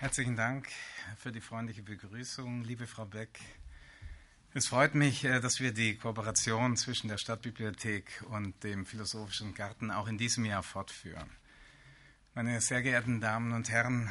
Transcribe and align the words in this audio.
Herzlichen 0.00 0.34
Dank 0.34 0.66
für 1.18 1.30
die 1.30 1.42
freundliche 1.42 1.82
Begrüßung, 1.82 2.62
liebe 2.62 2.86
Frau 2.86 3.04
Beck. 3.04 3.38
Es 4.54 4.66
freut 4.68 4.94
mich, 4.94 5.26
äh, 5.26 5.40
dass 5.40 5.60
wir 5.60 5.74
die 5.74 5.98
Kooperation 5.98 6.78
zwischen 6.78 7.08
der 7.08 7.18
Stadtbibliothek 7.18 8.24
und 8.30 8.64
dem 8.64 8.86
Philosophischen 8.86 9.52
Garten 9.52 9.90
auch 9.90 10.08
in 10.08 10.16
diesem 10.16 10.46
Jahr 10.46 10.62
fortführen. 10.62 11.28
Meine 12.34 12.62
sehr 12.62 12.80
geehrten 12.80 13.20
Damen 13.20 13.52
und 13.52 13.68
Herren, 13.68 14.10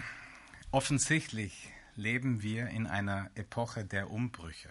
offensichtlich 0.70 1.74
leben 1.96 2.44
wir 2.44 2.68
in 2.68 2.86
einer 2.86 3.32
Epoche 3.34 3.84
der 3.84 4.12
Umbrüche. 4.12 4.70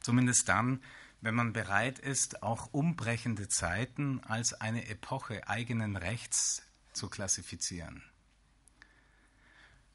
Zumindest 0.00 0.48
dann, 0.48 0.82
wenn 1.20 1.36
man 1.36 1.52
bereit 1.52 2.00
ist, 2.00 2.42
auch 2.42 2.72
umbrechende 2.72 3.46
Zeiten 3.48 4.24
als 4.24 4.54
eine 4.54 4.88
Epoche 4.88 5.46
eigenen 5.46 5.96
Rechts 5.96 6.64
zu 6.92 7.08
klassifizieren. 7.08 8.02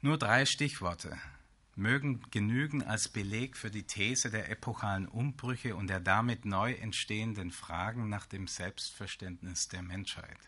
Nur 0.00 0.18
drei 0.18 0.46
Stichworte 0.46 1.18
mögen 1.74 2.22
genügen 2.30 2.82
als 2.82 3.08
Beleg 3.08 3.56
für 3.56 3.70
die 3.70 3.84
These 3.84 4.30
der 4.30 4.50
epochalen 4.50 5.06
Umbrüche 5.06 5.76
und 5.76 5.88
der 5.88 6.00
damit 6.00 6.44
neu 6.44 6.72
entstehenden 6.72 7.50
Fragen 7.50 8.08
nach 8.08 8.26
dem 8.26 8.46
Selbstverständnis 8.46 9.68
der 9.68 9.82
Menschheit. 9.82 10.38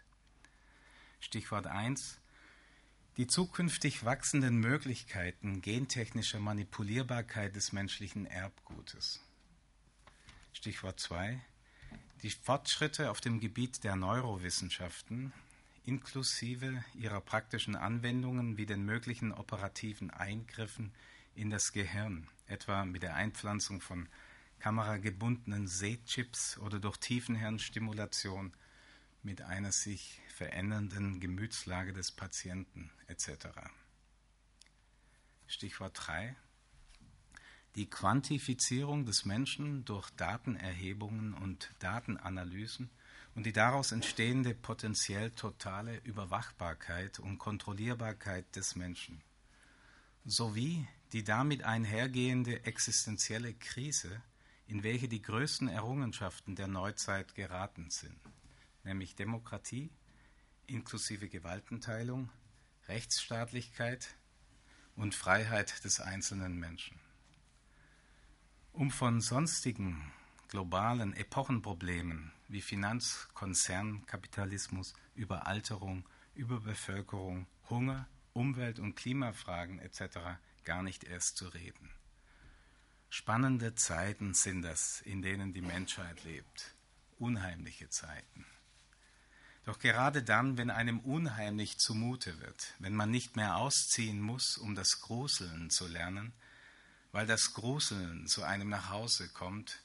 Stichwort 1.20 1.66
1 1.66 2.20
die 3.16 3.26
zukünftig 3.26 4.04
wachsenden 4.04 4.56
Möglichkeiten 4.58 5.60
gentechnischer 5.60 6.40
Manipulierbarkeit 6.40 7.54
des 7.54 7.72
menschlichen 7.72 8.24
Erbgutes. 8.24 9.20
Stichwort 10.54 11.00
2. 11.00 11.38
Die 12.22 12.30
Fortschritte 12.30 13.10
auf 13.10 13.20
dem 13.20 13.40
Gebiet 13.40 13.84
der 13.84 13.96
Neurowissenschaften 13.96 15.32
inklusive 15.90 16.84
ihrer 16.94 17.20
praktischen 17.20 17.74
Anwendungen 17.74 18.56
wie 18.56 18.64
den 18.64 18.84
möglichen 18.84 19.32
operativen 19.32 20.10
Eingriffen 20.12 20.92
in 21.34 21.50
das 21.50 21.72
Gehirn, 21.72 22.28
etwa 22.46 22.84
mit 22.84 23.02
der 23.02 23.16
Einpflanzung 23.16 23.80
von 23.80 24.08
kameragebundenen 24.60 25.66
Sehchips 25.66 26.58
oder 26.58 26.78
durch 26.78 26.96
Tiefenhirnstimulation 26.98 28.54
mit 29.24 29.42
einer 29.42 29.72
sich 29.72 30.20
verändernden 30.28 31.18
Gemütslage 31.18 31.92
des 31.92 32.12
Patienten 32.12 32.92
etc. 33.08 33.48
Stichwort 35.48 36.00
3 36.06 36.36
die 37.74 37.90
Quantifizierung 37.90 39.06
des 39.06 39.24
Menschen 39.24 39.84
durch 39.84 40.10
Datenerhebungen 40.10 41.34
und 41.34 41.72
Datenanalysen 41.80 42.90
und 43.34 43.46
die 43.46 43.52
daraus 43.52 43.92
entstehende 43.92 44.54
potenziell 44.54 45.30
totale 45.30 45.98
Überwachbarkeit 45.98 47.18
und 47.18 47.38
Kontrollierbarkeit 47.38 48.54
des 48.56 48.76
Menschen, 48.76 49.22
sowie 50.24 50.86
die 51.12 51.24
damit 51.24 51.64
einhergehende 51.64 52.64
existenzielle 52.64 53.54
Krise, 53.54 54.22
in 54.66 54.82
welche 54.82 55.08
die 55.08 55.22
größten 55.22 55.68
Errungenschaften 55.68 56.54
der 56.54 56.68
Neuzeit 56.68 57.34
geraten 57.34 57.90
sind, 57.90 58.18
nämlich 58.84 59.16
Demokratie 59.16 59.90
inklusive 60.66 61.28
Gewaltenteilung, 61.28 62.30
Rechtsstaatlichkeit 62.88 64.14
und 64.96 65.14
Freiheit 65.14 65.84
des 65.84 66.00
einzelnen 66.00 66.58
Menschen. 66.58 66.98
Um 68.72 68.90
von 68.90 69.20
sonstigen 69.20 70.12
globalen 70.50 71.14
Epochenproblemen 71.14 72.32
wie 72.48 72.60
Finanz-, 72.60 73.28
Konzern, 73.34 74.04
Kapitalismus, 74.06 74.94
Überalterung, 75.14 76.04
Überbevölkerung, 76.34 77.46
Hunger, 77.70 78.08
Umwelt- 78.32 78.80
und 78.80 78.96
Klimafragen 78.96 79.78
etc. 79.78 80.18
gar 80.64 80.82
nicht 80.82 81.04
erst 81.04 81.36
zu 81.36 81.48
reden. 81.48 81.90
Spannende 83.08 83.76
Zeiten 83.76 84.34
sind 84.34 84.62
das, 84.62 85.00
in 85.02 85.22
denen 85.22 85.52
die 85.52 85.62
Menschheit 85.62 86.22
lebt. 86.24 86.74
Unheimliche 87.18 87.88
Zeiten. 87.88 88.44
Doch 89.64 89.78
gerade 89.78 90.22
dann, 90.24 90.58
wenn 90.58 90.70
einem 90.70 90.98
unheimlich 91.00 91.78
zumute 91.78 92.40
wird, 92.40 92.74
wenn 92.80 92.94
man 92.94 93.10
nicht 93.10 93.36
mehr 93.36 93.56
ausziehen 93.56 94.20
muss, 94.20 94.56
um 94.56 94.74
das 94.74 95.00
Gruseln 95.00 95.70
zu 95.70 95.86
lernen, 95.86 96.32
weil 97.12 97.26
das 97.26 97.52
Gruseln 97.54 98.26
zu 98.26 98.42
einem 98.42 98.68
nach 98.68 98.90
Hause 98.90 99.28
kommt, 99.28 99.82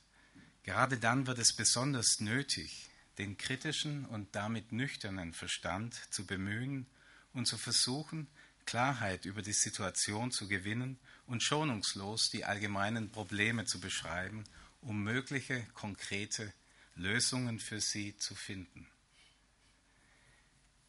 gerade 0.65 0.97
dann 0.97 1.27
wird 1.27 1.37
es 1.37 1.53
besonders 1.53 2.19
nötig, 2.19 2.89
den 3.19 3.37
kritischen 3.37 4.05
und 4.05 4.35
damit 4.35 4.71
nüchternen 4.71 5.31
Verstand 5.31 5.93
zu 6.09 6.25
bemühen 6.25 6.87
und 7.33 7.45
zu 7.45 7.57
versuchen, 7.57 8.27
Klarheit 8.65 9.25
über 9.25 9.43
die 9.43 9.53
Situation 9.53 10.31
zu 10.31 10.47
gewinnen 10.47 10.99
und 11.27 11.43
schonungslos 11.43 12.31
die 12.31 12.45
allgemeinen 12.45 13.11
Probleme 13.11 13.65
zu 13.65 13.79
beschreiben, 13.79 14.43
um 14.81 15.03
mögliche 15.03 15.63
konkrete 15.75 16.51
Lösungen 16.95 17.59
für 17.59 17.79
sie 17.79 18.17
zu 18.17 18.33
finden. 18.33 18.87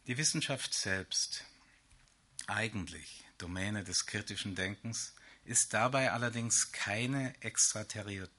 Die 0.07 0.17
Wissenschaft 0.17 0.73
selbst, 0.73 1.43
eigentlich 2.47 3.25
Domäne 3.37 3.83
des 3.83 4.07
kritischen 4.07 4.55
Denkens, 4.55 5.13
ist 5.45 5.73
dabei 5.73 6.11
allerdings 6.11 6.71
keine 6.71 7.39
extraterritoriale 7.41 8.36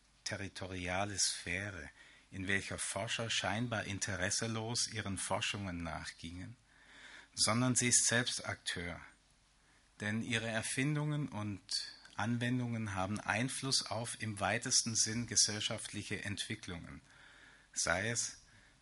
Sphäre, 1.18 1.90
in 2.30 2.46
welcher 2.46 2.78
Forscher 2.78 3.30
scheinbar 3.30 3.84
interesselos 3.84 4.88
ihren 4.88 5.16
Forschungen 5.16 5.82
nachgingen, 5.82 6.56
sondern 7.34 7.74
sie 7.74 7.88
ist 7.88 8.06
selbst 8.06 8.44
Akteur, 8.46 9.00
denn 10.00 10.22
ihre 10.22 10.48
Erfindungen 10.48 11.28
und 11.28 11.60
Anwendungen 12.16 12.94
haben 12.94 13.20
Einfluss 13.20 13.86
auf 13.86 14.20
im 14.20 14.40
weitesten 14.40 14.96
Sinn 14.96 15.26
gesellschaftliche 15.26 16.24
Entwicklungen, 16.24 17.00
sei 17.72 18.10
es, 18.10 18.38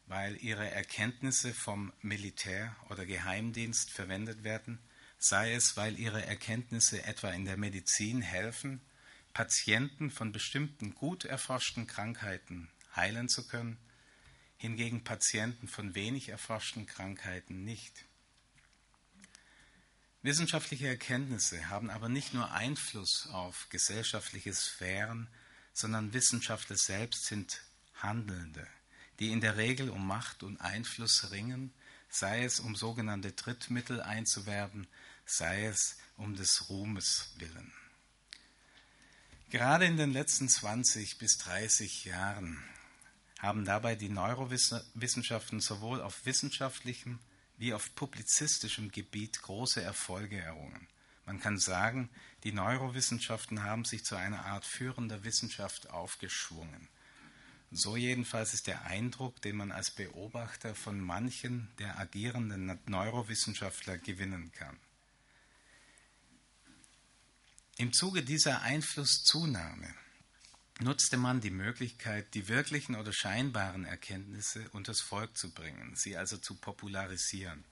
weil 0.07 0.37
ihre 0.43 0.71
Erkenntnisse 0.71 1.53
vom 1.53 1.93
Militär 2.01 2.75
oder 2.89 3.05
Geheimdienst 3.05 3.91
verwendet 3.91 4.43
werden, 4.43 4.79
sei 5.19 5.53
es, 5.55 5.77
weil 5.77 5.99
ihre 5.99 6.25
Erkenntnisse 6.25 7.05
etwa 7.05 7.31
in 7.31 7.45
der 7.45 7.57
Medizin 7.57 8.23
helfen, 8.23 8.81
Patienten 9.37 10.11
von 10.11 10.33
bestimmten 10.33 10.95
gut 10.95 11.27
erforschten 11.27 11.87
Krankheiten 11.87 12.71
heilen 12.95 13.29
zu 13.29 13.47
können, 13.47 13.77
hingegen 14.57 15.05
Patienten 15.05 15.69
von 15.69 15.95
wenig 15.95 16.31
erforschten 16.31 16.87
Krankheiten 16.87 17.63
nicht. 17.63 18.07
Wissenschaftliche 20.23 20.89
Erkenntnisse 20.89 21.69
haben 21.69 21.91
aber 21.91 22.09
nicht 22.09 22.33
nur 22.33 22.51
Einfluss 22.53 23.29
auf 23.31 23.69
gesellschaftliche 23.69 24.55
Sphären, 24.55 25.29
sondern 25.75 26.15
Wissenschaftler 26.15 26.79
selbst 26.79 27.27
sind 27.27 27.61
Handelnde, 27.97 28.67
die 29.21 29.33
in 29.33 29.43
der 29.43 29.59
Regel 29.59 29.91
um 29.91 30.07
Macht 30.07 30.45
und 30.45 30.63
Einfluss 30.63 31.31
ringen, 31.31 31.75
sei 32.09 32.43
es 32.43 32.59
um 32.59 32.75
sogenannte 32.75 33.33
Drittmittel 33.33 34.01
einzuwerben, 34.01 34.87
sei 35.27 35.67
es 35.67 35.99
um 36.17 36.37
des 36.37 36.71
Ruhmes 36.71 37.35
willen. 37.37 37.71
Gerade 39.49 39.85
in 39.85 39.97
den 39.97 40.13
letzten 40.13 40.49
20 40.49 41.19
bis 41.19 41.39
30 41.39 42.05
Jahren 42.05 42.65
haben 43.39 43.65
dabei 43.65 43.95
die 43.95 44.09
Neurowissenschaften 44.09 45.61
sowohl 45.61 46.01
auf 46.01 46.27
wissenschaftlichem 46.27 47.21
wie 47.57 47.73
auf 47.73 47.95
publizistischem 47.95 48.91
Gebiet 48.91 49.41
große 49.43 49.81
Erfolge 49.81 50.39
errungen. 50.39 50.89
Man 51.27 51.39
kann 51.39 51.59
sagen, 51.59 52.11
die 52.43 52.51
Neurowissenschaften 52.51 53.63
haben 53.63 53.85
sich 53.85 54.05
zu 54.05 54.17
einer 54.17 54.47
Art 54.47 54.65
führender 54.65 55.23
Wissenschaft 55.23 55.91
aufgeschwungen. 55.91 56.89
So 57.71 57.97
jedenfalls 57.97 58.53
ist 58.53 58.67
der 58.67 58.85
Eindruck, 58.87 59.41
den 59.43 59.57
man 59.57 59.71
als 59.71 59.93
Beobachter 59.93 60.75
von 60.75 61.01
manchen 61.01 61.69
der 61.79 61.99
agierenden 62.01 62.81
Neurowissenschaftler 62.87 63.99
gewinnen 63.99 64.51
kann. 64.53 64.77
Im 67.79 67.93
Zuge 67.93 68.23
dieser 68.23 68.63
Einflusszunahme 68.63 69.93
nutzte 70.81 71.19
man 71.19 71.43
die 71.43 71.51
Möglichkeit, 71.51 72.33
die 72.33 72.49
wirklichen 72.49 72.95
oder 72.95 73.13
scheinbaren 73.13 73.85
Erkenntnisse 73.85 74.67
unters 74.71 75.03
Volk 75.03 75.37
zu 75.37 75.53
bringen, 75.53 75.95
sie 75.95 76.17
also 76.17 76.39
zu 76.39 76.55
popularisieren. 76.55 77.67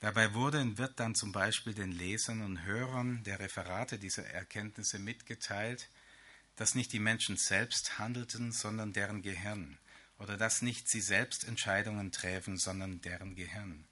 Dabei 0.00 0.34
wurde 0.34 0.60
und 0.60 0.76
wird 0.76 0.98
dann 0.98 1.14
zum 1.14 1.30
Beispiel 1.30 1.72
den 1.72 1.92
Lesern 1.92 2.42
und 2.42 2.64
Hörern 2.64 3.22
der 3.22 3.38
Referate 3.38 4.00
dieser 4.00 4.26
Erkenntnisse 4.26 4.98
mitgeteilt, 4.98 5.88
dass 6.56 6.74
nicht 6.74 6.92
die 6.92 6.98
Menschen 6.98 7.36
selbst 7.36 8.00
handelten, 8.00 8.50
sondern 8.50 8.92
deren 8.92 9.22
Gehirn, 9.22 9.78
oder 10.18 10.36
dass 10.36 10.62
nicht 10.62 10.88
sie 10.88 11.00
selbst 11.00 11.46
Entscheidungen 11.46 12.10
treffen, 12.10 12.58
sondern 12.58 13.00
deren 13.02 13.36
Gehirn. 13.36 13.84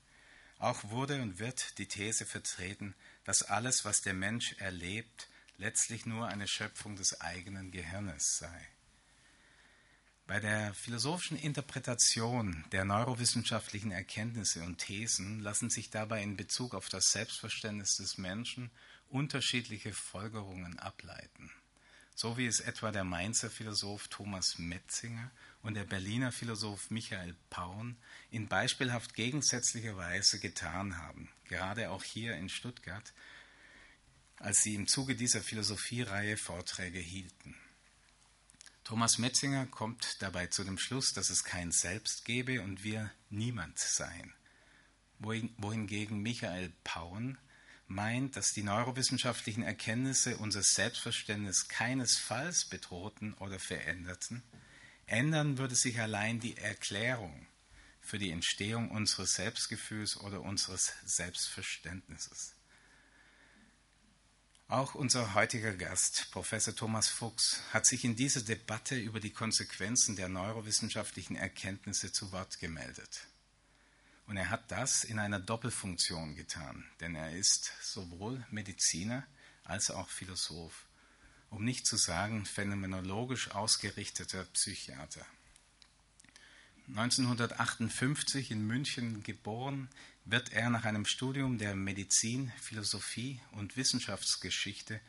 Auch 0.59 0.83
wurde 0.91 1.23
und 1.23 1.39
wird 1.39 1.79
die 1.79 1.87
These 1.87 2.27
vertreten, 2.27 2.97
dass 3.23 3.43
alles, 3.43 3.85
was 3.85 4.03
der 4.03 4.15
Mensch 4.15 4.57
erlebt, 4.59 5.29
letztlich 5.59 6.07
nur 6.07 6.29
eine 6.29 6.49
Schöpfung 6.49 6.97
des 6.97 7.21
eigenen 7.21 7.71
Gehirnes 7.71 8.37
sei. 8.39 8.69
Bei 10.27 10.41
der 10.41 10.75
philosophischen 10.75 11.39
Interpretation 11.39 12.65
der 12.73 12.85
neurowissenschaftlichen 12.85 13.93
Erkenntnisse 13.93 14.65
und 14.65 14.79
Thesen 14.79 15.39
lassen 15.39 15.71
sich 15.71 15.91
dabei 15.91 16.21
in 16.21 16.37
Bezug 16.37 16.75
auf 16.75 16.89
das 16.89 17.13
Selbstverständnis 17.13 17.95
des 17.97 18.19
Menschen 18.19 18.73
unterschiedliche 19.09 19.93
Folgerungen 19.93 20.81
ableiten, 20.81 21.53
so 22.17 22.37
wie 22.37 22.47
es 22.47 22.59
etwa 22.59 22.91
der 22.91 23.05
Mainzer 23.05 23.51
Philosoph 23.51 24.09
Thomas 24.09 24.59
Metzinger 24.59 25.31
und 25.63 25.75
der 25.75 25.85
Berliner 25.85 26.33
Philosoph 26.33 26.91
Michael 26.91 27.37
Paun 27.49 27.97
in 28.33 28.49
beispielhaft 28.49 29.15
gegensätzlicher 29.15 29.97
Weise 29.97 30.41
getan 30.41 30.99
haben, 30.99 31.29
gerade 31.45 31.91
auch 31.91 32.03
hier 32.03 32.35
in 32.35 32.49
Stuttgart, 32.49 33.13
als 34.39 34.63
sie 34.63 34.75
im 34.75 34.87
Zuge 34.87 35.17
dieser 35.17 35.43
Philosophiereihe 35.43 36.37
Vorträge 36.37 36.99
hielten. 36.99 37.55
Thomas 38.85 39.19
Metzinger 39.19 39.67
kommt 39.67 40.23
dabei 40.23 40.47
zu 40.47 40.63
dem 40.63 40.79
Schluss, 40.79 41.13
dass 41.13 41.31
es 41.31 41.43
kein 41.43 41.73
Selbst 41.73 42.25
gebe 42.25 42.63
und 42.63 42.85
wir 42.85 43.11
niemand 43.31 43.79
seien. 43.79 44.33
Wohingegen 45.19 46.21
Michael 46.21 46.73
Pauen 46.85 47.39
meint, 47.89 48.37
dass 48.37 48.53
die 48.53 48.63
neurowissenschaftlichen 48.63 49.63
Erkenntnisse 49.63 50.37
unser 50.37 50.63
Selbstverständnis 50.63 51.69
keinesfalls 51.69 52.67
bedrohten 52.67 53.35
oder 53.35 53.59
veränderten. 53.59 54.43
Ändern 55.07 55.59
würde 55.59 55.75
sich 55.75 56.01
allein 56.01 56.41
die 56.41 56.57
Erklärung 56.57 57.47
für 58.01 58.19
die 58.19 58.31
Entstehung 58.31 58.91
unseres 58.91 59.35
Selbstgefühls 59.35 60.17
oder 60.17 60.43
unseres 60.43 60.93
Selbstverständnisses. 61.05 62.56
Auch 64.69 64.97
unser 64.97 65.35
heutiger 65.35 65.73
Gast, 65.75 66.33
Professor 66.33 66.75
Thomas 66.75 67.09
Fuchs, 67.09 67.63
hat 67.73 67.87
sich 67.87 68.05
in 68.05 68.17
dieser 68.17 68.41
Debatte 68.41 68.97
über 68.97 69.21
die 69.21 69.31
Konsequenzen 69.31 70.17
der 70.17 70.29
neurowissenschaftlichen 70.29 71.37
Erkenntnisse 71.37 72.11
zu 72.11 72.33
Wort 72.33 72.59
gemeldet. 72.59 73.29
Und 74.27 74.37
er 74.37 74.51
hat 74.51 74.73
das 74.73 75.05
in 75.05 75.21
einer 75.21 75.39
Doppelfunktion 75.39 76.35
getan, 76.35 76.85
denn 76.99 77.15
er 77.15 77.31
ist 77.31 77.75
sowohl 77.81 78.45
Mediziner 78.51 79.25
als 79.63 79.93
auch 79.93 80.09
Philosoph, 80.09 80.87
um 81.49 81.65
nicht 81.65 81.87
zu 81.87 81.97
sagen 81.97 82.45
phänomenologisch 82.45 83.53
ausgerichteter 83.53 84.47
Psychiater. 84.47 85.25
1958 86.89 88.51
in 88.51 88.67
München 88.67 89.23
geboren, 89.23 89.89
wird 90.25 90.53
er 90.53 90.71
nach 90.71 90.85
einem 90.85 91.05
Studium 91.05 91.59
der 91.59 91.75
Medizin, 91.75 92.53
Philosophie 92.61 93.41
und 93.53 93.77
Wissenschaftsgeschichte 93.77 95.01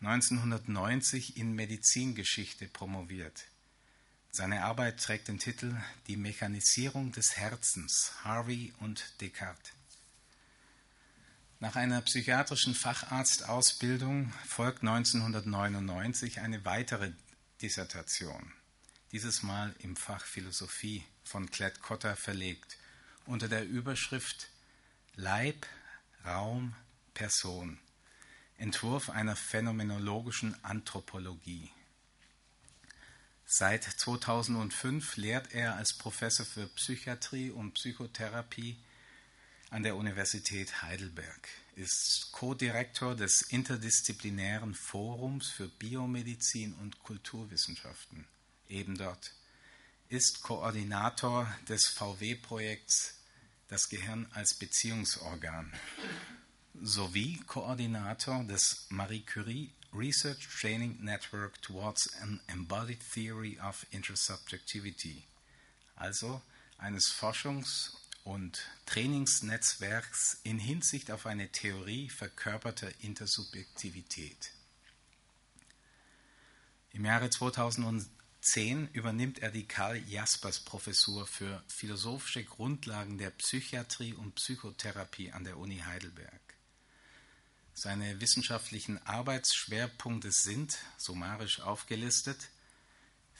1990 0.00 1.36
in 1.36 1.52
Medizingeschichte 1.52 2.66
promoviert. 2.66 3.44
Seine 4.32 4.64
Arbeit 4.64 5.00
trägt 5.00 5.28
den 5.28 5.38
Titel 5.38 5.76
Die 6.08 6.16
Mechanisierung 6.16 7.12
des 7.12 7.36
Herzens, 7.36 8.12
Harvey 8.24 8.72
und 8.80 9.04
Descartes. 9.20 9.72
Nach 11.60 11.76
einer 11.76 12.00
psychiatrischen 12.00 12.74
Facharztausbildung 12.74 14.32
folgt 14.48 14.80
1999 14.80 16.40
eine 16.40 16.64
weitere 16.64 17.12
Dissertation, 17.60 18.52
dieses 19.12 19.44
Mal 19.44 19.72
im 19.78 19.94
Fach 19.94 20.24
Philosophie 20.24 21.04
von 21.24 21.50
Klett 21.50 21.80
Cotta 21.82 22.16
verlegt, 22.16 22.78
unter 23.26 23.48
der 23.48 23.66
Überschrift 23.66 24.48
Leib, 25.14 25.66
Raum, 26.24 26.74
Person. 27.14 27.78
Entwurf 28.58 29.10
einer 29.10 29.36
phänomenologischen 29.36 30.56
Anthropologie. 30.64 31.70
Seit 33.44 33.84
2005 33.84 35.16
lehrt 35.16 35.52
er 35.52 35.76
als 35.76 35.92
Professor 35.92 36.46
für 36.46 36.66
Psychiatrie 36.68 37.50
und 37.50 37.74
Psychotherapie 37.74 38.78
an 39.70 39.82
der 39.82 39.96
Universität 39.96 40.82
Heidelberg, 40.82 41.48
ist 41.76 42.28
Co-Direktor 42.32 43.14
des 43.14 43.42
Interdisziplinären 43.42 44.74
Forums 44.74 45.48
für 45.48 45.68
Biomedizin 45.68 46.74
und 46.74 47.02
Kulturwissenschaften, 47.02 48.26
eben 48.68 48.96
dort 48.96 49.32
ist 50.12 50.42
Koordinator 50.42 51.48
des 51.70 51.86
VW-Projekts 51.86 53.14
Das 53.68 53.88
Gehirn 53.88 54.28
als 54.34 54.52
Beziehungsorgan 54.52 55.72
sowie 56.82 57.40
Koordinator 57.46 58.44
des 58.44 58.84
Marie 58.90 59.22
Curie 59.22 59.72
Research 59.94 60.46
Training 60.60 61.02
Network 61.02 61.62
Towards 61.62 62.12
an 62.20 62.42
Embodied 62.46 63.00
Theory 63.14 63.58
of 63.60 63.86
Intersubjectivity, 63.90 65.24
also 65.96 66.42
eines 66.76 67.10
Forschungs- 67.10 67.96
und 68.24 68.66
Trainingsnetzwerks 68.84 70.40
in 70.42 70.58
Hinsicht 70.58 71.10
auf 71.10 71.24
eine 71.24 71.48
Theorie 71.48 72.10
verkörperter 72.10 72.90
Intersubjektivität. 73.00 74.52
Im 76.92 77.06
Jahre 77.06 77.30
2000 77.30 78.10
2010 78.42 78.88
übernimmt 78.92 79.38
er 79.38 79.52
die 79.52 79.68
Karl-Jaspers-Professur 79.68 81.28
für 81.28 81.62
philosophische 81.68 82.42
Grundlagen 82.42 83.16
der 83.16 83.30
Psychiatrie 83.30 84.14
und 84.14 84.34
Psychotherapie 84.34 85.30
an 85.30 85.44
der 85.44 85.58
Uni 85.58 85.78
Heidelberg. 85.78 86.40
Seine 87.72 88.20
wissenschaftlichen 88.20 88.98
Arbeitsschwerpunkte 89.06 90.32
sind, 90.32 90.76
summarisch 90.98 91.60
aufgelistet, 91.60 92.50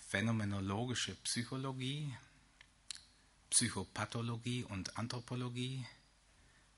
phänomenologische 0.09 1.17
Psychologie, 1.17 2.15
Psychopathologie 3.51 4.63
und 4.63 4.97
Anthropologie, 4.97 5.85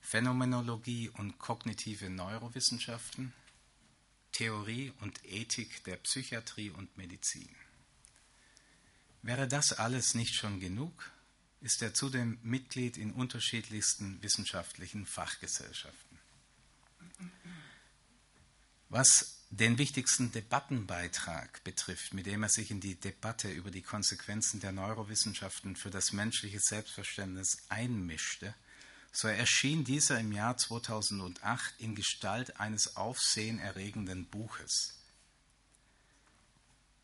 Phänomenologie 0.01 1.11
und 1.11 1.39
kognitive 1.39 2.09
Neurowissenschaften, 2.09 3.35
Theorie 4.33 4.95
und 5.03 5.23
Ethik 5.27 5.85
der 5.85 5.97
Psychiatrie 5.97 6.71
und 6.71 6.97
Medizin. 6.97 7.55
Wäre 9.25 9.49
das 9.49 9.73
alles 9.73 10.15
nicht 10.15 10.35
schon 10.35 10.61
genug, 10.61 11.11
ist 11.63 11.81
er 11.81 11.95
zudem 11.95 12.39
Mitglied 12.43 12.99
in 12.99 13.11
unterschiedlichsten 13.11 14.23
wissenschaftlichen 14.23 15.07
Fachgesellschaften. 15.07 16.19
Was 18.91 19.39
den 19.49 19.79
wichtigsten 19.79 20.31
Debattenbeitrag 20.31 21.65
betrifft, 21.65 22.13
mit 22.13 22.27
dem 22.27 22.43
er 22.43 22.51
sich 22.51 22.71
in 22.71 22.83
die 22.83 22.97
Debatte 22.97 23.51
über 23.51 23.71
die 23.71 23.81
Konsequenzen 23.81 24.61
der 24.61 24.73
Neurowissenschaften 24.73 25.75
für 25.75 25.91
das 25.91 26.13
menschliche 26.13 26.61
Selbstverständnis 26.61 27.63
einmischte, 27.71 28.55
so 29.11 29.29
erschien 29.29 29.85
dieser 29.85 30.21
im 30.21 30.33
Jahr 30.33 30.59
2008 30.59 31.81
in 31.81 31.95
Gestalt 31.95 32.61
eines 32.61 32.99
aufsehenerregenden 32.99 34.27
Buches. 34.27 34.99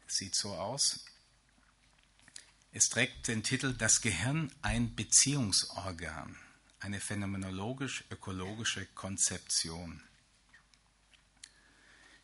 Sieht 0.06 0.34
so 0.34 0.54
aus, 0.54 1.06
es 2.72 2.88
trägt 2.88 3.26
den 3.26 3.42
Titel 3.42 3.74
Das 3.74 4.00
Gehirn 4.00 4.52
ein 4.62 4.94
Beziehungsorgan, 4.94 6.36
eine 6.78 7.00
phänomenologisch-ökologische 7.00 8.86
Konzeption. 8.94 10.00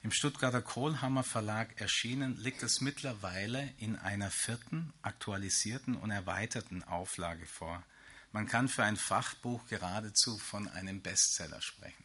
Im 0.03 0.13
Stuttgarter 0.13 0.63
Kohlhammer 0.63 1.25
Verlag 1.25 1.81
erschienen, 1.81 2.37
liegt 2.37 2.63
es 2.63 2.81
mittlerweile 2.81 3.75
in 3.79 3.97
einer 3.97 4.31
vierten, 4.31 4.93
aktualisierten 5.03 5.97
und 5.97 6.13
erweiterten 6.13 6.85
Auflage 6.85 7.45
vor. 7.47 7.83
Man 8.31 8.47
kann 8.47 8.69
für 8.69 8.85
ein 8.85 8.97
Fachbuch 8.97 9.67
geradezu 9.67 10.39
von 10.39 10.69
einem 10.69 11.03
Bestseller 11.03 11.61
sprechen. 11.61 12.05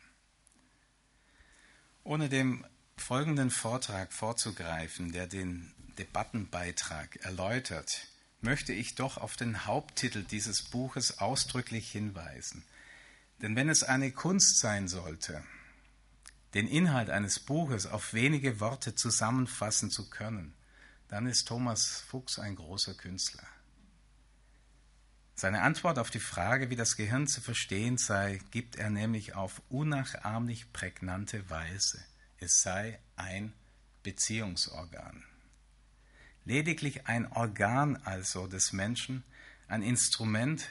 Ohne 2.03 2.27
dem 2.27 2.65
folgenden 2.97 3.51
Vortrag 3.51 4.11
vorzugreifen, 4.11 5.11
der 5.11 5.27
den 5.27 5.71
Debattenbeitrag 5.99 7.17
erläutert, 7.17 8.07
möchte 8.41 8.73
ich 8.73 8.95
doch 8.95 9.17
auf 9.17 9.35
den 9.35 9.65
Haupttitel 9.65 10.23
dieses 10.23 10.63
Buches 10.63 11.19
ausdrücklich 11.19 11.91
hinweisen. 11.91 12.63
Denn 13.41 13.55
wenn 13.55 13.69
es 13.69 13.83
eine 13.83 14.11
Kunst 14.11 14.59
sein 14.59 14.87
sollte, 14.87 15.43
den 16.53 16.67
Inhalt 16.67 17.09
eines 17.09 17.39
Buches 17.39 17.87
auf 17.87 18.13
wenige 18.13 18.59
Worte 18.59 18.95
zusammenfassen 18.95 19.89
zu 19.89 20.09
können, 20.09 20.53
dann 21.07 21.25
ist 21.27 21.47
Thomas 21.47 22.01
Fuchs 22.07 22.39
ein 22.39 22.55
großer 22.55 22.93
Künstler. 22.93 23.47
Seine 25.35 25.61
Antwort 25.61 25.97
auf 25.97 26.11
die 26.11 26.19
Frage, 26.19 26.69
wie 26.69 26.75
das 26.75 26.97
Gehirn 26.97 27.27
zu 27.27 27.41
verstehen 27.41 27.97
sei, 27.97 28.39
gibt 28.51 28.75
er 28.75 28.89
nämlich 28.89 29.33
auf 29.33 29.61
unnachahmlich 29.69 30.71
prägnante 30.71 31.49
Weise. 31.49 32.03
Es 32.37 32.61
sei 32.61 32.99
ein 33.15 33.53
Beziehungsorgan. 34.03 35.23
Lediglich 36.45 37.07
ein 37.07 37.31
Organ 37.31 37.97
also 37.97 38.47
des 38.47 38.73
Menschen, 38.73 39.23
ein 39.67 39.83
Instrument, 39.83 40.69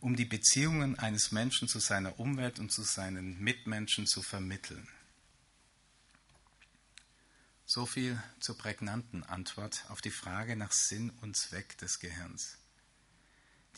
um 0.00 0.16
die 0.16 0.24
Beziehungen 0.24 0.98
eines 0.98 1.32
Menschen 1.32 1.68
zu 1.68 1.78
seiner 1.78 2.18
Umwelt 2.18 2.58
und 2.58 2.70
zu 2.70 2.82
seinen 2.82 3.40
Mitmenschen 3.40 4.06
zu 4.06 4.22
vermitteln. 4.22 4.86
So 7.64 7.86
viel 7.86 8.22
zur 8.40 8.58
prägnanten 8.58 9.22
Antwort 9.22 9.84
auf 9.88 10.02
die 10.02 10.10
Frage 10.10 10.56
nach 10.56 10.72
Sinn 10.72 11.10
und 11.22 11.36
Zweck 11.36 11.78
des 11.78 11.98
Gehirns. 12.00 12.58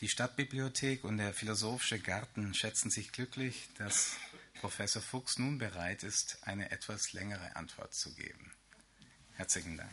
Die 0.01 0.09
Stadtbibliothek 0.09 1.03
und 1.03 1.17
der 1.17 1.33
Philosophische 1.33 1.99
Garten 1.99 2.53
schätzen 2.53 2.91
sich 2.91 3.11
glücklich, 3.11 3.69
dass 3.77 4.17
Professor 4.59 5.01
Fuchs 5.01 5.39
nun 5.39 5.57
bereit 5.57 6.03
ist, 6.03 6.39
eine 6.41 6.69
etwas 6.71 7.13
längere 7.13 7.55
Antwort 7.55 7.93
zu 7.93 8.13
geben. 8.13 8.51
Herzlichen 9.35 9.77
Dank. 9.77 9.91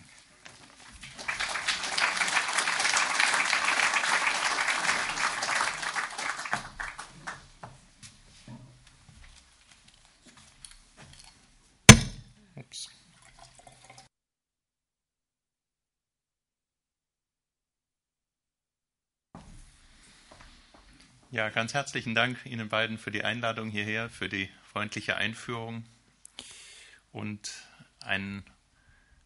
Ja, 21.34 21.48
ganz 21.48 21.74
herzlichen 21.74 22.14
Dank 22.14 22.46
Ihnen 22.46 22.68
beiden 22.68 22.96
für 22.96 23.10
die 23.10 23.24
Einladung 23.24 23.68
hierher, 23.68 24.08
für 24.08 24.28
die 24.28 24.48
freundliche 24.72 25.16
Einführung 25.16 25.84
und 27.10 27.50
einen 27.98 28.44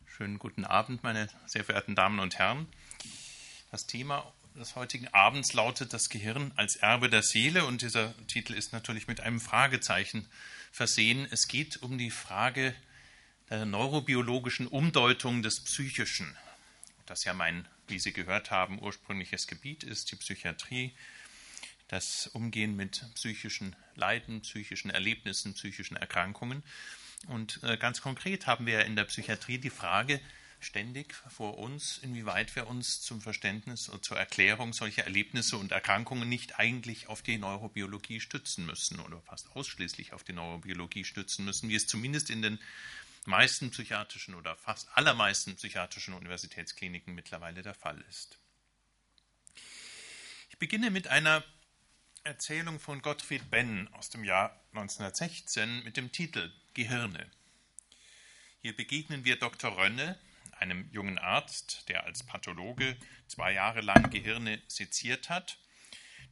schönen 0.07 0.39
guten 0.39 0.65
Abend, 0.65 1.03
meine 1.03 1.29
sehr 1.45 1.65
verehrten 1.65 1.95
Damen 1.95 2.19
und 2.19 2.39
Herren. 2.39 2.67
Das 3.71 3.87
Thema 3.87 4.33
des 4.55 4.75
heutigen 4.75 5.09
Abends 5.09 5.53
lautet 5.53 5.93
das 5.93 6.09
Gehirn 6.09 6.51
als 6.57 6.77
Erbe 6.77 7.11
der 7.11 7.23
Seele 7.23 7.67
und 7.67 7.83
dieser 7.83 8.15
Titel 8.27 8.55
ist 8.55 8.73
natürlich 8.73 9.07
mit 9.07 9.21
einem 9.21 9.39
Fragezeichen 9.39 10.27
versehen. 10.73 11.29
Es 11.31 11.47
geht 11.47 11.83
um 11.83 11.99
die 11.99 12.11
Frage 12.11 12.75
der 13.51 13.67
neurobiologischen 13.67 14.67
Umdeutung 14.67 15.43
des 15.43 15.63
Psychischen, 15.63 16.35
das 17.05 17.25
ja 17.25 17.35
mein, 17.35 17.69
wie 17.87 17.99
Sie 17.99 18.15
gehört 18.15 18.51
haben, 18.51 18.81
ursprüngliches 18.81 19.47
Gebiet 19.47 19.85
ist, 19.85 20.11
die 20.11 20.17
Psychiatrie 20.17 20.95
das 21.89 22.29
Umgehen 22.29 22.77
mit 22.77 23.05
psychischen 23.15 23.75
Leiden, 23.95 24.43
psychischen 24.43 24.91
Erlebnissen, 24.91 25.55
psychischen 25.55 25.97
Erkrankungen. 25.97 26.63
Und 27.27 27.61
äh, 27.63 27.77
ganz 27.77 28.01
konkret 28.01 28.47
haben 28.47 28.67
wir 28.67 28.85
in 28.85 28.95
der 28.95 29.05
Psychiatrie 29.05 29.59
die 29.59 29.71
Frage 29.71 30.21
ständig 30.61 31.15
vor 31.15 31.59
uns, 31.59 31.99
inwieweit 31.99 32.55
wir 32.57 32.67
uns 32.67 33.01
zum 33.01 33.21
Verständnis 33.21 33.89
oder 33.89 34.03
zur 34.03 34.19
Erklärung 34.19 34.73
solcher 34.73 35.05
Erlebnisse 35.05 35.57
und 35.57 35.73
Erkrankungen 35.73 36.29
nicht 36.29 36.59
eigentlich 36.59 37.09
auf 37.09 37.23
die 37.23 37.39
Neurobiologie 37.39 38.21
stützen 38.21 38.67
müssen 38.67 38.99
oder 39.01 39.21
fast 39.23 39.51
ausschließlich 39.53 40.13
auf 40.13 40.25
die 40.25 40.33
Neurobiologie 40.33 41.05
stützen 41.05 41.45
müssen, 41.45 41.69
wie 41.69 41.77
es 41.77 41.87
zumindest 41.87 42.31
in 42.31 42.43
den 42.43 42.59
meisten 43.25 43.71
psychiatrischen 43.71 44.35
oder 44.35 44.57
fast 44.57 44.89
allermeisten 44.95 45.55
psychiatrischen 45.57 46.15
Universitätskliniken 46.15 47.15
mittlerweile 47.15 47.63
der 47.63 47.75
Fall 47.75 48.03
ist. 48.09 48.39
Ich 50.51 50.59
beginne 50.59 50.91
mit 50.91 51.07
einer 51.07 51.45
Erzählung 52.29 52.79
von 52.79 53.01
Gottfried 53.01 53.51
Benn 53.51 53.89
aus 53.95 54.11
dem 54.11 54.23
Jahr 54.23 54.51
1916 54.75 55.83
mit 55.83 55.97
dem 55.97 56.13
Titel 56.13 56.53
Gehirne. 56.75 57.31
Hier 58.61 58.77
begegnen 58.77 59.25
wir 59.25 59.39
Dr. 59.39 59.79
Rönne, 59.79 60.21
einem 60.53 60.91
jungen 60.93 61.17
Arzt, 61.19 61.89
der 61.89 62.05
als 62.05 62.23
Pathologe 62.23 62.99
zwei 63.29 63.55
Jahre 63.55 63.81
lang 63.81 64.11
Gehirne 64.11 64.61
seziert 64.69 65.31
hat. 65.31 65.57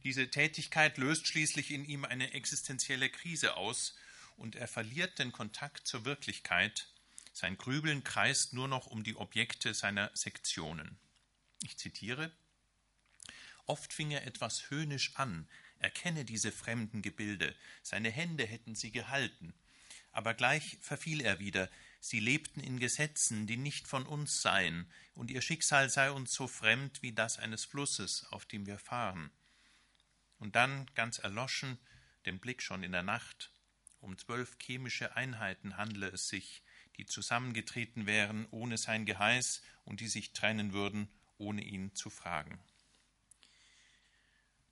Diese 0.03 0.29
Tätigkeit 0.29 0.99
löst 0.99 1.25
schließlich 1.25 1.71
in 1.71 1.83
ihm 1.83 2.05
eine 2.05 2.31
existenzielle 2.31 3.09
Krise 3.09 3.57
aus 3.57 3.95
und 4.35 4.55
er 4.55 4.67
verliert 4.67 5.17
den 5.17 5.31
Kontakt 5.31 5.87
zur 5.87 6.05
Wirklichkeit. 6.05 6.89
Sein 7.33 7.57
Grübeln 7.57 8.03
kreist 8.03 8.53
nur 8.53 8.67
noch 8.67 8.85
um 8.85 9.03
die 9.03 9.15
Objekte 9.15 9.73
seiner 9.73 10.11
Sektionen. 10.13 10.99
Ich 11.63 11.79
zitiere: 11.79 12.31
Oft 13.65 13.93
fing 13.93 14.11
er 14.11 14.27
etwas 14.27 14.69
höhnisch 14.69 15.15
an, 15.15 15.49
erkenne 15.79 16.25
diese 16.25 16.51
fremden 16.51 17.01
Gebilde, 17.01 17.55
seine 17.83 18.09
Hände 18.11 18.45
hätten 18.45 18.75
sie 18.75 18.91
gehalten. 18.91 19.53
Aber 20.11 20.33
gleich 20.33 20.77
verfiel 20.81 21.21
er 21.21 21.39
wieder, 21.39 21.69
sie 21.99 22.19
lebten 22.19 22.59
in 22.59 22.79
Gesetzen, 22.79 23.45
die 23.47 23.57
nicht 23.57 23.87
von 23.87 24.05
uns 24.05 24.41
seien, 24.41 24.91
und 25.13 25.29
ihr 25.29 25.41
Schicksal 25.41 25.89
sei 25.89 26.11
uns 26.11 26.33
so 26.33 26.47
fremd 26.47 27.01
wie 27.01 27.11
das 27.11 27.37
eines 27.37 27.65
Flusses, 27.65 28.25
auf 28.31 28.45
dem 28.45 28.65
wir 28.65 28.79
fahren. 28.79 29.31
Und 30.39 30.55
dann, 30.55 30.89
ganz 30.95 31.19
erloschen, 31.19 31.77
den 32.25 32.39
Blick 32.39 32.61
schon 32.61 32.83
in 32.83 32.91
der 32.91 33.03
Nacht, 33.03 33.51
um 33.99 34.17
zwölf 34.17 34.57
chemische 34.61 35.15
Einheiten 35.15 35.77
handle 35.77 36.07
es 36.07 36.27
sich, 36.27 36.63
die 36.97 37.05
zusammengetreten 37.05 38.05
wären 38.05 38.47
ohne 38.51 38.77
sein 38.77 39.05
Geheiß 39.05 39.61
und 39.85 40.01
die 40.01 40.07
sich 40.07 40.33
trennen 40.33 40.73
würden, 40.73 41.09
ohne 41.37 41.63
ihn 41.63 41.93
zu 41.95 42.09
fragen. 42.09 42.59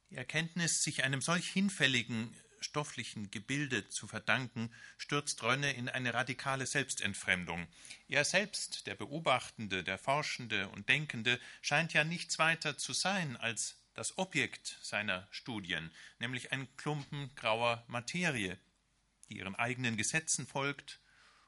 Die 0.10 0.18
Erkenntnis, 0.18 0.84
sich 0.84 1.04
einem 1.04 1.22
solch 1.22 1.50
hinfälligen 1.50 2.36
stofflichen 2.66 3.32
Gebilde 3.32 3.88
zu 3.90 4.08
verdanken, 4.08 4.72
stürzt 4.98 5.42
Rönne 5.44 5.74
in 5.74 5.88
eine 5.88 6.14
radikale 6.14 6.66
Selbstentfremdung. 6.66 7.68
Er 8.08 8.26
selbst, 8.26 8.88
der 8.88 8.96
Beobachtende, 8.96 9.84
der 9.84 9.98
Forschende 9.98 10.68
und 10.70 10.90
Denkende, 10.90 11.40
scheint 11.62 11.94
ja 11.94 12.04
nichts 12.04 12.40
weiter 12.40 12.78
zu 12.78 12.94
sein 12.94 13.38
als 13.38 13.78
das 13.94 14.18
Objekt 14.18 14.78
seiner 14.82 15.28
Studien, 15.32 15.92
nämlich 16.20 16.52
ein 16.52 16.68
Klumpen 16.76 17.34
grauer 17.36 17.84
Materie, 17.88 18.58
die 19.30 19.38
ihren 19.38 19.56
eigenen 19.56 19.96
Gesetzen 19.96 20.46
folgt 20.46 21.00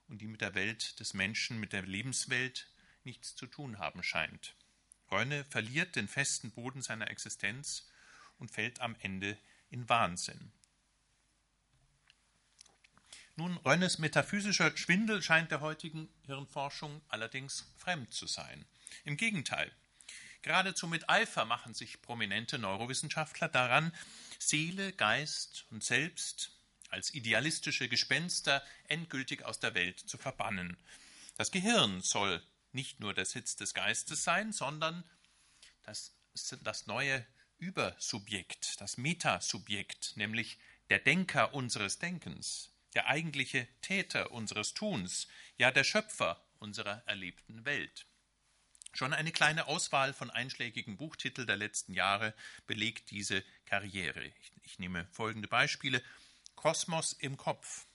und 0.07 0.21
die 0.21 0.27
mit 0.27 0.41
der 0.41 0.55
Welt 0.55 0.99
des 0.99 1.13
Menschen, 1.13 1.59
mit 1.59 1.73
der 1.73 1.81
Lebenswelt 1.81 2.69
nichts 3.03 3.35
zu 3.35 3.47
tun 3.47 3.79
haben 3.79 4.01
scheint. 4.01 4.55
Rönne 5.11 5.45
verliert 5.45 5.95
den 5.95 6.07
festen 6.07 6.51
Boden 6.51 6.81
seiner 6.81 7.09
Existenz 7.09 7.89
und 8.39 8.51
fällt 8.51 8.81
am 8.81 8.95
Ende 8.99 9.37
in 9.69 9.87
Wahnsinn. 9.89 10.51
Nun, 13.35 13.57
Rönnes 13.57 13.99
metaphysischer 13.99 14.75
Schwindel 14.75 15.21
scheint 15.21 15.51
der 15.51 15.61
heutigen 15.61 16.09
Hirnforschung 16.25 17.01
allerdings 17.07 17.71
fremd 17.77 18.11
zu 18.11 18.25
sein. 18.25 18.65
Im 19.05 19.15
Gegenteil, 19.15 19.71
geradezu 20.41 20.87
mit 20.87 21.07
Eifer 21.07 21.45
machen 21.45 21.75
sich 21.75 22.01
prominente 22.01 22.57
Neurowissenschaftler 22.57 23.47
daran, 23.47 23.93
Seele, 24.39 24.91
Geist 24.91 25.65
und 25.69 25.83
Selbst 25.83 26.51
als 26.89 27.13
idealistische 27.13 27.87
Gespenster 27.89 28.63
endgültig 28.87 29.45
aus 29.45 29.59
der 29.59 29.75
Welt 29.75 29.99
zu 29.99 30.17
verbannen. 30.17 30.77
Das 31.35 31.51
Gehirn 31.51 32.01
soll 32.01 32.41
nicht 32.71 32.99
nur 32.99 33.13
der 33.13 33.25
Sitz 33.25 33.55
des 33.55 33.73
Geistes 33.75 34.23
sein, 34.23 34.51
sondern 34.51 35.03
das, 35.83 36.15
das 36.63 36.87
neue 36.87 37.25
Übersubjekt, 37.59 38.79
das 38.81 38.97
Metasubjekt, 38.97 40.13
nämlich 40.15 40.59
der 40.89 40.99
Denker 40.99 41.53
unseres 41.55 41.97
Denkens, 41.97 42.71
der 42.93 43.07
eigentliche 43.07 43.67
Täter 43.81 44.31
unseres 44.31 44.75
Tuns, 44.75 45.27
ja 45.57 45.71
der 45.71 45.83
Schöpfer 45.83 46.45
unserer 46.59 47.01
erlebten 47.07 47.65
Welt. 47.65 48.05
Schon 48.93 49.13
eine 49.13 49.31
kleine 49.31 49.67
Auswahl 49.67 50.13
von 50.13 50.29
einschlägigen 50.29 50.97
Buchtiteln 50.97 51.47
der 51.47 51.57
letzten 51.57 51.93
Jahre 51.93 52.33
belegt 52.67 53.09
diese 53.11 53.43
Karriere. 53.65 54.25
Ich, 54.25 54.51
ich 54.63 54.79
nehme 54.79 55.07
folgende 55.11 55.47
Beispiele. 55.47 56.01
Kosmos 56.55 57.13
im 57.13 57.37
Kopf. 57.37 57.85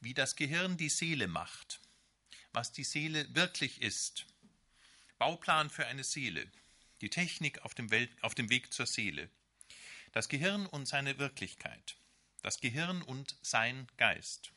Wie 0.00 0.14
das 0.14 0.36
Gehirn 0.36 0.76
die 0.76 0.88
Seele 0.88 1.28
macht. 1.28 1.80
Was 2.52 2.72
die 2.72 2.84
Seele 2.84 3.32
wirklich 3.34 3.80
ist. 3.80 4.26
Bauplan 5.18 5.70
für 5.70 5.86
eine 5.86 6.04
Seele 6.04 6.50
die 7.02 7.10
Technik 7.10 7.62
auf 7.64 7.74
dem, 7.74 7.90
Welt, 7.90 8.10
auf 8.22 8.34
dem 8.34 8.48
Weg 8.48 8.72
zur 8.72 8.86
Seele, 8.86 9.28
das 10.12 10.28
Gehirn 10.28 10.66
und 10.66 10.86
seine 10.86 11.18
Wirklichkeit, 11.18 11.96
das 12.42 12.60
Gehirn 12.60 13.02
und 13.02 13.36
sein 13.42 13.88
Geist, 13.98 14.52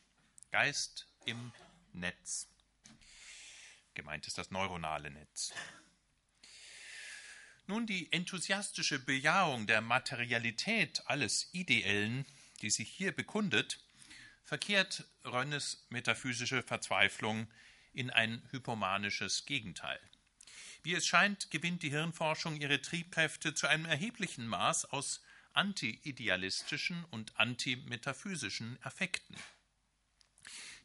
Geist 0.52 1.08
im 1.26 1.52
Netz. 1.92 2.48
Gemeint 3.94 4.26
ist 4.26 4.38
das 4.38 4.50
neuronale 4.50 5.10
Netz. 5.10 5.52
Nun 7.66 7.86
die 7.86 8.12
enthusiastische 8.12 9.00
Bejahung 9.00 9.66
der 9.66 9.80
Materialität 9.80 11.02
alles 11.06 11.48
Ideellen, 11.52 12.24
die 12.62 12.70
sich 12.70 12.88
hier 12.88 13.10
bekundet, 13.10 13.80
verkehrt 14.44 15.04
Rönnes 15.24 15.84
metaphysische 15.88 16.62
Verzweiflung 16.62 17.50
in 17.92 18.10
ein 18.10 18.46
hypomanisches 18.52 19.46
Gegenteil. 19.46 19.98
Wie 20.86 20.94
es 20.94 21.04
scheint, 21.04 21.50
gewinnt 21.50 21.82
die 21.82 21.90
Hirnforschung 21.90 22.60
ihre 22.60 22.80
Triebkräfte 22.80 23.54
zu 23.54 23.66
einem 23.66 23.86
erheblichen 23.86 24.46
Maß 24.46 24.84
aus 24.84 25.20
anti-idealistischen 25.52 27.04
und 27.10 27.36
anti-metaphysischen 27.40 28.78
Affekten. 28.84 29.34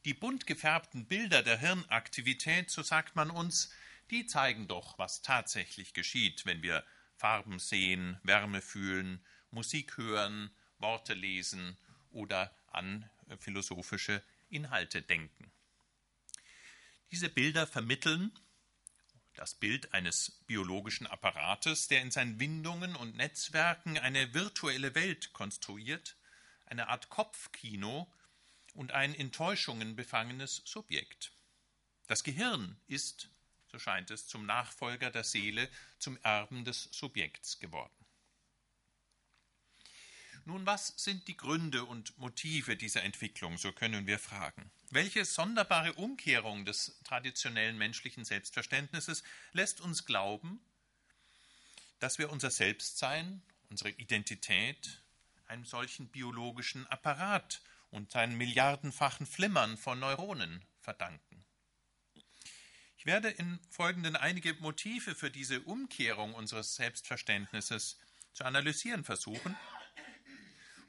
Die 0.03 0.15
bunt 0.15 0.47
gefärbten 0.47 1.05
Bilder 1.05 1.43
der 1.43 1.59
Hirnaktivität, 1.59 2.71
so 2.71 2.81
sagt 2.81 3.15
man 3.15 3.29
uns, 3.29 3.71
die 4.09 4.25
zeigen 4.25 4.67
doch, 4.67 4.97
was 4.97 5.21
tatsächlich 5.21 5.93
geschieht, 5.93 6.47
wenn 6.47 6.63
wir 6.63 6.83
Farben 7.15 7.59
sehen, 7.59 8.19
Wärme 8.23 8.63
fühlen, 8.63 9.23
Musik 9.51 9.97
hören, 9.97 10.49
Worte 10.79 11.13
lesen 11.13 11.77
oder 12.09 12.51
an 12.71 13.07
philosophische 13.37 14.23
Inhalte 14.49 15.03
denken. 15.03 15.51
Diese 17.11 17.29
Bilder 17.29 17.67
vermitteln 17.67 18.31
das 19.35 19.55
Bild 19.55 19.93
eines 19.93 20.31
biologischen 20.47 21.07
Apparates, 21.07 21.87
der 21.87 22.01
in 22.01 22.11
seinen 22.11 22.39
Windungen 22.39 22.95
und 22.95 23.15
Netzwerken 23.15 23.97
eine 23.97 24.33
virtuelle 24.33 24.95
Welt 24.95 25.33
konstruiert, 25.33 26.15
eine 26.65 26.87
Art 26.87 27.09
Kopfkino 27.09 28.11
und 28.73 28.91
ein 28.91 29.13
in 29.13 29.31
Täuschungen 29.31 29.95
befangenes 29.95 30.61
Subjekt. 30.65 31.31
Das 32.07 32.23
Gehirn 32.23 32.77
ist, 32.87 33.29
so 33.67 33.79
scheint 33.79 34.11
es, 34.11 34.27
zum 34.27 34.45
Nachfolger 34.45 35.11
der 35.11 35.23
Seele, 35.23 35.69
zum 35.97 36.17
Erben 36.23 36.65
des 36.65 36.89
Subjekts 36.91 37.59
geworden. 37.59 38.00
Nun, 40.45 40.65
was 40.65 40.93
sind 40.97 41.27
die 41.27 41.37
Gründe 41.37 41.85
und 41.85 42.17
Motive 42.17 42.75
dieser 42.75 43.03
Entwicklung, 43.03 43.57
so 43.57 43.71
können 43.71 44.07
wir 44.07 44.17
fragen. 44.17 44.71
Welche 44.89 45.23
sonderbare 45.23 45.93
Umkehrung 45.93 46.65
des 46.65 46.99
traditionellen 47.03 47.77
menschlichen 47.77 48.25
Selbstverständnisses 48.25 49.23
lässt 49.53 49.81
uns 49.81 50.05
glauben, 50.05 50.59
dass 51.99 52.17
wir 52.17 52.31
unser 52.31 52.49
Selbstsein, 52.49 53.43
unsere 53.69 53.91
Identität 53.91 55.03
einem 55.47 55.65
solchen 55.65 56.07
biologischen 56.07 56.87
Apparat 56.87 57.61
und 57.91 58.11
seinen 58.11 58.35
milliardenfachen 58.35 59.27
Flimmern 59.27 59.77
von 59.77 59.99
Neuronen 59.99 60.65
verdanken? 60.79 61.45
Ich 62.97 63.05
werde 63.05 63.29
im 63.29 63.59
Folgenden 63.69 64.15
einige 64.15 64.55
Motive 64.55 65.13
für 65.13 65.29
diese 65.29 65.61
Umkehrung 65.61 66.33
unseres 66.33 66.75
Selbstverständnisses 66.75 67.99
zu 68.33 68.43
analysieren 68.43 69.03
versuchen 69.03 69.55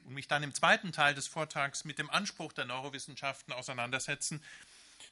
und 0.05 0.13
mich 0.13 0.27
dann 0.27 0.43
im 0.43 0.53
zweiten 0.53 0.91
Teil 0.91 1.15
des 1.15 1.27
Vortrags 1.27 1.85
mit 1.85 1.99
dem 1.99 2.09
Anspruch 2.09 2.53
der 2.53 2.65
Neurowissenschaften 2.65 3.53
auseinandersetzen, 3.53 4.43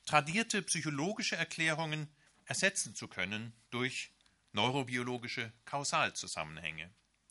tradierte 0.05 0.61
psychologische 0.61 1.35
Erklärungen 1.35 2.07
ersetzen 2.45 2.95
zu 2.95 3.07
können 3.07 3.53
durch 3.69 4.11
neurobiologische 4.53 5.51
Kausalzusammenhänge. 5.65 6.89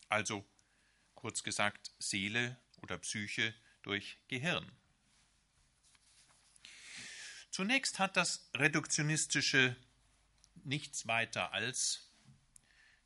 Also 0.08 0.44
kurz 1.14 1.42
gesagt 1.42 1.92
Seele 1.98 2.56
oder 2.82 2.98
Psyche 2.98 3.54
durch 3.82 4.18
Gehirn. 4.28 4.70
Zunächst 7.50 7.98
hat 7.98 8.16
das 8.16 8.48
reduktionistische 8.54 9.76
nichts 10.64 11.06
weiter 11.06 11.52
als 11.52 12.08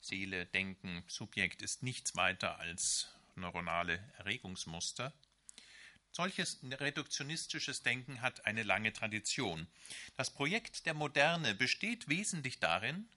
Seele, 0.00 0.46
Denken, 0.46 1.02
Subjekt 1.06 1.62
ist 1.62 1.82
nichts 1.82 2.14
weiter 2.14 2.58
als 2.58 3.08
neuronale 3.36 4.12
Erregungsmuster. 4.18 5.12
Solches 6.12 6.60
reduktionistisches 6.62 7.82
Denken 7.82 8.22
hat 8.22 8.46
eine 8.46 8.62
lange 8.62 8.92
Tradition. 8.92 9.66
Das 10.16 10.32
Projekt 10.32 10.86
der 10.86 10.94
Moderne 10.94 11.54
besteht 11.54 12.08
wesentlich 12.08 12.60
darin, 12.60 13.08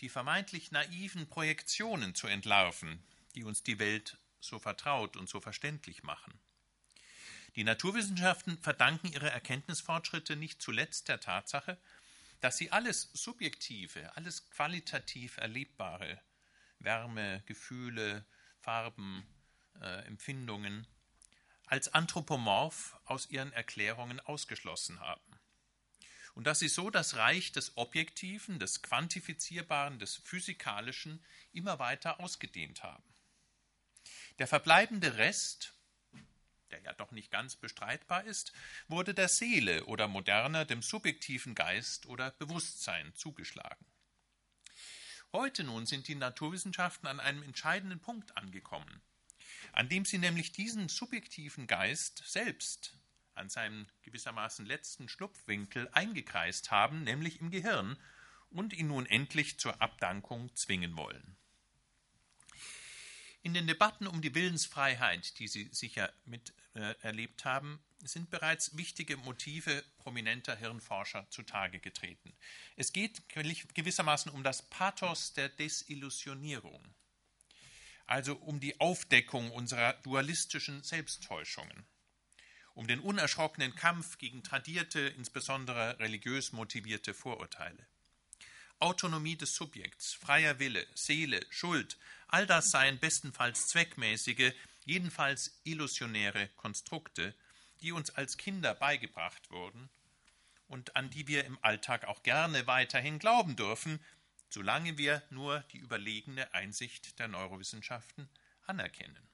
die 0.00 0.08
vermeintlich 0.08 0.70
naiven 0.70 1.28
Projektionen 1.28 2.14
zu 2.14 2.26
entlarven, 2.26 3.02
die 3.34 3.44
uns 3.44 3.62
die 3.62 3.78
Welt 3.78 4.18
so 4.40 4.58
vertraut 4.58 5.16
und 5.16 5.28
so 5.28 5.40
verständlich 5.40 6.02
machen. 6.02 6.38
Die 7.56 7.64
Naturwissenschaften 7.64 8.58
verdanken 8.58 9.12
ihre 9.12 9.30
Erkenntnisfortschritte 9.30 10.36
nicht 10.36 10.60
zuletzt 10.60 11.08
der 11.08 11.20
Tatsache, 11.20 11.78
dass 12.40 12.58
sie 12.58 12.72
alles 12.72 13.10
Subjektive, 13.14 14.14
alles 14.16 14.50
qualitativ 14.50 15.38
Erlebbare, 15.38 16.20
Wärme, 16.80 17.42
Gefühle, 17.46 18.26
Farben, 18.64 19.26
äh, 19.80 20.06
Empfindungen 20.06 20.86
als 21.66 21.92
anthropomorph 21.92 22.96
aus 23.04 23.30
ihren 23.30 23.52
Erklärungen 23.52 24.20
ausgeschlossen 24.20 25.00
haben. 25.00 25.38
Und 26.34 26.46
dass 26.46 26.60
sie 26.60 26.68
so 26.68 26.90
das 26.90 27.16
Reich 27.16 27.52
des 27.52 27.76
Objektiven, 27.76 28.58
des 28.58 28.82
Quantifizierbaren, 28.82 29.98
des 29.98 30.16
Physikalischen 30.16 31.22
immer 31.52 31.78
weiter 31.78 32.20
ausgedehnt 32.20 32.82
haben. 32.82 33.04
Der 34.38 34.48
verbleibende 34.48 35.16
Rest, 35.18 35.74
der 36.70 36.80
ja 36.80 36.92
doch 36.94 37.12
nicht 37.12 37.30
ganz 37.30 37.56
bestreitbar 37.56 38.24
ist, 38.24 38.52
wurde 38.88 39.14
der 39.14 39.28
Seele 39.28 39.84
oder 39.84 40.08
moderner 40.08 40.64
dem 40.64 40.82
subjektiven 40.82 41.54
Geist 41.54 42.06
oder 42.06 42.30
Bewusstsein 42.32 43.14
zugeschlagen. 43.14 43.84
Heute 45.34 45.64
nun 45.64 45.84
sind 45.84 46.06
die 46.06 46.14
Naturwissenschaften 46.14 47.08
an 47.08 47.18
einem 47.18 47.42
entscheidenden 47.42 47.98
Punkt 47.98 48.36
angekommen, 48.36 49.02
an 49.72 49.88
dem 49.88 50.04
sie 50.04 50.18
nämlich 50.18 50.52
diesen 50.52 50.88
subjektiven 50.88 51.66
Geist 51.66 52.22
selbst 52.24 52.96
an 53.34 53.48
seinem 53.48 53.88
gewissermaßen 54.02 54.64
letzten 54.64 55.08
Schlupfwinkel 55.08 55.88
eingekreist 55.90 56.70
haben, 56.70 57.02
nämlich 57.02 57.40
im 57.40 57.50
Gehirn, 57.50 57.98
und 58.50 58.74
ihn 58.74 58.86
nun 58.86 59.06
endlich 59.06 59.58
zur 59.58 59.82
Abdankung 59.82 60.54
zwingen 60.54 60.96
wollen. 60.96 61.36
In 63.44 63.52
den 63.52 63.66
Debatten 63.66 64.06
um 64.06 64.22
die 64.22 64.34
Willensfreiheit, 64.34 65.38
die 65.38 65.48
Sie 65.48 65.68
sicher 65.70 66.10
miterlebt 66.24 67.42
äh, 67.42 67.44
haben, 67.44 67.78
sind 68.02 68.30
bereits 68.30 68.78
wichtige 68.78 69.18
Motive 69.18 69.84
prominenter 69.98 70.56
Hirnforscher 70.56 71.26
zutage 71.28 71.78
getreten. 71.78 72.32
Es 72.76 72.94
geht 72.94 73.28
gewissermaßen 73.28 74.32
um 74.32 74.44
das 74.44 74.62
Pathos 74.62 75.34
der 75.34 75.50
Desillusionierung, 75.50 76.82
also 78.06 78.34
um 78.34 78.60
die 78.60 78.80
Aufdeckung 78.80 79.50
unserer 79.50 79.92
dualistischen 80.04 80.82
Selbsttäuschungen, 80.82 81.84
um 82.72 82.86
den 82.86 83.00
unerschrockenen 83.00 83.74
Kampf 83.74 84.16
gegen 84.16 84.42
tradierte, 84.42 85.00
insbesondere 85.00 85.98
religiös 85.98 86.52
motivierte 86.52 87.12
Vorurteile. 87.12 87.86
Autonomie 88.78 89.36
des 89.36 89.54
Subjekts, 89.54 90.14
freier 90.14 90.58
Wille, 90.58 90.86
Seele, 90.94 91.44
Schuld, 91.50 91.98
all 92.28 92.46
das 92.46 92.70
seien 92.70 92.98
bestenfalls 92.98 93.68
zweckmäßige, 93.68 94.52
jedenfalls 94.84 95.60
illusionäre 95.64 96.48
Konstrukte, 96.56 97.34
die 97.80 97.92
uns 97.92 98.10
als 98.10 98.36
Kinder 98.36 98.74
beigebracht 98.74 99.50
wurden 99.50 99.88
und 100.68 100.96
an 100.96 101.10
die 101.10 101.28
wir 101.28 101.44
im 101.44 101.58
Alltag 101.62 102.04
auch 102.04 102.22
gerne 102.22 102.66
weiterhin 102.66 103.18
glauben 103.18 103.56
dürfen, 103.56 104.04
solange 104.48 104.98
wir 104.98 105.22
nur 105.30 105.60
die 105.72 105.78
überlegene 105.78 106.52
Einsicht 106.54 107.18
der 107.18 107.28
Neurowissenschaften 107.28 108.28
anerkennen. 108.66 109.28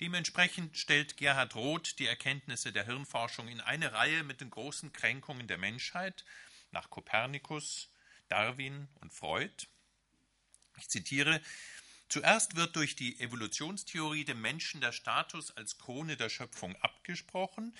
Dementsprechend 0.00 0.76
stellt 0.76 1.16
Gerhard 1.16 1.54
Roth 1.54 1.98
die 1.98 2.06
Erkenntnisse 2.06 2.72
der 2.72 2.84
Hirnforschung 2.84 3.48
in 3.48 3.60
eine 3.60 3.92
Reihe 3.92 4.24
mit 4.24 4.40
den 4.40 4.50
großen 4.50 4.92
Kränkungen 4.92 5.46
der 5.46 5.58
Menschheit 5.58 6.24
nach 6.72 6.90
Kopernikus, 6.90 7.90
Darwin 8.28 8.88
und 9.00 9.12
Freud. 9.12 9.66
Ich 10.76 10.88
zitiere 10.88 11.40
Zuerst 12.08 12.54
wird 12.54 12.76
durch 12.76 12.96
die 12.96 13.18
Evolutionstheorie 13.18 14.24
dem 14.24 14.40
Menschen 14.40 14.80
der 14.80 14.92
Status 14.92 15.50
als 15.56 15.78
Krone 15.78 16.16
der 16.16 16.28
Schöpfung 16.28 16.76
abgesprochen, 16.76 17.74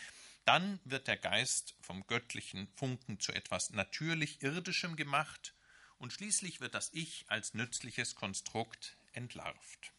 dann 0.45 0.81
wird 0.85 1.07
der 1.07 1.17
Geist 1.17 1.77
vom 1.81 2.07
göttlichen 2.07 2.69
Funken 2.75 3.21
zu 3.21 3.33
etwas 3.33 3.71
natürlich 3.71 4.43
Irdischem 4.43 4.97
gemacht 4.97 5.55
und 5.99 6.13
schließlich 6.13 6.61
wird 6.61 6.75
das 6.75 6.91
Ich 6.93 7.25
als 7.29 7.55
nützliches 7.55 8.15
Konstrukt 8.15 8.97
entlarvt. 9.13 9.93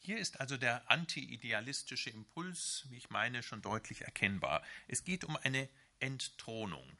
Hier 0.00 0.18
ist 0.18 0.40
also 0.40 0.56
der 0.56 0.90
anti-idealistische 0.90 2.10
Impuls, 2.10 2.86
wie 2.88 2.98
ich 2.98 3.10
meine, 3.10 3.42
schon 3.42 3.62
deutlich 3.62 4.02
erkennbar. 4.02 4.62
Es 4.86 5.04
geht 5.04 5.24
um 5.24 5.36
eine 5.36 5.68
Entthronung. 6.00 6.98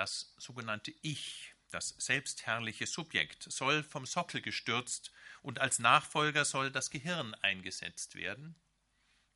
Das 0.00 0.32
sogenannte 0.38 0.94
Ich 1.02 1.52
das 1.72 1.94
selbstherrliche 1.98 2.86
Subjekt 2.86 3.42
soll 3.52 3.82
vom 3.82 4.06
Sockel 4.06 4.40
gestürzt 4.40 5.12
und 5.42 5.58
als 5.58 5.78
Nachfolger 5.78 6.46
soll 6.46 6.70
das 6.70 6.88
Gehirn 6.88 7.34
eingesetzt 7.34 8.14
werden, 8.14 8.54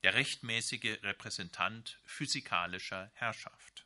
der 0.05 0.15
rechtmäßige 0.15 1.03
Repräsentant 1.03 2.01
physikalischer 2.07 3.11
Herrschaft. 3.13 3.85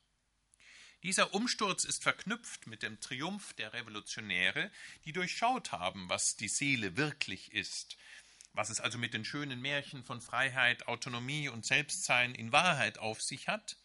Dieser 1.02 1.34
Umsturz 1.34 1.82
ist 1.82 2.04
verknüpft 2.04 2.68
mit 2.68 2.84
dem 2.84 3.00
Triumph 3.00 3.54
der 3.54 3.72
Revolutionäre, 3.72 4.70
die 5.04 5.12
durchschaut 5.12 5.72
haben, 5.72 6.08
was 6.08 6.36
die 6.36 6.46
Seele 6.46 6.96
wirklich 6.96 7.52
ist, 7.52 7.96
was 8.52 8.70
es 8.70 8.78
also 8.78 8.98
mit 8.98 9.14
den 9.14 9.24
schönen 9.24 9.60
Märchen 9.60 10.04
von 10.04 10.20
Freiheit, 10.20 10.86
Autonomie 10.86 11.48
und 11.48 11.66
Selbstsein 11.66 12.36
in 12.36 12.52
Wahrheit 12.52 12.98
auf 12.98 13.20
sich 13.20 13.48
hat, 13.48 13.76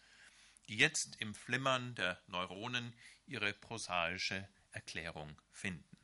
die 0.68 0.78
jetzt 0.78 1.16
im 1.18 1.34
Flimmern 1.34 1.96
der 1.96 2.22
Neuronen 2.28 2.94
ihre 3.26 3.54
prosaische 3.54 4.48
Erklärung 4.72 5.42
finden. 5.52 5.98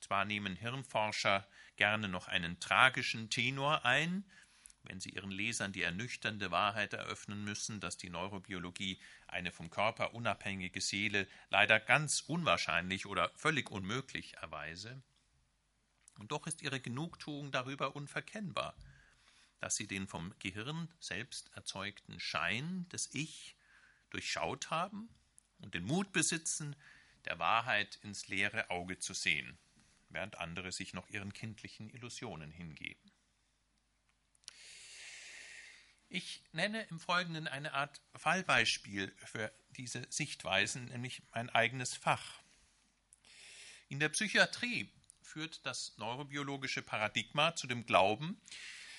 Zwar 0.00 0.24
nehmen 0.24 0.56
Hirnforscher 0.56 1.46
gerne 1.76 2.08
noch 2.08 2.28
einen 2.28 2.60
tragischen 2.60 3.30
Tenor 3.30 3.84
ein, 3.84 4.24
wenn 4.84 5.00
sie 5.00 5.10
ihren 5.10 5.30
Lesern 5.30 5.72
die 5.72 5.82
ernüchternde 5.82 6.50
Wahrheit 6.50 6.94
eröffnen 6.94 7.44
müssen, 7.44 7.80
dass 7.80 7.98
die 7.98 8.10
Neurobiologie 8.10 9.00
eine 9.26 9.52
vom 9.52 9.70
Körper 9.70 10.14
unabhängige 10.14 10.80
Seele 10.80 11.26
leider 11.50 11.78
ganz 11.78 12.20
unwahrscheinlich 12.20 13.06
oder 13.06 13.30
völlig 13.36 13.70
unmöglich 13.70 14.34
erweise. 14.34 15.02
Und 16.18 16.32
doch 16.32 16.46
ist 16.46 16.62
ihre 16.62 16.80
Genugtuung 16.80 17.52
darüber 17.52 17.94
unverkennbar, 17.94 18.74
dass 19.60 19.76
sie 19.76 19.86
den 19.86 20.06
vom 20.06 20.34
Gehirn 20.38 20.92
selbst 21.00 21.50
erzeugten 21.54 22.20
Schein 22.20 22.88
des 22.90 23.12
Ich 23.14 23.56
durchschaut 24.10 24.70
haben 24.70 25.08
und 25.58 25.74
den 25.74 25.84
Mut 25.84 26.12
besitzen, 26.12 26.76
der 27.24 27.38
Wahrheit 27.38 27.98
ins 28.02 28.28
leere 28.28 28.70
Auge 28.70 28.98
zu 28.98 29.14
sehen, 29.14 29.58
während 30.08 30.38
andere 30.38 30.72
sich 30.72 30.94
noch 30.94 31.08
ihren 31.08 31.32
kindlichen 31.32 31.90
Illusionen 31.90 32.50
hingeben. 32.50 33.12
Ich 36.10 36.42
nenne 36.52 36.84
im 36.84 36.98
Folgenden 36.98 37.48
eine 37.48 37.74
Art 37.74 38.00
Fallbeispiel 38.14 39.14
für 39.26 39.52
diese 39.70 40.06
Sichtweisen, 40.08 40.86
nämlich 40.86 41.22
mein 41.34 41.50
eigenes 41.50 41.94
Fach. 41.94 42.40
In 43.88 44.00
der 44.00 44.08
Psychiatrie 44.08 44.90
führt 45.20 45.66
das 45.66 45.98
neurobiologische 45.98 46.80
Paradigma 46.80 47.54
zu 47.54 47.66
dem 47.66 47.84
Glauben, 47.84 48.40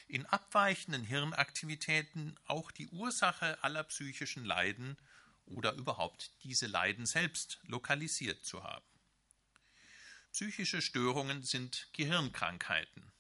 in 0.10 0.26
abweichenden 0.26 1.04
Hirnaktivitäten 1.04 2.36
auch 2.46 2.72
die 2.72 2.88
Ursache 2.88 3.64
aller 3.64 3.84
psychischen 3.84 4.44
Leiden 4.44 4.98
oder 5.46 5.74
überhaupt 5.74 6.32
diese 6.44 6.66
Leiden 6.66 7.06
selbst 7.06 7.60
lokalisiert 7.64 8.44
zu 8.44 8.64
haben. 8.64 8.86
Psychische 10.32 10.82
Störungen 10.82 11.44
sind 11.44 11.90
Gehirnkrankheiten. 11.94 13.12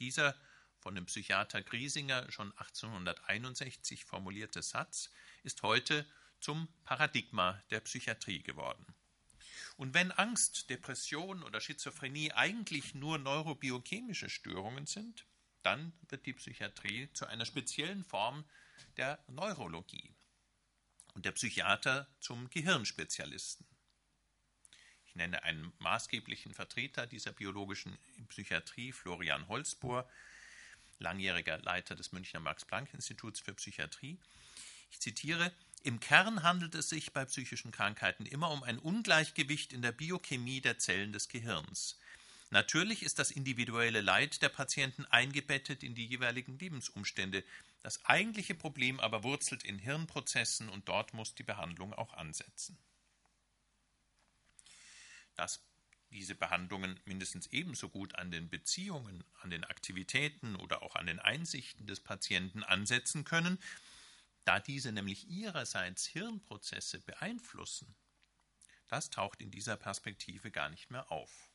Dieser 0.00 0.34
von 0.80 0.96
dem 0.96 1.06
Psychiater 1.06 1.62
Griesinger 1.62 2.30
schon 2.32 2.50
1861 2.58 4.04
formulierte 4.04 4.62
Satz 4.62 5.12
ist 5.44 5.62
heute 5.62 6.04
zum 6.40 6.66
Paradigma 6.82 7.62
der 7.70 7.80
Psychiatrie 7.80 8.42
geworden. 8.42 8.84
Und 9.76 9.94
wenn 9.94 10.10
Angst, 10.10 10.70
Depression 10.70 11.44
oder 11.44 11.60
Schizophrenie 11.60 12.32
eigentlich 12.32 12.94
nur 12.94 13.18
neurobiochemische 13.18 14.28
Störungen 14.28 14.86
sind, 14.86 15.24
dann 15.62 15.92
wird 16.08 16.26
die 16.26 16.32
Psychiatrie 16.32 17.08
zu 17.12 17.26
einer 17.26 17.46
speziellen 17.46 18.04
Form 18.04 18.44
der 18.96 19.18
Neurologie 19.28 20.14
und 21.14 21.24
der 21.24 21.32
Psychiater 21.32 22.06
zum 22.20 22.48
Gehirnspezialisten. 22.50 23.66
Ich 25.06 25.14
nenne 25.14 25.42
einen 25.42 25.72
maßgeblichen 25.78 26.54
Vertreter 26.54 27.06
dieser 27.06 27.32
biologischen 27.32 27.98
Psychiatrie, 28.28 28.92
Florian 28.92 29.46
Holzbohr, 29.48 30.08
langjähriger 30.98 31.58
Leiter 31.58 31.94
des 31.94 32.12
Münchner 32.12 32.40
Max-Planck-Instituts 32.40 33.40
für 33.40 33.52
Psychiatrie. 33.54 34.18
Ich 34.90 35.00
zitiere, 35.00 35.52
im 35.82 36.00
Kern 36.00 36.42
handelt 36.42 36.74
es 36.74 36.88
sich 36.88 37.12
bei 37.12 37.24
psychischen 37.24 37.72
Krankheiten 37.72 38.24
immer 38.24 38.50
um 38.50 38.62
ein 38.62 38.78
Ungleichgewicht 38.78 39.72
in 39.72 39.82
der 39.82 39.92
Biochemie 39.92 40.60
der 40.60 40.78
Zellen 40.78 41.12
des 41.12 41.28
Gehirns. 41.28 41.98
Natürlich 42.52 43.02
ist 43.02 43.18
das 43.18 43.30
individuelle 43.30 44.02
Leid 44.02 44.42
der 44.42 44.50
Patienten 44.50 45.06
eingebettet 45.06 45.82
in 45.82 45.94
die 45.94 46.04
jeweiligen 46.04 46.58
Lebensumstände. 46.58 47.44
Das 47.80 48.04
eigentliche 48.04 48.54
Problem 48.54 49.00
aber 49.00 49.24
wurzelt 49.24 49.62
in 49.62 49.78
Hirnprozessen 49.78 50.68
und 50.68 50.86
dort 50.86 51.14
muss 51.14 51.34
die 51.34 51.44
Behandlung 51.44 51.94
auch 51.94 52.12
ansetzen. 52.12 52.76
Dass 55.34 55.64
diese 56.10 56.34
Behandlungen 56.34 57.00
mindestens 57.06 57.46
ebenso 57.46 57.88
gut 57.88 58.16
an 58.16 58.30
den 58.30 58.50
Beziehungen, 58.50 59.24
an 59.40 59.48
den 59.48 59.64
Aktivitäten 59.64 60.54
oder 60.56 60.82
auch 60.82 60.94
an 60.94 61.06
den 61.06 61.20
Einsichten 61.20 61.86
des 61.86 62.00
Patienten 62.00 62.64
ansetzen 62.64 63.24
können, 63.24 63.58
da 64.44 64.60
diese 64.60 64.92
nämlich 64.92 65.26
ihrerseits 65.26 66.04
Hirnprozesse 66.04 67.00
beeinflussen, 67.00 67.94
das 68.88 69.08
taucht 69.08 69.40
in 69.40 69.50
dieser 69.50 69.78
Perspektive 69.78 70.50
gar 70.50 70.68
nicht 70.68 70.90
mehr 70.90 71.10
auf. 71.10 71.48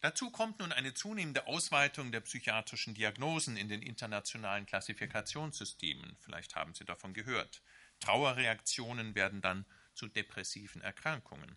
Dazu 0.00 0.30
kommt 0.30 0.58
nun 0.58 0.72
eine 0.72 0.94
zunehmende 0.94 1.46
Ausweitung 1.46 2.12
der 2.12 2.20
psychiatrischen 2.20 2.94
Diagnosen 2.94 3.56
in 3.56 3.68
den 3.68 3.82
internationalen 3.82 4.66
Klassifikationssystemen. 4.66 6.16
Vielleicht 6.20 6.54
haben 6.54 6.74
Sie 6.74 6.84
davon 6.84 7.14
gehört. 7.14 7.62
Trauerreaktionen 8.00 9.14
werden 9.14 9.40
dann 9.40 9.64
zu 9.94 10.08
depressiven 10.08 10.82
Erkrankungen, 10.82 11.56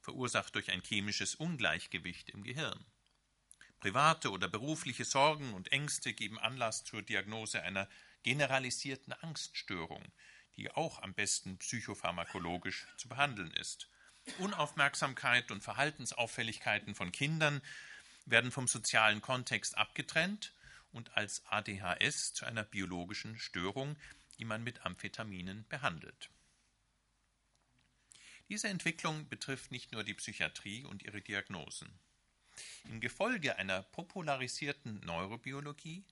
verursacht 0.00 0.54
durch 0.54 0.70
ein 0.70 0.82
chemisches 0.82 1.34
Ungleichgewicht 1.34 2.30
im 2.30 2.42
Gehirn. 2.42 2.86
Private 3.80 4.30
oder 4.30 4.48
berufliche 4.48 5.04
Sorgen 5.04 5.54
und 5.54 5.70
Ängste 5.70 6.12
geben 6.12 6.38
Anlass 6.38 6.84
zur 6.84 7.02
Diagnose 7.02 7.62
einer 7.62 7.88
generalisierten 8.24 9.12
Angststörung, 9.12 10.04
die 10.56 10.70
auch 10.70 11.00
am 11.02 11.14
besten 11.14 11.58
psychopharmakologisch 11.58 12.88
zu 12.96 13.08
behandeln 13.08 13.52
ist. 13.52 13.88
Unaufmerksamkeit 14.38 15.50
und 15.50 15.62
Verhaltensauffälligkeiten 15.62 16.94
von 16.94 17.12
Kindern 17.12 17.62
werden 18.26 18.50
vom 18.50 18.66
sozialen 18.66 19.20
Kontext 19.20 19.76
abgetrennt 19.76 20.52
und 20.92 21.16
als 21.16 21.44
ADHS 21.46 22.34
zu 22.34 22.44
einer 22.44 22.64
biologischen 22.64 23.38
Störung, 23.38 23.96
die 24.38 24.44
man 24.44 24.62
mit 24.62 24.84
Amphetaminen 24.84 25.66
behandelt. 25.68 26.30
Diese 28.48 28.68
Entwicklung 28.68 29.28
betrifft 29.28 29.70
nicht 29.70 29.92
nur 29.92 30.04
die 30.04 30.14
Psychiatrie 30.14 30.84
und 30.84 31.02
ihre 31.02 31.20
Diagnosen. 31.20 31.90
Im 32.84 33.00
Gefolge 33.00 33.56
einer 33.56 33.82
popularisierten 33.82 35.00
Neurobiologie 35.00 36.04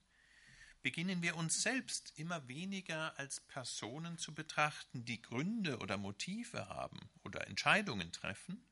beginnen 0.81 1.21
wir 1.21 1.35
uns 1.35 1.61
selbst 1.61 2.13
immer 2.17 2.47
weniger 2.47 3.17
als 3.17 3.39
Personen 3.41 4.17
zu 4.17 4.33
betrachten, 4.33 5.05
die 5.05 5.21
Gründe 5.21 5.79
oder 5.79 5.97
Motive 5.97 6.69
haben 6.69 6.99
oder 7.23 7.47
Entscheidungen 7.47 8.11
treffen, 8.11 8.65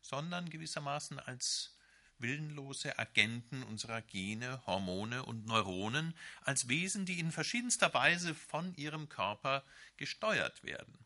sondern 0.00 0.50
gewissermaßen 0.50 1.18
als 1.18 1.76
willenlose 2.18 2.98
Agenten 2.98 3.62
unserer 3.64 4.00
Gene, 4.00 4.64
Hormone 4.66 5.24
und 5.24 5.46
Neuronen, 5.46 6.14
als 6.42 6.68
Wesen, 6.68 7.04
die 7.04 7.18
in 7.18 7.32
verschiedenster 7.32 7.92
Weise 7.92 8.34
von 8.34 8.74
ihrem 8.76 9.08
Körper 9.08 9.64
gesteuert 9.96 10.62
werden. 10.62 11.04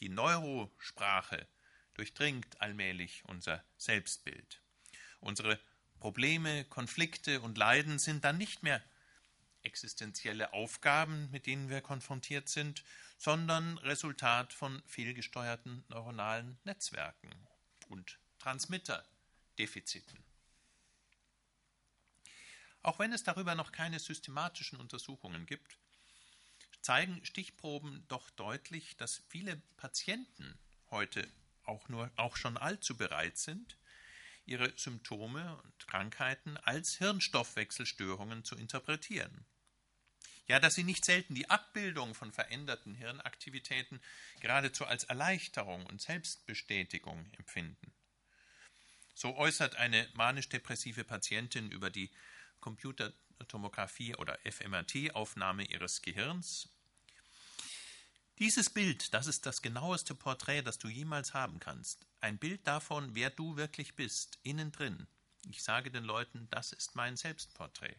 Die 0.00 0.08
Neurosprache 0.08 1.46
durchdringt 1.94 2.60
allmählich 2.60 3.22
unser 3.26 3.64
Selbstbild. 3.76 4.60
Unsere 5.20 5.58
Probleme, 6.00 6.64
Konflikte 6.64 7.40
und 7.40 7.56
Leiden 7.56 7.98
sind 7.98 8.24
dann 8.24 8.36
nicht 8.36 8.62
mehr 8.62 8.82
existenzielle 9.64 10.52
Aufgaben, 10.52 11.30
mit 11.30 11.46
denen 11.46 11.68
wir 11.68 11.80
konfrontiert 11.80 12.48
sind, 12.48 12.84
sondern 13.16 13.78
Resultat 13.78 14.52
von 14.52 14.82
fehlgesteuerten 14.86 15.84
neuronalen 15.88 16.58
Netzwerken 16.64 17.30
und 17.88 18.18
Transmitterdefiziten. 18.38 20.22
Auch 22.82 22.98
wenn 22.98 23.12
es 23.12 23.24
darüber 23.24 23.54
noch 23.54 23.72
keine 23.72 23.98
systematischen 23.98 24.78
Untersuchungen 24.78 25.46
gibt, 25.46 25.78
zeigen 26.82 27.24
Stichproben 27.24 28.04
doch 28.08 28.28
deutlich, 28.30 28.96
dass 28.98 29.22
viele 29.28 29.56
Patienten 29.78 30.58
heute 30.90 31.26
auch 31.64 31.88
nur 31.88 32.10
auch 32.16 32.36
schon 32.36 32.58
allzu 32.58 32.98
bereit 32.98 33.38
sind, 33.38 33.78
ihre 34.44 34.70
Symptome 34.76 35.56
und 35.62 35.88
Krankheiten 35.88 36.58
als 36.58 36.96
Hirnstoffwechselstörungen 36.96 38.44
zu 38.44 38.54
interpretieren 38.56 39.46
ja, 40.46 40.60
dass 40.60 40.74
sie 40.74 40.84
nicht 40.84 41.04
selten 41.04 41.34
die 41.34 41.48
Abbildung 41.48 42.14
von 42.14 42.32
veränderten 42.32 42.94
Hirnaktivitäten 42.94 44.00
geradezu 44.40 44.84
als 44.84 45.04
Erleichterung 45.04 45.86
und 45.86 46.02
Selbstbestätigung 46.02 47.26
empfinden. 47.38 47.92
So 49.14 49.36
äußert 49.36 49.76
eine 49.76 50.08
manisch-depressive 50.14 51.04
Patientin 51.04 51.70
über 51.70 51.88
die 51.88 52.10
Computertomographie 52.60 54.16
oder 54.16 54.38
fMRT-Aufnahme 54.44 55.64
ihres 55.64 56.02
Gehirns. 56.02 56.68
Dieses 58.40 58.68
Bild, 58.68 59.14
das 59.14 59.28
ist 59.28 59.46
das 59.46 59.62
genaueste 59.62 60.14
Porträt, 60.14 60.62
das 60.62 60.78
du 60.78 60.88
jemals 60.88 61.34
haben 61.34 61.60
kannst. 61.60 62.04
Ein 62.20 62.38
Bild 62.38 62.66
davon, 62.66 63.14
wer 63.14 63.30
du 63.30 63.56
wirklich 63.56 63.94
bist, 63.94 64.40
innen 64.42 64.72
drin. 64.72 65.06
Ich 65.48 65.62
sage 65.62 65.90
den 65.90 66.04
Leuten, 66.04 66.48
das 66.50 66.72
ist 66.72 66.96
mein 66.96 67.16
Selbstporträt. 67.16 67.96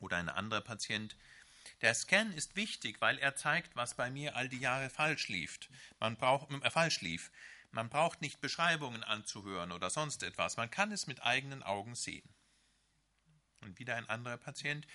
Oder 0.00 0.16
ein 0.16 0.28
anderer 0.28 0.60
Patient. 0.60 1.16
Der 1.80 1.94
Scan 1.94 2.32
ist 2.32 2.56
wichtig, 2.56 3.00
weil 3.00 3.18
er 3.18 3.36
zeigt, 3.36 3.76
was 3.76 3.94
bei 3.94 4.10
mir 4.10 4.36
all 4.36 4.48
die 4.48 4.58
Jahre 4.58 4.90
falsch 4.90 5.28
lief. 5.28 5.58
Man 6.00 6.16
braucht, 6.16 6.50
äh, 6.50 6.70
falsch 6.70 7.00
lief. 7.00 7.30
Man 7.70 7.88
braucht 7.88 8.20
nicht 8.20 8.40
Beschreibungen 8.40 9.04
anzuhören 9.04 9.72
oder 9.72 9.90
sonst 9.90 10.22
etwas. 10.22 10.56
Man 10.56 10.70
kann 10.70 10.90
es 10.90 11.06
mit 11.06 11.22
eigenen 11.22 11.62
Augen 11.62 11.94
sehen. 11.94 12.28
Und 13.60 13.78
wieder 13.78 13.96
ein 13.96 14.08
anderer 14.08 14.38
Patient. 14.38 14.86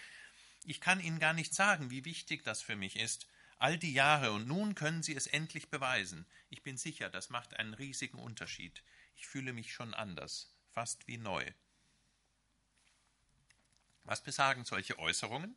Ich 0.65 0.81
kann 0.81 0.99
Ihnen 0.99 1.19
gar 1.19 1.33
nicht 1.33 1.53
sagen, 1.53 1.89
wie 1.91 2.05
wichtig 2.05 2.43
das 2.43 2.61
für 2.61 2.75
mich 2.75 2.97
ist. 2.97 3.27
All 3.57 3.77
die 3.77 3.93
Jahre 3.93 4.31
und 4.31 4.47
nun 4.47 4.75
können 4.75 5.03
Sie 5.03 5.15
es 5.15 5.27
endlich 5.27 5.69
beweisen. 5.69 6.25
Ich 6.49 6.63
bin 6.63 6.77
sicher, 6.77 7.09
das 7.09 7.29
macht 7.29 7.57
einen 7.57 7.73
riesigen 7.73 8.17
Unterschied. 8.17 8.83
Ich 9.15 9.27
fühle 9.27 9.53
mich 9.53 9.73
schon 9.73 9.93
anders, 9.93 10.53
fast 10.69 11.07
wie 11.07 11.17
neu. 11.17 11.45
Was 14.03 14.21
besagen 14.21 14.65
solche 14.65 14.99
Äußerungen? 14.99 15.55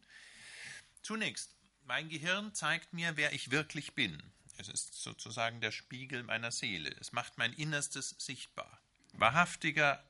Zunächst, 1.02 1.54
mein 1.84 2.08
Gehirn 2.08 2.54
zeigt 2.54 2.92
mir, 2.92 3.16
wer 3.16 3.32
ich 3.32 3.50
wirklich 3.50 3.94
bin. 3.94 4.22
Es 4.58 4.68
ist 4.68 4.94
sozusagen 4.94 5.60
der 5.60 5.72
Spiegel 5.72 6.22
meiner 6.22 6.50
Seele. 6.50 6.90
Es 7.00 7.12
macht 7.12 7.38
mein 7.38 7.52
Innerstes 7.52 8.16
sichtbar. 8.18 8.80
Wahrhaftiger 9.12 10.02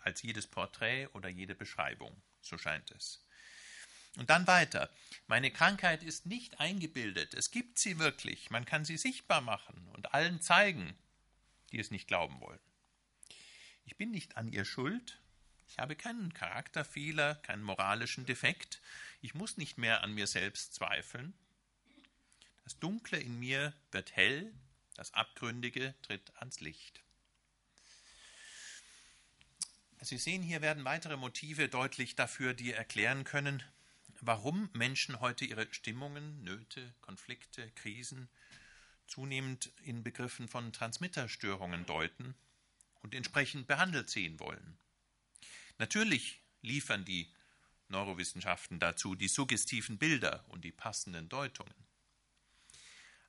als 0.00 0.22
jedes 0.22 0.46
Porträt 0.46 1.08
oder 1.08 1.28
jede 1.28 1.54
Beschreibung, 1.54 2.20
so 2.40 2.58
scheint 2.58 2.90
es. 2.92 3.24
Und 4.16 4.30
dann 4.30 4.46
weiter. 4.46 4.90
Meine 5.26 5.50
Krankheit 5.50 6.02
ist 6.02 6.26
nicht 6.26 6.60
eingebildet. 6.60 7.34
Es 7.34 7.50
gibt 7.50 7.78
sie 7.78 7.98
wirklich. 7.98 8.50
Man 8.50 8.64
kann 8.64 8.84
sie 8.84 8.98
sichtbar 8.98 9.40
machen 9.40 9.88
und 9.94 10.12
allen 10.12 10.40
zeigen, 10.40 10.96
die 11.70 11.78
es 11.78 11.90
nicht 11.90 12.08
glauben 12.08 12.40
wollen. 12.40 12.60
Ich 13.84 13.96
bin 13.96 14.10
nicht 14.10 14.36
an 14.36 14.52
ihr 14.52 14.64
schuld. 14.64 15.18
Ich 15.72 15.78
habe 15.78 15.96
keinen 15.96 16.34
Charakterfehler, 16.34 17.36
keinen 17.36 17.62
moralischen 17.62 18.26
Defekt. 18.26 18.82
Ich 19.22 19.32
muss 19.32 19.56
nicht 19.56 19.78
mehr 19.78 20.02
an 20.02 20.12
mir 20.12 20.26
selbst 20.26 20.74
zweifeln. 20.74 21.32
Das 22.64 22.78
Dunkle 22.78 23.18
in 23.18 23.38
mir 23.38 23.72
wird 23.90 24.14
hell, 24.14 24.52
das 24.96 25.14
Abgründige 25.14 25.94
tritt 26.02 26.30
ans 26.36 26.60
Licht. 26.60 27.02
Sie 30.02 30.18
sehen, 30.18 30.42
hier 30.42 30.60
werden 30.60 30.84
weitere 30.84 31.16
Motive 31.16 31.70
deutlich 31.70 32.16
dafür, 32.16 32.52
die 32.52 32.74
erklären 32.74 33.24
können, 33.24 33.62
warum 34.20 34.68
Menschen 34.74 35.20
heute 35.20 35.46
ihre 35.46 35.72
Stimmungen, 35.72 36.44
Nöte, 36.44 36.92
Konflikte, 37.00 37.70
Krisen 37.76 38.28
zunehmend 39.06 39.72
in 39.84 40.02
Begriffen 40.02 40.48
von 40.48 40.70
Transmitterstörungen 40.74 41.86
deuten 41.86 42.34
und 43.00 43.14
entsprechend 43.14 43.66
behandelt 43.66 44.10
sehen 44.10 44.38
wollen. 44.38 44.76
Natürlich 45.78 46.40
liefern 46.62 47.04
die 47.04 47.32
Neurowissenschaften 47.88 48.78
dazu 48.78 49.14
die 49.14 49.28
suggestiven 49.28 49.98
Bilder 49.98 50.44
und 50.48 50.64
die 50.64 50.72
passenden 50.72 51.28
Deutungen. 51.28 51.74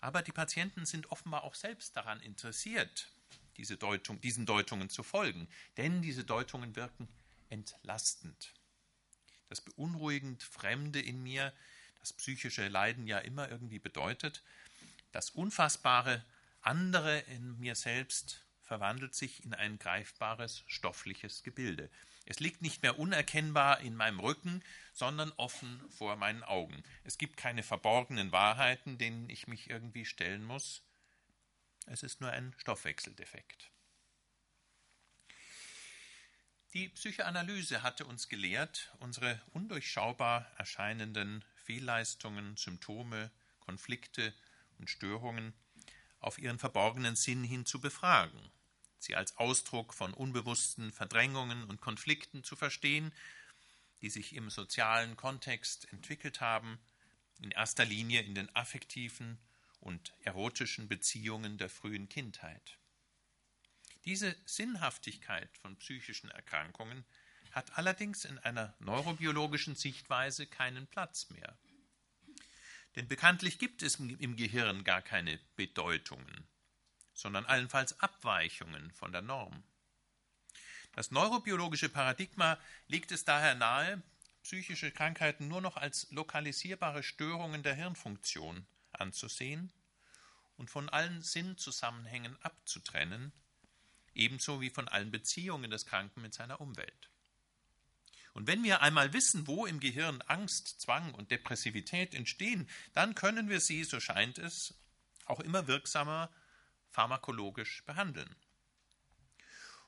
Aber 0.01 0.21
die 0.21 0.31
Patienten 0.31 0.85
sind 0.85 1.11
offenbar 1.11 1.43
auch 1.43 1.55
selbst 1.55 1.95
daran 1.95 2.19
interessiert, 2.21 3.09
diese 3.57 3.77
Deutung, 3.77 4.19
diesen 4.21 4.45
Deutungen 4.45 4.89
zu 4.89 5.03
folgen, 5.03 5.47
denn 5.77 6.01
diese 6.01 6.23
Deutungen 6.23 6.75
wirken 6.75 7.07
entlastend. 7.49 8.53
Das 9.49 9.61
beunruhigend 9.61 10.43
Fremde 10.43 10.99
in 10.99 11.21
mir, 11.21 11.53
das 11.99 12.13
psychische 12.13 12.67
Leiden 12.67 13.07
ja 13.07 13.19
immer 13.19 13.49
irgendwie 13.49 13.79
bedeutet, 13.79 14.43
das 15.11 15.29
unfassbare 15.29 16.25
andere 16.61 17.19
in 17.19 17.59
mir 17.59 17.75
selbst 17.75 18.43
verwandelt 18.61 19.13
sich 19.13 19.45
in 19.45 19.53
ein 19.53 19.77
greifbares 19.77 20.63
stoffliches 20.67 21.43
Gebilde. 21.43 21.89
Es 22.25 22.39
liegt 22.39 22.61
nicht 22.61 22.81
mehr 22.81 22.99
unerkennbar 22.99 23.81
in 23.81 23.95
meinem 23.95 24.19
Rücken, 24.19 24.63
sondern 24.93 25.31
offen 25.37 25.81
vor 25.89 26.15
meinen 26.15 26.43
Augen. 26.43 26.83
Es 27.03 27.17
gibt 27.17 27.37
keine 27.37 27.63
verborgenen 27.63 28.31
Wahrheiten, 28.31 28.97
denen 28.97 29.29
ich 29.29 29.47
mich 29.47 29.69
irgendwie 29.69 30.05
stellen 30.05 30.43
muss. 30.43 30.83
Es 31.85 32.03
ist 32.03 32.21
nur 32.21 32.31
ein 32.31 32.53
Stoffwechseldefekt. 32.57 33.71
Die 36.73 36.89
Psychoanalyse 36.89 37.83
hatte 37.83 38.05
uns 38.05 38.29
gelehrt, 38.29 38.91
unsere 38.99 39.39
undurchschaubar 39.51 40.49
erscheinenden 40.57 41.45
Fehlleistungen, 41.55 42.57
Symptome, 42.57 43.31
Konflikte 43.59 44.33
und 44.79 44.89
Störungen 44.89 45.53
auf 46.19 46.39
ihren 46.39 46.57
verborgenen 46.57 47.15
Sinn 47.15 47.43
hin 47.43 47.65
zu 47.65 47.79
befragen, 47.79 48.51
sie 49.03 49.15
als 49.15 49.37
Ausdruck 49.37 49.93
von 49.93 50.13
unbewussten 50.13 50.91
Verdrängungen 50.91 51.63
und 51.65 51.81
Konflikten 51.81 52.43
zu 52.43 52.55
verstehen, 52.55 53.13
die 54.01 54.09
sich 54.09 54.35
im 54.35 54.49
sozialen 54.49 55.15
Kontext 55.15 55.91
entwickelt 55.91 56.41
haben, 56.41 56.79
in 57.41 57.51
erster 57.51 57.85
Linie 57.85 58.21
in 58.21 58.35
den 58.35 58.53
affektiven 58.55 59.37
und 59.79 60.13
erotischen 60.21 60.87
Beziehungen 60.87 61.57
der 61.57 61.69
frühen 61.69 62.07
Kindheit. 62.09 62.77
Diese 64.05 64.35
Sinnhaftigkeit 64.45 65.49
von 65.57 65.77
psychischen 65.77 66.29
Erkrankungen 66.31 67.05
hat 67.51 67.77
allerdings 67.77 68.25
in 68.25 68.39
einer 68.39 68.73
neurobiologischen 68.79 69.75
Sichtweise 69.75 70.47
keinen 70.47 70.87
Platz 70.87 71.29
mehr. 71.29 71.57
Denn 72.95 73.07
bekanntlich 73.07 73.59
gibt 73.59 73.81
es 73.83 73.95
im 73.95 74.35
Gehirn 74.35 74.83
gar 74.83 75.01
keine 75.01 75.39
Bedeutungen, 75.55 76.47
sondern 77.13 77.45
allenfalls 77.45 77.99
Abweichungen 77.99 78.91
von 78.91 79.11
der 79.11 79.21
Norm. 79.21 79.63
Das 80.93 81.11
neurobiologische 81.11 81.89
Paradigma 81.89 82.57
legt 82.87 83.11
es 83.11 83.25
daher 83.25 83.55
nahe, 83.55 84.01
psychische 84.43 84.91
Krankheiten 84.91 85.47
nur 85.47 85.61
noch 85.61 85.77
als 85.77 86.11
lokalisierbare 86.11 87.01
Störungen 87.01 87.63
der 87.63 87.75
Hirnfunktion 87.75 88.65
anzusehen 88.91 89.71
und 90.57 90.69
von 90.69 90.89
allen 90.89 91.21
Sinnzusammenhängen 91.21 92.37
abzutrennen, 92.41 93.31
ebenso 94.13 94.61
wie 94.61 94.69
von 94.69 94.87
allen 94.87 95.11
Beziehungen 95.11 95.71
des 95.71 95.85
Kranken 95.85 96.21
mit 96.21 96.33
seiner 96.33 96.61
Umwelt. 96.61 97.09
Und 98.33 98.47
wenn 98.47 98.63
wir 98.63 98.81
einmal 98.81 99.13
wissen, 99.13 99.47
wo 99.47 99.65
im 99.65 99.79
Gehirn 99.79 100.21
Angst, 100.23 100.81
Zwang 100.81 101.13
und 101.13 101.31
Depressivität 101.31 102.15
entstehen, 102.15 102.67
dann 102.93 103.15
können 103.15 103.49
wir 103.49 103.59
sie, 103.59 103.83
so 103.83 103.99
scheint 103.99 104.39
es, 104.39 104.73
auch 105.25 105.39
immer 105.39 105.67
wirksamer 105.67 106.29
pharmakologisch 106.93 107.83
behandeln 107.85 108.33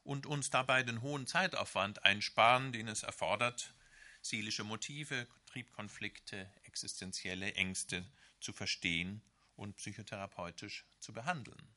und 0.04 0.26
uns 0.26 0.50
dabei 0.50 0.84
den 0.84 1.02
hohen 1.02 1.28
Zeitaufwand 1.28 2.04
einsparen, 2.04 2.72
den 2.72 2.88
es 2.88 3.04
erfordert, 3.04 3.74
seelische 4.22 4.64
Motive, 4.64 5.28
Triebkonflikte, 5.46 6.52
existenzielle 6.64 7.54
Ängste 7.54 8.06
zu 8.40 8.54
verstehen 8.54 9.22
und 9.56 9.78
psychotherapeutisch 9.78 10.86
zu 11.00 11.14
behandeln. 11.14 11.76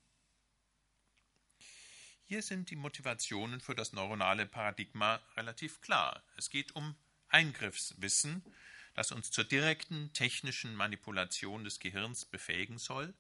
Hier 2.25 2.43
sind 2.43 2.71
die 2.71 2.77
Motivationen 2.77 3.61
für 3.61 3.75
das 3.75 3.93
neuronale 3.93 4.45
Paradigma 4.45 5.21
relativ 5.37 5.81
klar. 5.81 6.23
Es 6.37 6.51
geht 6.51 6.75
um 6.75 6.97
Eingriffswissen, 7.29 8.45
das 8.93 9.13
uns 9.13 9.31
zur 9.31 9.45
direkten 9.45 10.13
technischen 10.13 10.75
Manipulation 10.75 11.65
des 11.65 11.79
Gehirns 11.79 12.27
befähigen 12.27 12.79
soll, 12.79 13.15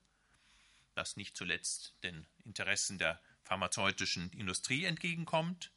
das 0.98 1.16
nicht 1.16 1.36
zuletzt 1.36 1.94
den 2.02 2.26
Interessen 2.44 2.98
der 2.98 3.22
pharmazeutischen 3.44 4.30
Industrie 4.32 4.84
entgegenkommt 4.84 5.70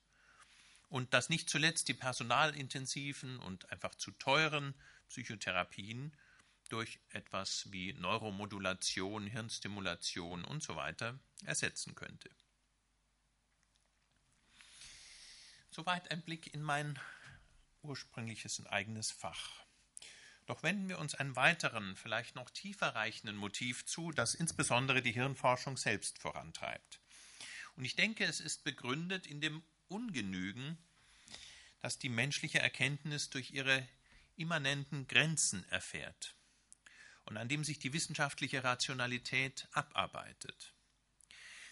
und 0.90 1.14
das 1.14 1.30
nicht 1.30 1.48
zuletzt 1.48 1.88
die 1.88 1.94
personalintensiven 1.94 3.38
und 3.38 3.72
einfach 3.72 3.94
zu 3.94 4.12
teuren 4.12 4.74
Psychotherapien 5.10 6.18
durch 6.70 7.00
etwas 7.10 7.72
wie 7.72 7.94
Neuromodulation, 7.94 9.28
Hirnstimulation 9.28 10.44
und 10.44 10.64
so 10.64 10.76
weiter 10.76 11.20
ersetzen 11.46 11.94
könnte. 11.94 12.32
Soweit 15.70 16.10
ein 16.10 16.24
Blick 16.24 16.52
in 16.52 16.64
mein 16.64 17.00
ursprüngliches 17.84 18.58
und 18.58 18.68
eigenes 18.68 19.12
Fach. 19.12 19.66
Doch 20.46 20.64
wenden 20.64 20.90
wir 20.90 21.00
uns 21.00 21.16
einem 21.16 21.36
weiteren, 21.36 21.96
vielleicht 21.96 22.36
noch 22.36 22.50
tiefer 22.50 22.96
reichenden 22.96 23.38
Motiv 23.38 23.86
zu, 23.86 24.12
das 24.12 24.34
insbesondere 24.34 25.02
die 25.02 25.12
Hirnforschung 25.12 25.78
selbst 25.78 26.20
vorantreibt. 26.20 27.00
Und 27.76 27.86
ich 27.86 27.96
denke, 27.96 28.26
es 28.26 28.40
ist 28.40 28.64
begründet 28.64 29.28
in 29.28 29.42
dem 29.42 29.64
Ungenügen, 29.88 30.78
das 31.80 32.00
die 32.00 32.10
menschliche 32.10 32.60
Erkenntnis 32.60 33.30
durch 33.30 33.52
ihre 33.52 33.88
immanenten 34.36 35.08
Grenzen 35.08 35.68
erfährt 35.70 36.36
und 37.26 37.38
an 37.38 37.48
dem 37.48 37.64
sich 37.64 37.80
die 37.80 37.94
wissenschaftliche 37.94 38.64
Rationalität 38.64 39.68
abarbeitet. 39.72 40.74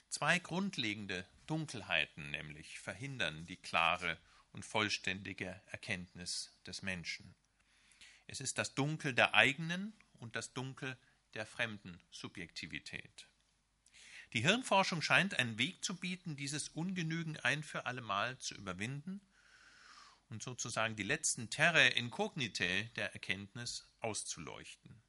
Zwei 0.10 0.40
grundlegende 0.40 1.26
Dunkelheiten 1.48 2.32
nämlich 2.32 2.80
verhindern 2.80 3.46
die 3.46 3.58
klare 3.58 4.18
und 4.52 4.66
vollständige 4.66 5.62
Erkenntnis 5.68 6.52
des 6.66 6.82
Menschen. 6.82 7.36
Es 8.30 8.42
ist 8.42 8.60
das 8.60 8.76
Dunkel 8.76 9.16
der 9.16 9.34
eigenen 9.34 9.92
und 10.20 10.36
das 10.36 10.54
Dunkel 10.54 10.96
der 11.34 11.48
fremden 11.48 12.00
Subjektivität. 12.12 13.28
Die 14.34 14.42
Hirnforschung 14.42 15.02
scheint 15.02 15.40
einen 15.40 15.58
Weg 15.58 15.84
zu 15.84 15.96
bieten, 15.96 16.36
dieses 16.36 16.70
Ungenügen 16.70 17.38
ein 17.38 17.64
für 17.64 17.88
allemal 17.88 18.38
zu 18.38 18.54
überwinden 18.54 19.20
und 20.30 20.44
sozusagen 20.44 20.96
die 20.96 21.04
letzten 21.04 21.50
Terre 21.50 21.88
incognitae 21.88 22.84
der 22.96 23.14
Erkenntnis 23.14 23.88
auszuleuchten. 24.00 25.02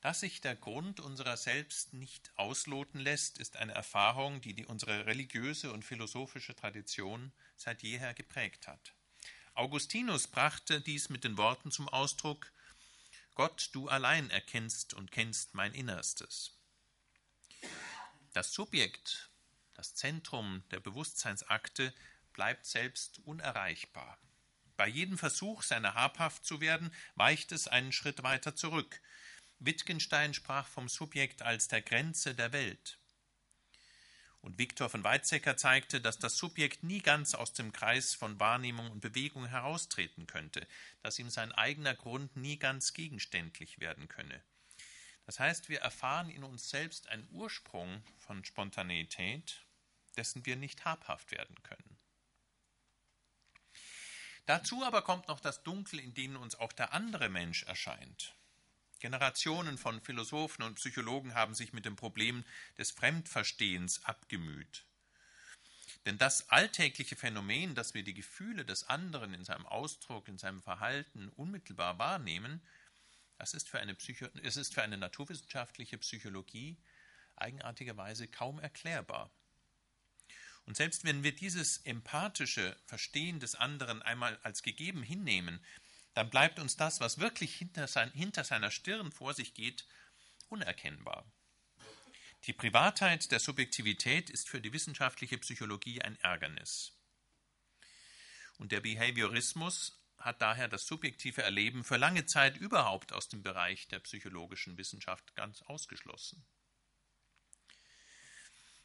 Dass 0.00 0.18
sich 0.18 0.40
der 0.40 0.56
Grund 0.56 0.98
unserer 0.98 1.36
selbst 1.36 1.92
nicht 1.92 2.32
ausloten 2.34 2.98
lässt, 2.98 3.38
ist 3.38 3.56
eine 3.56 3.74
Erfahrung, 3.74 4.40
die, 4.40 4.54
die 4.54 4.66
unsere 4.66 5.06
religiöse 5.06 5.72
und 5.72 5.84
philosophische 5.84 6.56
Tradition 6.56 7.30
seit 7.54 7.84
jeher 7.84 8.14
geprägt 8.14 8.66
hat. 8.66 8.94
Augustinus 9.54 10.26
brachte 10.26 10.80
dies 10.80 11.08
mit 11.08 11.24
den 11.24 11.36
Worten 11.36 11.70
zum 11.70 11.88
Ausdruck 11.88 12.52
Gott, 13.34 13.70
du 13.72 13.88
allein 13.88 14.28
erkennst 14.30 14.92
und 14.94 15.10
kennst 15.10 15.54
mein 15.54 15.72
Innerstes. 15.72 16.58
Das 18.32 18.52
Subjekt, 18.52 19.30
das 19.74 19.94
Zentrum 19.94 20.62
der 20.70 20.80
Bewusstseinsakte, 20.80 21.94
bleibt 22.32 22.66
selbst 22.66 23.18
unerreichbar. 23.20 24.18
Bei 24.76 24.86
jedem 24.86 25.18
Versuch, 25.18 25.62
seiner 25.62 25.94
habhaft 25.94 26.44
zu 26.44 26.60
werden, 26.60 26.94
weicht 27.14 27.52
es 27.52 27.66
einen 27.66 27.92
Schritt 27.92 28.22
weiter 28.22 28.54
zurück, 28.54 29.00
Wittgenstein 29.58 30.32
sprach 30.32 30.66
vom 30.68 30.88
Subjekt 30.88 31.42
als 31.42 31.68
der 31.68 31.82
Grenze 31.82 32.34
der 32.34 32.52
Welt. 32.52 32.99
Und 34.42 34.58
Viktor 34.58 34.88
von 34.88 35.04
Weizsäcker 35.04 35.56
zeigte, 35.56 36.00
dass 36.00 36.18
das 36.18 36.36
Subjekt 36.36 36.82
nie 36.82 37.00
ganz 37.00 37.34
aus 37.34 37.52
dem 37.52 37.72
Kreis 37.72 38.14
von 38.14 38.40
Wahrnehmung 38.40 38.90
und 38.90 39.00
Bewegung 39.00 39.46
heraustreten 39.46 40.26
könnte, 40.26 40.66
dass 41.02 41.18
ihm 41.18 41.28
sein 41.28 41.52
eigener 41.52 41.94
Grund 41.94 42.36
nie 42.36 42.58
ganz 42.58 42.94
gegenständlich 42.94 43.80
werden 43.80 44.08
könne. 44.08 44.42
Das 45.26 45.38
heißt, 45.38 45.68
wir 45.68 45.80
erfahren 45.80 46.30
in 46.30 46.42
uns 46.42 46.70
selbst 46.70 47.08
einen 47.08 47.28
Ursprung 47.32 48.02
von 48.18 48.44
Spontaneität, 48.44 49.64
dessen 50.16 50.46
wir 50.46 50.56
nicht 50.56 50.84
habhaft 50.84 51.30
werden 51.30 51.62
können. 51.62 51.98
Dazu 54.46 54.82
aber 54.84 55.02
kommt 55.02 55.28
noch 55.28 55.38
das 55.38 55.62
Dunkel, 55.62 56.00
in 56.00 56.14
dem 56.14 56.36
uns 56.36 56.56
auch 56.56 56.72
der 56.72 56.92
andere 56.92 57.28
Mensch 57.28 57.62
erscheint. 57.64 58.34
Generationen 59.00 59.78
von 59.78 60.00
Philosophen 60.00 60.62
und 60.62 60.76
Psychologen 60.76 61.34
haben 61.34 61.54
sich 61.54 61.72
mit 61.72 61.84
dem 61.84 61.96
Problem 61.96 62.44
des 62.78 62.90
Fremdverstehens 62.92 64.04
abgemüht. 64.04 64.84
Denn 66.06 66.18
das 66.18 66.48
alltägliche 66.50 67.16
Phänomen, 67.16 67.74
dass 67.74 67.94
wir 67.94 68.02
die 68.02 68.14
Gefühle 68.14 68.64
des 68.64 68.84
anderen 68.88 69.34
in 69.34 69.44
seinem 69.44 69.66
Ausdruck, 69.66 70.28
in 70.28 70.38
seinem 70.38 70.62
Verhalten 70.62 71.28
unmittelbar 71.30 71.98
wahrnehmen, 71.98 72.62
das 73.38 73.54
ist 73.54 73.68
für 73.68 73.80
eine, 73.80 73.94
Psycho 73.94 74.26
es 74.42 74.56
ist 74.56 74.74
für 74.74 74.82
eine 74.82 74.98
naturwissenschaftliche 74.98 75.98
Psychologie 75.98 76.76
eigenartigerweise 77.36 78.28
kaum 78.28 78.58
erklärbar. 78.58 79.30
Und 80.66 80.76
selbst 80.76 81.04
wenn 81.04 81.22
wir 81.22 81.34
dieses 81.34 81.78
empathische 81.78 82.76
Verstehen 82.84 83.40
des 83.40 83.54
anderen 83.54 84.02
einmal 84.02 84.38
als 84.42 84.62
gegeben 84.62 85.02
hinnehmen, 85.02 85.64
dann 86.20 86.28
bleibt 86.28 86.58
uns 86.58 86.76
das, 86.76 87.00
was 87.00 87.18
wirklich 87.18 87.54
hinter, 87.56 87.88
sein, 87.88 88.12
hinter 88.12 88.44
seiner 88.44 88.70
Stirn 88.70 89.10
vor 89.10 89.32
sich 89.32 89.54
geht, 89.54 89.86
unerkennbar. 90.50 91.24
Die 92.44 92.52
Privatheit 92.52 93.32
der 93.32 93.40
Subjektivität 93.40 94.28
ist 94.28 94.46
für 94.46 94.60
die 94.60 94.74
wissenschaftliche 94.74 95.38
Psychologie 95.38 96.02
ein 96.02 96.20
Ärgernis. 96.20 96.92
Und 98.58 98.70
der 98.70 98.82
Behaviorismus 98.82 99.98
hat 100.18 100.42
daher 100.42 100.68
das 100.68 100.86
subjektive 100.86 101.42
Erleben 101.42 101.84
für 101.84 101.96
lange 101.96 102.26
Zeit 102.26 102.58
überhaupt 102.58 103.14
aus 103.14 103.30
dem 103.30 103.42
Bereich 103.42 103.88
der 103.88 104.00
psychologischen 104.00 104.76
Wissenschaft 104.76 105.34
ganz 105.36 105.62
ausgeschlossen. 105.62 106.44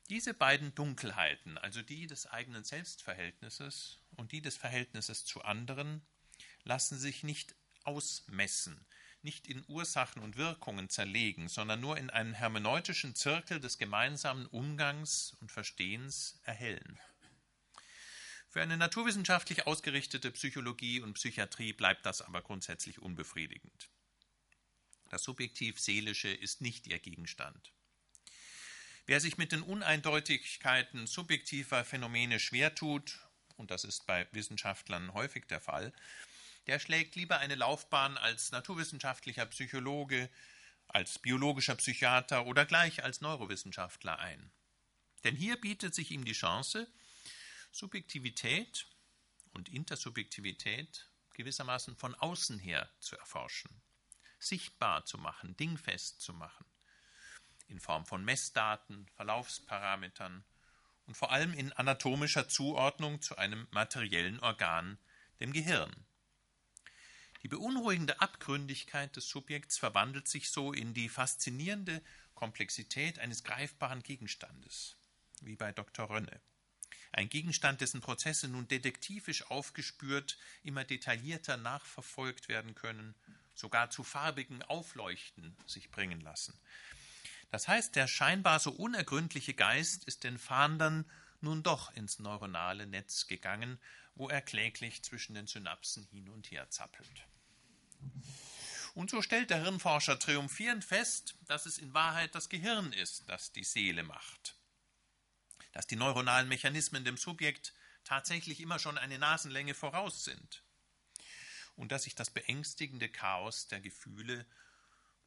Diese 0.08 0.34
beiden 0.34 0.74
Dunkelheiten, 0.74 1.58
also 1.58 1.82
die 1.82 2.08
des 2.08 2.28
eigenen 2.28 2.64
Selbstverhältnisses 2.64 4.00
und 4.16 4.32
die 4.32 4.42
des 4.42 4.56
Verhältnisses 4.56 5.26
zu 5.26 5.42
anderen, 5.42 6.08
lassen 6.66 7.00
sich 7.00 7.24
nicht 7.24 7.56
ausmessen, 7.84 8.86
nicht 9.22 9.48
in 9.48 9.64
Ursachen 9.68 10.22
und 10.22 10.38
Wirkungen 10.38 10.90
zerlegen, 10.90 11.48
sondern 11.48 11.80
nur 11.80 11.98
in 11.98 12.10
einen 12.10 12.34
hermeneutischen 12.34 13.16
Zirkel 13.16 13.60
des 13.60 13.78
gemeinsamen 13.78 14.46
Umgangs 14.48 15.36
und 15.40 15.52
Verstehens 15.52 16.40
erhellen. 16.44 17.00
Für 18.50 18.62
eine 18.62 18.78
naturwissenschaftlich 18.78 19.68
ausgerichtete 19.68 20.32
Psychologie 20.32 21.02
und 21.02 21.14
Psychiatrie 21.14 21.74
bleibt 21.74 22.06
das 22.06 22.22
aber 22.22 22.42
grundsätzlich 22.42 23.00
unbefriedigend. 23.00 23.90
Das 25.10 25.24
Subjektiv-Seelische 25.24 26.30
ist 26.30 26.62
nicht 26.62 26.88
ihr 26.88 27.00
Gegenstand. 27.00 27.74
Wer 29.06 29.20
sich 29.20 29.38
mit 29.38 29.52
den 29.52 29.62
Uneindeutigkeiten 29.62 31.06
subjektiver 31.06 31.86
Phänomene 31.86 32.40
schwer 32.40 32.74
tut, 32.74 33.20
und 33.58 33.72
das 33.72 33.84
ist 33.84 34.08
bei 34.08 34.28
Wissenschaftlern 34.32 35.14
häufig 35.14 35.46
der 35.48 35.62
Fall, 35.62 35.94
der 36.68 36.80
schlägt 36.80 37.16
lieber 37.16 37.40
eine 37.40 37.56
Laufbahn 37.56 38.18
als 38.18 38.52
naturwissenschaftlicher 38.52 39.46
Psychologe, 39.48 40.30
als 40.88 41.20
biologischer 41.20 41.76
Psychiater 41.76 42.46
oder 42.46 42.66
gleich 42.66 43.04
als 43.04 43.22
Neurowissenschaftler 43.22 44.20
ein. 44.20 44.52
Denn 45.24 45.36
hier 45.36 45.60
bietet 45.60 45.96
sich 45.96 46.12
ihm 46.12 46.26
die 46.26 46.34
Chance, 46.34 46.88
Subjektivität 47.72 48.88
und 49.52 49.70
Intersubjektivität 49.70 51.10
gewissermaßen 51.34 51.96
von 51.96 52.16
außen 52.16 52.60
her 52.60 52.90
zu 53.00 53.18
erforschen, 53.18 53.82
sichtbar 54.40 55.06
zu 55.06 55.18
machen, 55.18 55.58
dingfest 55.58 56.22
zu 56.22 56.34
machen, 56.34 56.66
in 57.68 57.80
Form 57.80 58.06
von 58.06 58.24
Messdaten, 58.24 59.08
Verlaufsparametern 59.16 60.46
und 61.06 61.18
vor 61.18 61.32
allem 61.32 61.54
in 61.54 61.74
anatomischer 61.74 62.48
Zuordnung 62.48 63.22
zu 63.22 63.38
einem 63.38 63.68
materiellen 63.72 64.40
Organ, 64.40 64.98
dem 65.40 65.52
Gehirn. 65.52 66.05
Die 67.46 67.50
beunruhigende 67.50 68.22
Abgründigkeit 68.22 69.16
des 69.16 69.30
Subjekts 69.30 69.78
verwandelt 69.78 70.28
sich 70.28 70.50
so 70.50 70.74
in 70.74 70.96
die 70.96 71.08
faszinierende 71.08 72.02
Komplexität 72.34 73.20
eines 73.20 73.44
greifbaren 73.44 74.02
Gegenstandes, 74.02 74.96
wie 75.42 75.56
bei 75.56 75.72
Dr. 75.72 76.10
Rönne. 76.10 76.42
Ein 77.12 77.30
Gegenstand, 77.30 77.82
dessen 77.82 78.02
Prozesse 78.02 78.48
nun 78.48 78.68
detektivisch 78.68 79.46
aufgespürt, 79.52 80.40
immer 80.64 80.86
detaillierter 80.86 81.56
nachverfolgt 81.58 82.50
werden 82.50 82.74
können, 82.74 83.14
sogar 83.54 83.92
zu 83.92 84.04
farbigen 84.04 84.64
Aufleuchten 84.64 85.56
sich 85.68 85.92
bringen 85.92 86.22
lassen. 86.22 86.60
Das 87.52 87.68
heißt, 87.68 87.96
der 87.96 88.08
scheinbar 88.08 88.60
so 88.60 88.72
unergründliche 88.72 89.54
Geist 89.54 90.06
ist 90.06 90.24
den 90.24 90.40
Fahndern 90.40 91.06
nun 91.42 91.62
doch 91.62 91.94
ins 91.94 92.18
neuronale 92.18 92.88
Netz 92.88 93.28
gegangen, 93.28 93.78
wo 94.16 94.30
er 94.30 94.42
kläglich 94.42 95.04
zwischen 95.04 95.36
den 95.36 95.46
Synapsen 95.46 96.06
hin 96.06 96.28
und 96.30 96.50
her 96.50 96.72
zappelt. 96.72 97.28
Und 98.94 99.10
so 99.10 99.22
stellt 99.22 99.50
der 99.50 99.62
Hirnforscher 99.62 100.20
triumphierend 100.20 100.86
fest, 100.86 101.36
dass 101.48 101.66
es 101.66 101.78
in 101.78 101.94
Wahrheit 101.94 102.34
das 102.34 102.48
Gehirn 102.48 102.94
ist, 102.94 103.28
das 103.28 103.52
die 103.52 103.66
Seele 103.66 104.04
macht. 104.04 104.56
Dass 105.74 105.86
die 105.86 105.98
neuronalen 105.98 106.48
Mechanismen 106.48 107.04
dem 107.04 107.18
Subjekt 107.18 107.74
tatsächlich 108.06 108.62
immer 108.62 108.80
schon 108.80 108.98
eine 108.98 109.20
Nasenlänge 109.20 109.74
voraus 109.74 110.24
sind. 110.24 110.64
Und 111.76 111.92
dass 111.92 112.04
sich 112.04 112.16
das 112.16 112.30
beängstigende 112.30 113.10
Chaos 113.10 113.68
der 113.68 113.82
Gefühle 113.82 114.46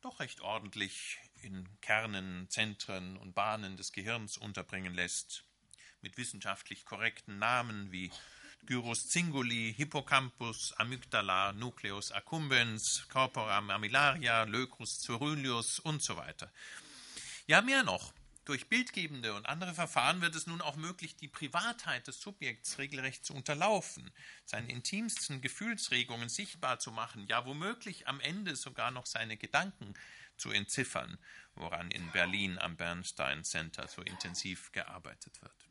doch 0.01 0.21
recht 0.21 0.41
ordentlich 0.41 1.19
in 1.43 1.69
Kernen, 1.81 2.49
Zentren 2.49 3.19
und 3.19 3.35
Bahnen 3.35 3.77
des 3.77 3.93
Gehirns 3.93 4.38
unterbringen 4.38 4.95
lässt, 4.95 5.45
mit 6.01 6.17
wissenschaftlich 6.17 6.85
korrekten 6.85 7.38
Namen 7.38 7.93
wie 7.93 8.11
Gyrus 8.66 9.09
cinguli, 9.09 9.73
Hippocampus, 9.75 10.73
Amygdala, 10.75 11.53
Nucleus 11.53 12.12
accumbens, 12.12 13.07
Corpora 13.09 13.61
mammillaria, 13.61 14.44
Leucus 14.44 15.01
ceruleus 15.01 15.79
und 15.79 16.03
so 16.03 16.16
weiter. 16.16 16.51
Ja, 17.47 17.62
mehr 17.62 17.83
noch. 17.83 18.12
Durch 18.49 18.68
bildgebende 18.68 19.35
und 19.35 19.44
andere 19.47 19.75
Verfahren 19.75 20.23
wird 20.23 20.35
es 20.35 20.47
nun 20.47 20.62
auch 20.62 20.77
möglich, 20.77 21.16
die 21.16 21.29
Privatheit 21.29 22.07
des 22.07 22.18
Subjekts 22.18 22.79
regelrecht 22.79 23.23
zu 23.23 23.35
unterlaufen, 23.35 24.11
seine 24.47 24.71
intimsten 24.71 25.42
Gefühlsregungen 25.42 26.31
sichtbar 26.31 26.79
zu 26.79 26.90
machen, 26.90 27.27
ja 27.27 27.44
womöglich 27.44 28.09
am 28.09 28.21
Ende 28.21 28.57
sogar 28.57 28.90
noch 28.90 29.05
seine 29.05 29.37
Gedanken 29.37 29.92
zu 30.38 30.51
entziffern, 30.51 31.18
woran 31.57 31.90
in 31.90 32.11
Berlin 32.12 32.59
am 32.59 32.77
Bernstein 32.77 33.44
Center 33.44 33.87
so 33.87 34.01
intensiv 34.01 34.73
gearbeitet 34.73 35.42
wird. 35.42 35.67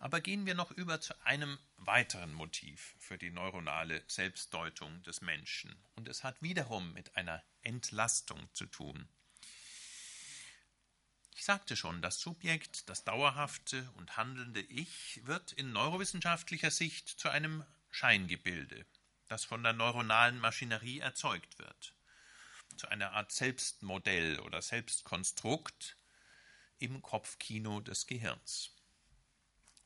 Aber 0.00 0.22
gehen 0.22 0.46
wir 0.46 0.54
noch 0.54 0.70
über 0.70 1.02
zu 1.02 1.14
einem 1.26 1.58
weiteren 1.76 2.32
Motiv 2.32 2.94
für 2.98 3.18
die 3.18 3.30
neuronale 3.30 4.02
Selbstdeutung 4.06 5.02
des 5.02 5.20
Menschen. 5.20 5.76
Und 5.94 6.08
es 6.08 6.24
hat 6.24 6.40
wiederum 6.40 6.94
mit 6.94 7.16
einer 7.16 7.42
Entlastung 7.60 8.48
zu 8.54 8.64
tun. 8.64 9.06
Ich 11.34 11.44
sagte 11.44 11.76
schon, 11.76 12.00
das 12.00 12.18
Subjekt, 12.18 12.88
das 12.88 13.04
dauerhafte 13.04 13.90
und 13.98 14.16
handelnde 14.16 14.62
Ich, 14.62 15.20
wird 15.26 15.52
in 15.52 15.70
neurowissenschaftlicher 15.72 16.70
Sicht 16.70 17.08
zu 17.08 17.28
einem 17.28 17.62
Scheingebilde, 17.90 18.86
das 19.28 19.44
von 19.44 19.62
der 19.62 19.74
neuronalen 19.74 20.38
Maschinerie 20.38 21.00
erzeugt 21.00 21.58
wird, 21.58 21.94
zu 22.78 22.88
einer 22.88 23.12
Art 23.12 23.32
Selbstmodell 23.32 24.40
oder 24.40 24.62
Selbstkonstrukt 24.62 25.98
im 26.78 27.02
Kopfkino 27.02 27.80
des 27.80 28.06
Gehirns. 28.06 28.74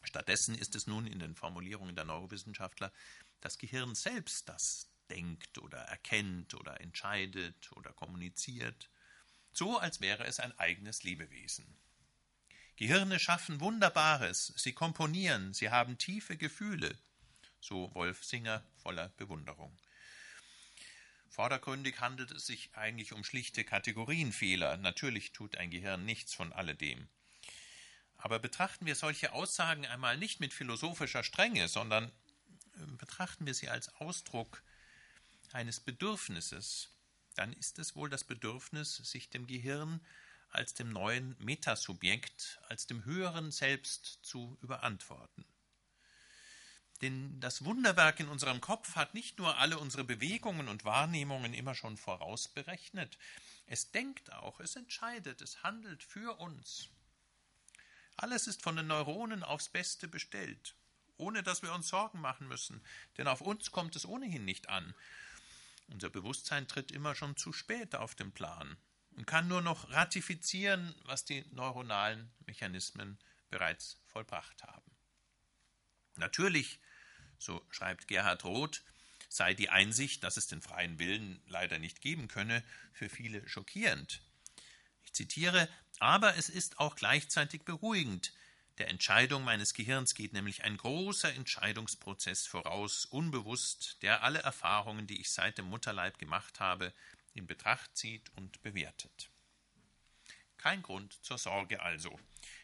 Stattdessen 0.05 0.55
ist 0.57 0.75
es 0.75 0.87
nun 0.87 1.07
in 1.07 1.19
den 1.19 1.35
Formulierungen 1.35 1.97
der 1.97 2.05
Neurowissenschaftler 2.05 2.93
das 3.41 3.59
Gehirn 3.59 3.95
selbst, 3.95 4.49
das 4.49 4.91
denkt 5.11 5.59
oder 5.59 5.79
erkennt 5.79 6.55
oder 6.55 6.81
entscheidet 6.81 7.71
oder 7.73 7.93
kommuniziert, 7.93 8.91
so 9.53 9.79
als 9.79 10.01
wäre 10.01 10.25
es 10.25 10.41
ein 10.41 10.59
eigenes 10.59 11.03
Lebewesen. 11.03 11.67
Gehirne 12.77 13.21
schaffen 13.21 13.61
Wunderbares, 13.61 14.53
sie 14.57 14.73
komponieren, 14.73 15.55
sie 15.55 15.71
haben 15.71 15.97
tiefe 15.99 16.37
Gefühle, 16.37 16.99
so 17.61 17.95
Wolf 17.95 18.25
Singer 18.25 18.65
voller 18.77 19.11
Bewunderung. 19.11 19.77
Vordergründig 21.29 22.01
handelt 22.01 22.31
es 22.31 22.47
sich 22.47 22.71
eigentlich 22.75 23.13
um 23.13 23.25
schlichte 23.25 23.65
Kategorienfehler. 23.65 24.77
Natürlich 24.77 25.33
tut 25.33 25.57
ein 25.57 25.71
Gehirn 25.71 26.05
nichts 26.05 26.33
von 26.33 26.53
alledem. 26.53 27.09
Aber 28.25 28.39
betrachten 28.39 28.87
wir 28.87 28.95
solche 28.95 29.35
Aussagen 29.35 29.85
einmal 29.85 30.17
nicht 30.17 30.41
mit 30.41 30.55
philosophischer 30.55 31.23
Strenge, 31.23 31.69
sondern 31.69 32.07
äh, 32.07 32.87
betrachten 32.97 33.45
wir 33.45 33.53
sie 33.53 33.69
als 33.69 33.95
Ausdruck 33.97 34.63
eines 35.53 35.79
Bedürfnisses, 35.79 36.89
dann 37.35 37.53
ist 37.53 37.79
es 37.79 37.95
wohl 37.95 38.09
das 38.09 38.25
Bedürfnis, 38.25 38.97
sich 38.97 39.29
dem 39.29 39.47
Gehirn 39.47 40.01
als 40.49 40.73
dem 40.73 40.91
neuen 40.91 41.37
Metasubjekt, 41.39 42.61
als 42.67 42.87
dem 42.87 43.05
höheren 43.05 43.51
Selbst 43.51 44.21
zu 44.23 44.57
überantworten. 44.63 45.45
Denn 47.03 47.39
das 47.41 47.63
Wunderwerk 47.67 48.21
in 48.21 48.29
unserem 48.29 48.63
Kopf 48.63 48.97
hat 48.97 49.13
nicht 49.13 49.39
nur 49.39 49.59
alle 49.59 49.79
unsere 49.79 50.05
Bewegungen 50.05 50.69
und 50.69 50.87
Wahrnehmungen 50.87 51.53
immer 51.53 51.75
schon 51.75 51.99
vorausberechnet, 51.99 53.19
es 53.67 53.91
denkt 53.91 54.33
auch, 54.33 54.61
es 54.61 54.77
entscheidet, 54.77 55.43
es 55.43 55.63
handelt 55.63 56.03
für 56.03 56.41
uns. 56.41 56.89
Alles 58.17 58.47
ist 58.47 58.63
von 58.63 58.77
den 58.77 58.87
Neuronen 58.87 59.43
aufs 59.43 59.69
Beste 59.69 60.09
bestellt, 60.09 60.75
ohne 61.17 61.43
dass 61.43 61.63
wir 61.63 61.73
uns 61.73 61.89
Sorgen 61.89 62.21
machen 62.21 62.49
müssen, 62.49 62.83
denn 63.19 63.27
auf 63.27 63.41
uns 63.41 63.71
kommt 63.71 63.97
es 63.97 64.07
ohnehin 64.07 64.45
nicht 64.45 64.69
an. 64.69 64.95
Unser 65.89 66.11
Bewusstsein 66.11 66.67
tritt 66.69 66.93
immer 66.93 67.15
schon 67.15 67.37
zu 67.37 67.53
spät 67.53 67.95
auf 67.95 68.15
den 68.15 68.33
Plan 68.33 68.77
und 69.17 69.27
kann 69.27 69.49
nur 69.49 69.63
noch 69.63 69.91
ratifizieren, 69.91 70.95
was 71.05 71.25
die 71.25 71.45
neuronalen 71.53 72.33
Mechanismen 72.47 73.19
bereits 73.51 73.99
vollbracht 74.07 74.63
haben. 74.63 74.91
Natürlich, 76.17 76.81
so 77.39 77.65
schreibt 77.71 78.09
Gerhard 78.09 78.45
Roth, 78.45 78.83
sei 79.29 79.55
die 79.55 79.71
Einsicht, 79.71 80.23
dass 80.23 80.37
es 80.37 80.47
den 80.47 80.63
freien 80.63 80.99
Willen 80.99 81.43
leider 81.47 81.79
nicht 81.79 82.01
geben 82.01 82.29
könne, 82.29 82.63
für 82.93 83.09
viele 83.09 83.47
schockierend. 83.49 84.23
Ich 85.03 85.13
zitiere, 85.13 85.69
aber 86.01 86.37
es 86.37 86.49
ist 86.49 86.79
auch 86.79 86.97
gleichzeitig 86.97 87.63
beruhigend. 87.63 88.33
Der 88.79 88.89
Entscheidung 88.89 89.45
meines 89.45 89.73
Gehirns 89.73 90.15
geht 90.15 90.33
nämlich 90.33 90.65
ein 90.65 90.77
großer 90.77 91.33
Entscheidungsprozess 91.33 92.47
voraus, 92.47 93.05
unbewusst, 93.07 94.03
der 94.03 94.25
alle 94.25 94.41
Erfahrungen, 94.41 95.07
die 95.07 95.21
ich 95.21 95.31
seit 95.31 95.59
dem 95.59 95.67
Mutterleib 95.67 96.19
gemacht 96.19 96.59
habe, 96.59 96.93
in 97.35 97.47
Betracht 97.47 97.97
zieht 97.97 98.31
und 98.37 98.63
bewertet. 98.63 99.31
Kein 100.57 100.83
Grund 100.83 101.13
zur 101.25 101.39
Sorge 101.39 101.83
also. 101.83 102.19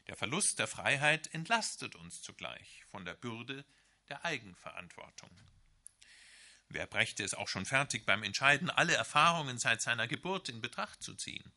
Der 0.07 0.16
Verlust 0.16 0.59
der 0.59 0.66
Freiheit 0.66 1.33
entlastet 1.35 1.95
uns 1.95 2.22
zugleich 2.22 2.85
von 2.91 3.05
der 3.05 3.14
Bürde 3.14 3.64
der 4.09 4.24
Eigenverantwortung. 4.24 5.31
Wer 6.68 6.87
brächte 6.87 7.22
es 7.22 7.35
auch 7.35 7.49
schon 7.49 7.66
fertig, 7.66 8.07
beim 8.07 8.22
Entscheiden 8.22 8.70
alle 8.70 8.95
Erfahrungen 8.95 9.59
seit 9.59 9.83
seiner 9.83 10.09
Geburt 10.09 10.49
in 10.49 10.61
Betracht 10.61 11.03
zu 11.03 11.14
ziehen? 11.14 11.53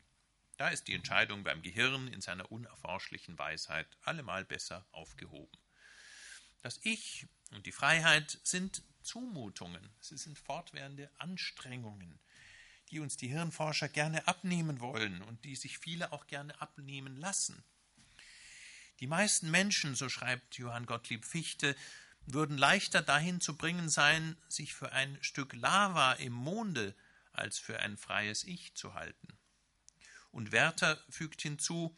Da 0.57 0.69
ist 0.69 0.87
die 0.87 0.93
Entscheidung 0.93 1.43
beim 1.43 1.61
Gehirn 1.61 2.07
in 2.07 2.21
seiner 2.21 2.51
unerforschlichen 2.51 3.37
Weisheit 3.37 3.87
allemal 4.03 4.45
besser 4.45 4.85
aufgehoben. 4.91 5.57
Das 6.61 6.79
Ich 6.83 7.27
und 7.51 7.65
die 7.65 7.71
Freiheit 7.71 8.39
sind 8.43 8.83
Zumutungen, 9.01 9.89
sie 9.99 10.17
sind 10.17 10.39
fortwährende 10.39 11.09
Anstrengungen, 11.17 12.19
die 12.89 12.99
uns 12.99 13.17
die 13.17 13.27
Hirnforscher 13.27 13.89
gerne 13.89 14.27
abnehmen 14.27 14.79
wollen 14.79 15.21
und 15.23 15.43
die 15.43 15.55
sich 15.55 15.77
viele 15.79 16.13
auch 16.13 16.27
gerne 16.27 16.61
abnehmen 16.61 17.17
lassen. 17.17 17.63
Die 18.99 19.07
meisten 19.07 19.51
Menschen, 19.51 19.95
so 19.95 20.07
schreibt 20.07 20.57
Johann 20.57 20.85
Gottlieb 20.85 21.25
Fichte, 21.25 21.75
würden 22.25 22.57
leichter 22.57 23.01
dahin 23.01 23.41
zu 23.41 23.57
bringen 23.57 23.89
sein, 23.89 24.37
sich 24.47 24.73
für 24.73 24.93
ein 24.93 25.21
Stück 25.21 25.53
Lava 25.53 26.13
im 26.13 26.31
Monde 26.31 26.95
als 27.33 27.59
für 27.59 27.79
ein 27.79 27.97
freies 27.97 28.45
Ich 28.45 28.75
zu 28.75 28.93
halten. 28.93 29.32
Und 30.33 30.51
Werther 30.51 30.99
fügt 31.09 31.43
hinzu, 31.43 31.95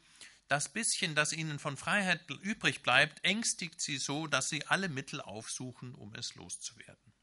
das 0.50 0.70
bisschen, 0.70 1.16
das 1.16 1.34
ihnen 1.34 1.58
von 1.58 1.78
Freiheit 1.78 2.30
übrig 2.30 2.84
bleibt, 2.84 3.24
ängstigt 3.24 3.82
sie 3.82 3.98
so, 3.98 4.28
dass 4.28 4.50
sie 4.50 4.68
alle 4.68 4.90
Mittel 4.90 5.22
aufsuchen, 5.22 5.96
um 5.96 6.14
es 6.14 6.36
loszuwerden. 6.36 7.14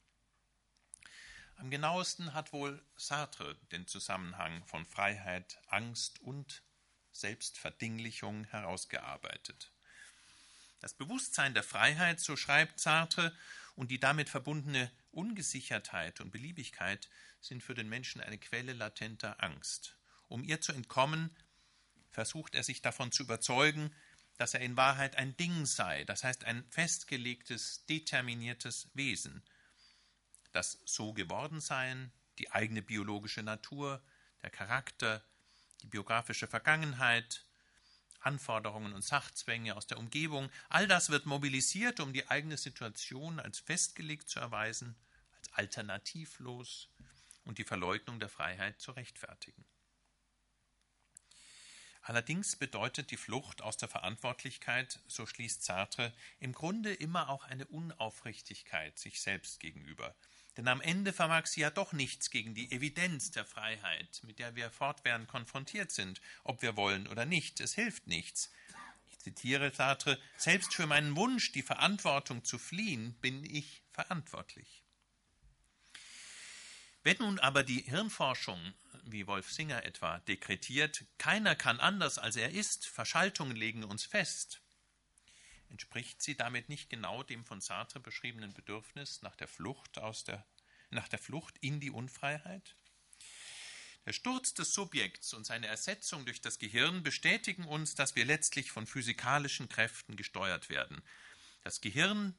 Am 1.56 1.70
genauesten 1.70 2.32
hat 2.32 2.52
wohl 2.52 2.82
Sartre 2.96 3.56
den 3.70 3.86
Zusammenhang 3.86 4.64
von 4.64 4.84
Freiheit, 4.86 5.60
Angst 5.68 6.18
und 6.20 6.62
Selbstverdinglichung 7.12 8.44
herausgearbeitet. 8.46 9.70
Das 10.80 10.94
Bewusstsein 10.94 11.54
der 11.54 11.62
Freiheit, 11.62 12.20
so 12.20 12.36
schreibt 12.36 12.80
Sartre, 12.80 13.36
und 13.76 13.90
die 13.90 14.00
damit 14.00 14.28
verbundene 14.28 14.90
Ungesichertheit 15.12 16.20
und 16.20 16.30
Beliebigkeit 16.30 17.08
sind 17.40 17.62
für 17.62 17.74
den 17.74 17.88
Menschen 17.88 18.20
eine 18.20 18.38
Quelle 18.38 18.72
latenter 18.72 19.42
Angst. 19.42 19.96
Um 20.32 20.44
ihr 20.44 20.62
zu 20.62 20.72
entkommen, 20.72 21.30
versucht 22.10 22.54
er 22.54 22.62
sich 22.62 22.80
davon 22.80 23.12
zu 23.12 23.22
überzeugen, 23.22 23.94
dass 24.38 24.54
er 24.54 24.60
in 24.60 24.78
Wahrheit 24.78 25.16
ein 25.16 25.36
Ding 25.36 25.66
sei, 25.66 26.04
das 26.04 26.24
heißt 26.24 26.44
ein 26.44 26.64
festgelegtes, 26.70 27.84
determiniertes 27.84 28.88
Wesen. 28.94 29.42
Das 30.52 30.78
so 30.86 31.12
geworden 31.12 31.60
sein, 31.60 32.10
die 32.38 32.50
eigene 32.50 32.80
biologische 32.80 33.42
Natur, 33.42 34.02
der 34.42 34.48
Charakter, 34.48 35.22
die 35.82 35.88
biografische 35.88 36.46
Vergangenheit, 36.46 37.44
Anforderungen 38.20 38.94
und 38.94 39.04
Sachzwänge 39.04 39.76
aus 39.76 39.86
der 39.86 39.98
Umgebung, 39.98 40.48
all 40.70 40.88
das 40.88 41.10
wird 41.10 41.26
mobilisiert, 41.26 42.00
um 42.00 42.14
die 42.14 42.30
eigene 42.30 42.56
Situation 42.56 43.38
als 43.38 43.58
festgelegt 43.58 44.30
zu 44.30 44.40
erweisen, 44.40 44.96
als 45.36 45.52
alternativlos 45.52 46.88
und 47.44 47.58
die 47.58 47.64
Verleugnung 47.64 48.18
der 48.18 48.30
Freiheit 48.30 48.80
zu 48.80 48.92
rechtfertigen. 48.92 49.66
Allerdings 52.02 52.56
bedeutet 52.56 53.12
die 53.12 53.16
Flucht 53.16 53.62
aus 53.62 53.76
der 53.76 53.88
Verantwortlichkeit, 53.88 55.00
so 55.06 55.24
schließt 55.24 55.62
Sartre, 55.62 56.12
im 56.40 56.52
Grunde 56.52 56.92
immer 56.92 57.28
auch 57.28 57.44
eine 57.44 57.66
Unaufrichtigkeit 57.66 58.98
sich 58.98 59.20
selbst 59.20 59.60
gegenüber, 59.60 60.16
denn 60.56 60.68
am 60.68 60.80
Ende 60.80 61.12
vermag 61.12 61.46
sie 61.46 61.60
ja 61.60 61.70
doch 61.70 61.92
nichts 61.92 62.30
gegen 62.30 62.54
die 62.54 62.70
Evidenz 62.72 63.30
der 63.30 63.44
Freiheit, 63.44 64.20
mit 64.24 64.38
der 64.38 64.54
wir 64.54 64.70
fortwährend 64.70 65.28
konfrontiert 65.28 65.92
sind, 65.92 66.20
ob 66.44 66.60
wir 66.60 66.76
wollen 66.76 67.06
oder 67.06 67.24
nicht. 67.24 67.60
Es 67.60 67.74
hilft 67.74 68.06
nichts. 68.06 68.52
Ich 69.08 69.18
zitiere 69.18 69.72
Sartre, 69.72 70.18
selbst 70.36 70.74
für 70.74 70.86
meinen 70.86 71.16
Wunsch, 71.16 71.52
die 71.52 71.62
Verantwortung 71.62 72.44
zu 72.44 72.58
fliehen, 72.58 73.14
bin 73.20 73.44
ich 73.44 73.82
verantwortlich. 73.92 74.82
Wenn 77.02 77.16
nun 77.18 77.38
aber 77.38 77.64
die 77.64 77.80
Hirnforschung, 77.80 78.74
wie 79.02 79.26
Wolf 79.26 79.50
Singer 79.50 79.84
etwa, 79.84 80.20
dekretiert, 80.20 81.04
keiner 81.18 81.54
kann 81.54 81.80
anders 81.80 82.18
als 82.18 82.36
er 82.36 82.50
ist, 82.50 82.86
Verschaltungen 82.86 83.56
legen 83.56 83.84
uns 83.84 84.04
fest, 84.04 84.62
Entspricht 85.72 86.20
sie 86.20 86.36
damit 86.36 86.68
nicht 86.68 86.90
genau 86.90 87.22
dem 87.22 87.46
von 87.46 87.62
Sartre 87.62 87.98
beschriebenen 87.98 88.52
Bedürfnis 88.52 89.22
nach 89.22 89.34
der 89.34 89.48
Flucht 89.48 89.98
aus 89.98 90.22
der, 90.22 90.46
nach 90.90 91.08
der 91.08 91.18
Flucht 91.18 91.56
in 91.62 91.80
die 91.80 91.90
Unfreiheit? 91.90 92.76
Der 94.04 94.12
Sturz 94.12 94.52
des 94.52 94.74
Subjekts 94.74 95.32
und 95.32 95.46
seine 95.46 95.68
Ersetzung 95.68 96.26
durch 96.26 96.42
das 96.42 96.58
Gehirn 96.58 97.02
bestätigen 97.02 97.64
uns, 97.64 97.94
dass 97.94 98.16
wir 98.16 98.26
letztlich 98.26 98.70
von 98.70 98.86
physikalischen 98.86 99.70
Kräften 99.70 100.14
gesteuert 100.14 100.68
werden. 100.68 101.02
Das 101.62 101.80
Gehirn 101.80 102.36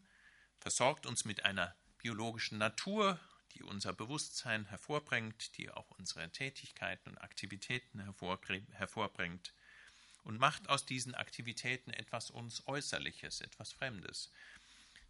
versorgt 0.60 1.08
uns 1.08 1.26
mit 1.26 1.44
einer 1.44 1.76
biologischen 1.98 2.60
Natur, 2.60 3.20
die 3.56 3.64
unser 3.64 3.94
Bewusstsein 3.94 4.66
hervorbringt, 4.66 5.58
die 5.58 5.70
auch 5.70 5.90
unsere 5.92 6.30
Tätigkeiten 6.32 7.10
und 7.10 7.18
Aktivitäten 7.20 8.00
hervorbringt 8.00 9.54
und 10.24 10.40
macht 10.40 10.70
aus 10.70 10.86
diesen 10.86 11.16
Aktivitäten 11.16 11.92
etwas 11.92 12.30
uns 12.30 12.66
Äußerliches, 12.68 13.42
etwas 13.42 13.74
Fremdes. 13.74 14.32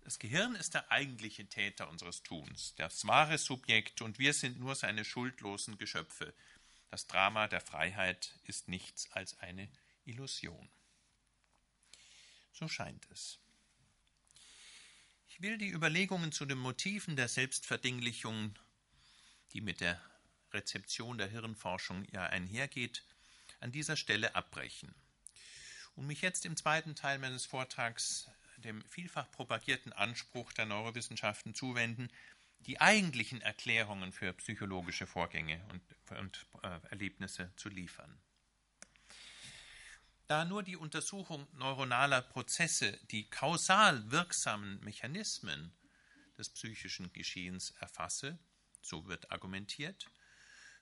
Das 0.01 0.19
Gehirn 0.19 0.55
ist 0.55 0.73
der 0.73 0.91
eigentliche 0.91 1.47
Täter 1.47 1.89
unseres 1.89 2.23
Tuns, 2.23 2.75
das 2.75 3.07
wahre 3.07 3.37
Subjekt, 3.37 4.01
und 4.01 4.19
wir 4.19 4.33
sind 4.33 4.59
nur 4.59 4.75
seine 4.75 5.05
schuldlosen 5.05 5.77
Geschöpfe. 5.77 6.33
Das 6.89 7.07
Drama 7.07 7.47
der 7.47 7.61
Freiheit 7.61 8.37
ist 8.43 8.67
nichts 8.67 9.09
als 9.11 9.37
eine 9.39 9.69
Illusion. 10.03 10.69
So 12.51 12.67
scheint 12.67 13.09
es. 13.11 13.39
Ich 15.33 15.41
will 15.41 15.57
die 15.57 15.71
Überlegungen 15.71 16.31
zu 16.31 16.45
den 16.45 16.59
Motiven 16.59 17.15
der 17.15 17.27
Selbstverdinglichung, 17.27 18.53
die 19.51 19.61
mit 19.61 19.81
der 19.81 19.99
Rezeption 20.51 21.17
der 21.17 21.27
Hirnforschung 21.27 22.05
ja 22.11 22.27
einhergeht, 22.27 23.03
an 23.59 23.71
dieser 23.71 23.97
Stelle 23.97 24.35
abbrechen 24.35 24.93
und 25.95 26.05
mich 26.05 26.21
jetzt 26.21 26.45
im 26.45 26.55
zweiten 26.55 26.93
Teil 26.93 27.17
meines 27.17 27.47
Vortrags 27.47 28.29
dem 28.57 28.85
vielfach 28.85 29.31
propagierten 29.31 29.91
Anspruch 29.91 30.53
der 30.53 30.67
Neurowissenschaften 30.67 31.55
zuwenden, 31.55 32.09
die 32.59 32.79
eigentlichen 32.79 33.41
Erklärungen 33.41 34.13
für 34.13 34.33
psychologische 34.33 35.07
Vorgänge 35.07 35.65
und, 35.71 35.81
und 36.19 36.45
äh, 36.61 36.79
Erlebnisse 36.91 37.51
zu 37.55 37.69
liefern. 37.69 38.21
Da 40.33 40.45
nur 40.45 40.63
die 40.63 40.77
Untersuchung 40.77 41.47
neuronaler 41.53 42.23
Prozesse 42.23 42.99
die 43.11 43.29
kausal 43.29 44.09
wirksamen 44.09 44.79
Mechanismen 44.79 45.71
des 46.39 46.49
psychischen 46.49 47.13
Geschehens 47.13 47.69
erfasse, 47.79 48.39
so 48.81 49.05
wird 49.05 49.29
argumentiert, 49.29 50.09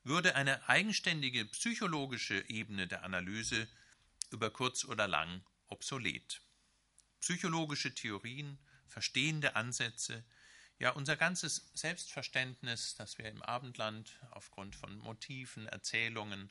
würde 0.06 0.36
eine 0.36 0.70
eigenständige 0.70 1.43
psychologische 1.43 2.47
Ebene 2.49 2.88
der 2.88 3.04
Analyse 3.04 3.68
über 4.30 4.52
kurz 4.52 4.86
oder 4.86 5.10
lang 5.10 5.43
obsolet. 5.68 6.39
Psychologische 7.20 7.93
Theorien, 7.93 8.58
verstehende 8.88 9.58
Ansätze, 9.58 10.24
ja 10.80 10.91
unser 10.91 11.18
ganzes 11.18 11.70
Selbstverständnis, 11.74 12.95
das 12.95 13.18
wir 13.18 13.26
im 13.26 13.41
Abendland 13.41 14.18
aufgrund 14.30 14.78
von 14.78 14.97
Motiven, 14.99 15.68
Erzählungen 15.68 16.49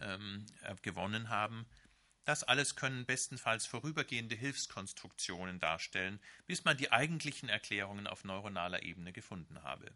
ähm, 0.00 0.46
äh, 0.62 0.74
gewonnen 0.76 1.28
haben, 1.28 1.66
das 2.28 2.44
alles 2.44 2.76
können 2.76 3.06
bestenfalls 3.06 3.64
vorübergehende 3.64 4.34
Hilfskonstruktionen 4.34 5.60
darstellen, 5.60 6.20
bis 6.46 6.62
man 6.62 6.76
die 6.76 6.92
eigentlichen 6.92 7.48
Erklärungen 7.48 8.06
auf 8.06 8.22
neuronaler 8.22 8.82
Ebene 8.82 9.14
gefunden 9.14 9.62
habe. 9.62 9.90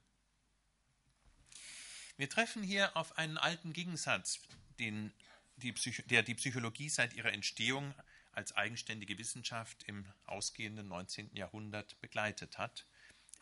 Wir 2.16 2.30
treffen 2.30 2.62
hier 2.62 2.96
auf 2.96 3.18
einen 3.18 3.36
alten 3.36 3.74
Gegensatz, 3.74 4.40
den 4.78 5.12
die 5.56 5.74
der 6.06 6.22
die 6.22 6.34
Psychologie 6.34 6.88
seit 6.88 7.12
ihrer 7.12 7.34
Entstehung 7.34 7.94
als 8.32 8.52
eigenständige 8.56 9.18
Wissenschaft 9.18 9.82
im 9.82 10.06
ausgehenden 10.24 10.88
19. 10.88 11.36
Jahrhundert 11.36 12.00
begleitet 12.00 12.56
hat. 12.56 12.86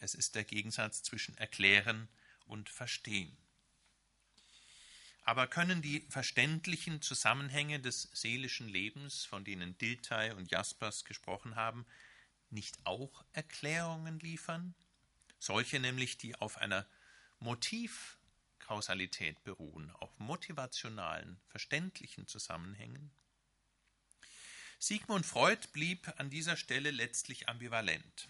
Es 0.01 0.17
ist 0.17 0.35
der 0.35 0.43
Gegensatz 0.43 1.05
zwischen 1.05 1.39
Erklären 1.39 2.09
und 2.45 2.69
Verstehen. 2.69 3.37
Aber 5.31 5.47
können 5.47 5.81
die 5.81 6.05
verständlichen 6.09 7.03
Zusammenhänge 7.03 7.79
des 7.79 8.11
seelischen 8.13 8.69
Lebens, 8.69 9.25
von 9.25 9.45
denen 9.45 9.79
Dilthey 9.79 10.33
und 10.33 10.51
Jaspers 10.51 11.05
gesprochen 11.05 11.55
haben, 11.55 11.87
nicht 12.51 12.77
auch 12.83 13.25
Erklärungen 13.33 14.19
liefern? 14.19 14.75
Solche 15.39 15.79
nämlich, 15.79 16.19
die 16.19 16.35
auf 16.35 16.59
einer 16.59 16.85
Motivkausalität 17.39 19.45
beruhen, 19.45 19.93
auf 20.01 20.11
motivationalen, 20.19 21.41
verständlichen 21.47 22.27
Zusammenhängen? 22.27 23.13
Sigmund 24.81 25.25
Freud 25.25 25.69
blieb 25.73 26.13
an 26.17 26.29
dieser 26.29 26.57
Stelle 26.57 26.91
letztlich 26.91 27.49
ambivalent. 27.49 28.29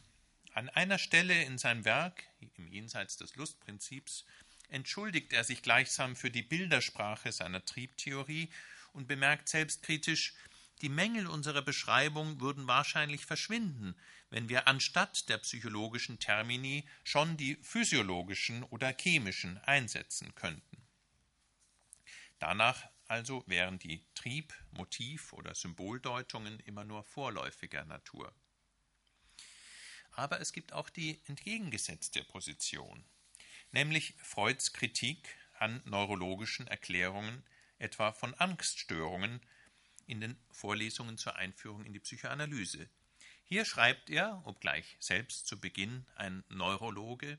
An 0.53 0.69
einer 0.69 0.99
Stelle 0.99 1.45
in 1.45 1.57
seinem 1.57 1.87
Werk, 1.87 2.25
im 2.59 2.69
Jenseits 2.69 3.17
des 3.17 3.37
Lustprinzips, 3.37 4.27
entschuldigt 4.71 5.33
er 5.33 5.45
sich 5.45 5.62
gleichsam 5.62 6.16
für 6.16 6.31
die 6.31 6.43
Bildersprache 6.43 7.33
seiner 7.33 7.64
Triebtheorie 7.64 8.49
und 8.93 9.07
bemerkt 9.07 9.49
selbstkritisch, 9.49 10.35
die 10.83 10.89
Mängel 10.89 11.27
unserer 11.27 11.62
Beschreibung 11.62 12.41
würden 12.41 12.66
wahrscheinlich 12.66 13.27
verschwinden, 13.27 13.95
wenn 14.31 14.49
wir 14.49 14.66
anstatt 14.66 15.29
der 15.29 15.39
psychologischen 15.39 16.18
Termini 16.18 16.89
schon 17.05 17.37
die 17.37 17.57
physiologischen 17.57 18.62
oder 18.64 18.95
chemischen 18.99 19.59
einsetzen 19.59 20.35
könnten. 20.35 20.83
Danach 22.39 22.89
also 23.07 23.45
wären 23.47 23.79
die 23.79 24.05
Trieb-, 24.14 24.55
Motiv- 24.71 25.33
oder 25.33 25.55
Symboldeutungen 25.55 26.61
immer 26.61 26.85
nur 26.85 27.03
vorläufiger 27.05 27.85
Natur. 27.85 28.33
Aber 30.12 30.41
es 30.41 30.53
gibt 30.53 30.73
auch 30.73 30.89
die 30.89 31.21
entgegengesetzte 31.27 32.25
Position 32.25 33.05
nämlich 33.73 34.14
Freuds 34.23 34.73
Kritik 34.73 35.37
an 35.59 35.83
neurologischen 35.85 36.66
Erklärungen, 36.66 37.43
etwa 37.79 38.12
von 38.12 38.35
Angststörungen, 38.35 39.41
in 40.07 40.21
den 40.21 40.37
Vorlesungen 40.51 41.18
zur 41.18 41.37
Einführung 41.37 41.85
in 41.85 41.93
die 41.93 42.01
Psychoanalyse. 42.01 42.89
Hier 43.45 43.64
schreibt 43.64 44.11
er, 44.11 44.43
obgleich 44.45 44.97
selbst 44.99 45.47
zu 45.47 45.61
Beginn 45.61 46.05
ein 46.16 46.43
Neurologe, 46.49 47.39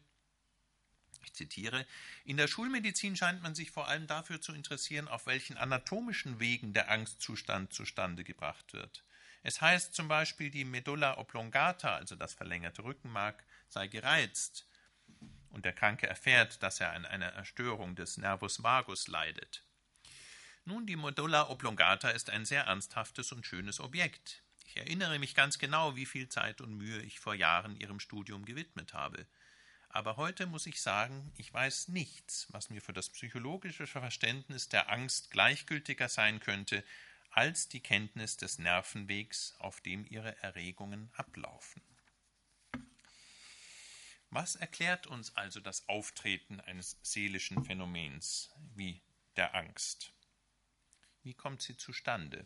ich 1.23 1.34
zitiere, 1.34 1.86
in 2.25 2.38
der 2.38 2.47
Schulmedizin 2.47 3.15
scheint 3.15 3.43
man 3.43 3.53
sich 3.53 3.71
vor 3.71 3.88
allem 3.88 4.07
dafür 4.07 4.41
zu 4.41 4.53
interessieren, 4.53 5.07
auf 5.07 5.27
welchen 5.27 5.57
anatomischen 5.57 6.39
Wegen 6.39 6.73
der 6.73 6.89
Angstzustand 6.89 7.73
zustande 7.73 8.23
gebracht 8.23 8.73
wird. 8.73 9.03
Es 9.43 9.61
heißt 9.61 9.93
zum 9.93 10.07
Beispiel, 10.07 10.49
die 10.49 10.65
Medulla 10.65 11.17
oblongata, 11.17 11.95
also 11.95 12.15
das 12.15 12.34
verlängerte 12.34 12.84
Rückenmark, 12.84 13.43
sei 13.69 13.88
gereizt 13.88 14.65
und 15.51 15.65
der 15.65 15.73
Kranke 15.73 16.07
erfährt, 16.07 16.63
dass 16.63 16.79
er 16.79 16.93
an 16.93 17.05
einer 17.05 17.27
Erstörung 17.27 17.95
des 17.95 18.17
Nervus 18.17 18.63
vagus 18.63 19.07
leidet. 19.07 19.63
Nun, 20.65 20.85
die 20.85 20.95
Medulla 20.95 21.49
oblongata 21.49 22.09
ist 22.09 22.29
ein 22.29 22.45
sehr 22.45 22.63
ernsthaftes 22.63 23.31
und 23.31 23.45
schönes 23.45 23.79
Objekt. 23.79 24.43
Ich 24.65 24.77
erinnere 24.77 25.19
mich 25.19 25.35
ganz 25.35 25.59
genau, 25.59 25.95
wie 25.95 26.05
viel 26.05 26.29
Zeit 26.29 26.61
und 26.61 26.77
Mühe 26.77 27.01
ich 27.01 27.19
vor 27.19 27.33
Jahren 27.33 27.75
ihrem 27.75 27.99
Studium 27.99 28.45
gewidmet 28.45 28.93
habe. 28.93 29.25
Aber 29.89 30.15
heute 30.15 30.45
muss 30.45 30.67
ich 30.67 30.81
sagen, 30.81 31.33
ich 31.35 31.53
weiß 31.53 31.89
nichts, 31.89 32.47
was 32.51 32.69
mir 32.69 32.81
für 32.81 32.93
das 32.93 33.09
psychologische 33.09 33.87
Verständnis 33.87 34.69
der 34.69 34.89
Angst 34.89 35.31
gleichgültiger 35.31 36.07
sein 36.07 36.39
könnte, 36.39 36.83
als 37.31 37.67
die 37.67 37.81
Kenntnis 37.81 38.37
des 38.37 38.59
Nervenwegs, 38.59 39.55
auf 39.59 39.81
dem 39.81 40.05
ihre 40.09 40.41
Erregungen 40.41 41.09
ablaufen. 41.15 41.81
Was 44.34 44.55
erklärt 44.55 45.07
uns 45.07 45.36
also 45.36 45.59
das 45.59 45.89
Auftreten 45.89 46.61
eines 46.61 46.97
seelischen 47.01 47.65
Phänomens 47.65 48.49
wie 48.75 49.01
der 49.36 49.53
Angst? 49.55 50.13
Wie 51.21 51.34
kommt 51.34 51.61
sie 51.61 51.75
zustande? 51.75 52.45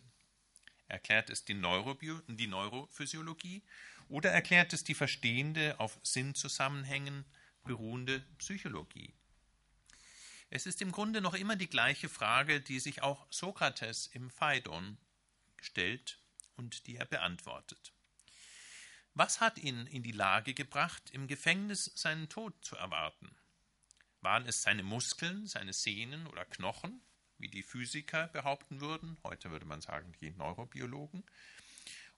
Erklärt 0.88 1.30
es 1.30 1.44
die, 1.44 1.54
Neurobio 1.54 2.20
die 2.26 2.48
Neurophysiologie 2.48 3.62
oder 4.08 4.32
erklärt 4.32 4.72
es 4.72 4.82
die 4.82 4.94
verstehende, 4.94 5.78
auf 5.78 6.00
Sinnzusammenhängen 6.02 7.24
beruhende 7.62 8.18
Psychologie? 8.38 9.14
Es 10.50 10.66
ist 10.66 10.82
im 10.82 10.90
Grunde 10.90 11.20
noch 11.20 11.34
immer 11.34 11.54
die 11.54 11.70
gleiche 11.70 12.08
Frage, 12.08 12.60
die 12.60 12.80
sich 12.80 13.02
auch 13.02 13.28
Sokrates 13.30 14.08
im 14.08 14.30
Phaidon 14.30 14.98
stellt 15.60 16.18
und 16.56 16.88
die 16.88 16.96
er 16.96 17.06
beantwortet. 17.06 17.92
Was 19.18 19.40
hat 19.40 19.56
ihn 19.56 19.86
in 19.86 20.02
die 20.02 20.12
Lage 20.12 20.52
gebracht, 20.52 21.08
im 21.10 21.26
Gefängnis 21.26 21.90
seinen 21.94 22.28
Tod 22.28 22.52
zu 22.62 22.76
erwarten? 22.76 23.34
Waren 24.20 24.44
es 24.44 24.60
seine 24.60 24.82
Muskeln, 24.82 25.46
seine 25.46 25.72
Sehnen 25.72 26.26
oder 26.26 26.44
Knochen, 26.44 27.00
wie 27.38 27.48
die 27.48 27.62
Physiker 27.62 28.28
behaupten 28.28 28.82
würden, 28.82 29.16
heute 29.24 29.50
würde 29.50 29.64
man 29.64 29.80
sagen 29.80 30.12
die 30.20 30.32
Neurobiologen, 30.32 31.24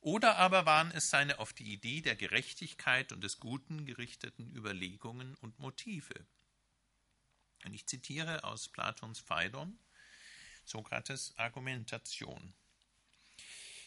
oder 0.00 0.38
aber 0.38 0.66
waren 0.66 0.90
es 0.90 1.08
seine 1.08 1.38
auf 1.38 1.52
die 1.52 1.72
Idee 1.72 2.00
der 2.00 2.16
Gerechtigkeit 2.16 3.12
und 3.12 3.22
des 3.22 3.38
Guten 3.38 3.86
gerichteten 3.86 4.50
Überlegungen 4.56 5.36
und 5.36 5.60
Motive? 5.60 6.26
Und 7.64 7.74
ich 7.74 7.86
zitiere 7.86 8.42
aus 8.42 8.66
Platons 8.72 9.20
Phaidon 9.20 9.78
Sokrates 10.64 11.32
Argumentation. 11.36 12.54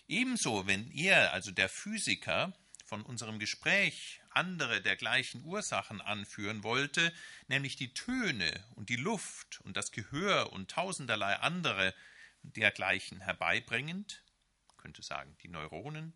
Ebenso, 0.08 0.66
wenn 0.66 0.90
er, 0.92 1.34
also 1.34 1.52
der 1.52 1.68
Physiker, 1.68 2.54
von 2.92 3.04
unserem 3.04 3.40
Gespräch 3.40 4.20
andere 4.32 4.82
der 4.82 4.98
gleichen 4.98 5.46
Ursachen 5.46 6.02
anführen 6.02 6.62
wollte, 6.62 7.14
nämlich 7.48 7.78
die 7.78 7.94
Töne 7.94 8.52
und 8.76 8.90
die 8.90 8.98
Luft 8.98 9.62
und 9.62 9.78
das 9.78 9.94
Gehör 9.94 10.52
und 10.52 10.70
tausenderlei 10.70 11.38
andere 11.38 11.96
dergleichen 12.42 13.22
herbeibringend, 13.22 14.26
könnte 14.76 15.04
sagen 15.04 15.38
die 15.42 15.48
Neuronen, 15.48 16.12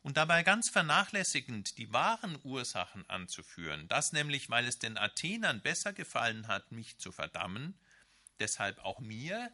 und 0.00 0.16
dabei 0.16 0.42
ganz 0.42 0.70
vernachlässigend 0.70 1.76
die 1.76 1.92
wahren 1.92 2.38
Ursachen 2.44 3.06
anzuführen, 3.10 3.86
das 3.88 4.12
nämlich, 4.12 4.48
weil 4.48 4.66
es 4.66 4.78
den 4.78 4.96
Athenern 4.96 5.60
besser 5.60 5.92
gefallen 5.92 6.48
hat, 6.48 6.72
mich 6.72 6.96
zu 6.96 7.12
verdammen, 7.12 7.78
deshalb 8.38 8.78
auch 8.78 9.00
mir 9.00 9.52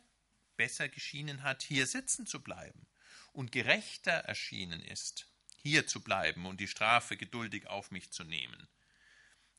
besser 0.56 0.88
geschienen 0.88 1.42
hat, 1.42 1.64
hier 1.64 1.88
sitzen 1.88 2.24
zu 2.24 2.40
bleiben 2.40 2.86
und 3.32 3.50
gerechter 3.50 4.12
erschienen 4.12 4.80
ist, 4.80 5.29
hier 5.62 5.86
zu 5.86 6.00
bleiben 6.00 6.46
und 6.46 6.60
die 6.60 6.68
Strafe 6.68 7.16
geduldig 7.16 7.66
auf 7.66 7.90
mich 7.90 8.10
zu 8.10 8.24
nehmen. 8.24 8.68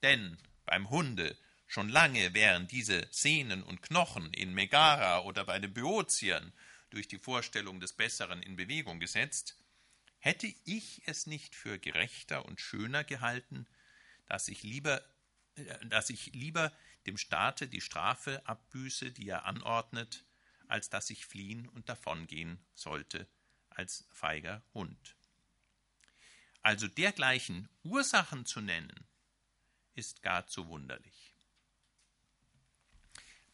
Denn 0.02 0.38
beim 0.66 0.90
Hunde 0.90 1.38
schon 1.68 1.90
lange 1.90 2.34
wären 2.34 2.68
diese 2.68 3.08
Sehnen 3.12 3.64
und 3.64 3.82
Knochen 3.82 4.34
in 4.34 4.54
Megara 4.54 5.22
oder 5.22 5.46
bei 5.46 5.60
den 5.60 5.74
Böotiern 5.74 6.54
durch 6.90 7.08
die 7.08 7.20
Vorstellung 7.20 7.80
des 7.80 7.94
Besseren 7.94 8.44
in 8.44 8.56
Bewegung 8.56 9.00
gesetzt, 9.00 9.56
hätte 10.20 10.54
ich 10.66 11.02
es 11.06 11.28
nicht 11.28 11.56
für 11.56 11.80
gerechter 11.80 12.46
und 12.46 12.62
schöner 12.62 13.04
gehalten, 13.04 13.68
dass 14.28 14.48
ich 14.48 14.64
lieber, 14.64 15.02
äh, 15.56 15.86
dass 15.88 16.10
ich 16.10 16.34
lieber 16.34 16.72
dem 17.06 17.18
Staate 17.18 17.68
die 17.68 17.82
Strafe 17.82 18.46
abbüße, 18.46 19.12
die 19.12 19.30
er 19.30 19.46
anordnet, 19.46 20.24
als 20.68 20.90
dass 20.90 21.10
ich 21.10 21.26
fliehen 21.26 21.68
und 21.70 21.90
davongehen 21.90 22.64
sollte 22.74 23.28
als 23.70 24.08
feiger 24.12 24.62
Hund. 24.74 25.16
Also 26.64 26.88
dergleichen 26.88 27.70
Ursachen 27.84 28.46
zu 28.46 28.62
nennen, 28.62 29.08
ist 29.96 30.22
gar 30.22 30.46
zu 30.46 30.68
wunderlich. 30.68 31.36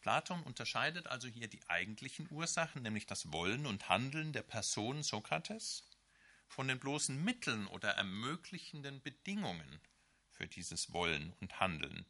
Platon 0.00 0.42
unterscheidet 0.42 1.06
also 1.06 1.26
hier 1.26 1.48
die 1.48 1.64
eigentlichen 1.68 2.28
Ursachen, 2.30 2.82
nämlich 2.82 3.06
das 3.06 3.32
Wollen 3.32 3.66
und 3.66 3.88
Handeln 3.88 4.32
der 4.32 4.42
Person 4.42 5.02
Sokrates, 5.02 5.88
von 6.46 6.68
den 6.68 6.78
bloßen 6.78 7.22
Mitteln 7.24 7.66
oder 7.66 7.90
ermöglichenden 7.90 9.02
Bedingungen 9.02 9.80
für 10.30 10.46
dieses 10.46 10.92
Wollen 10.92 11.32
und 11.40 11.60
Handeln, 11.60 12.06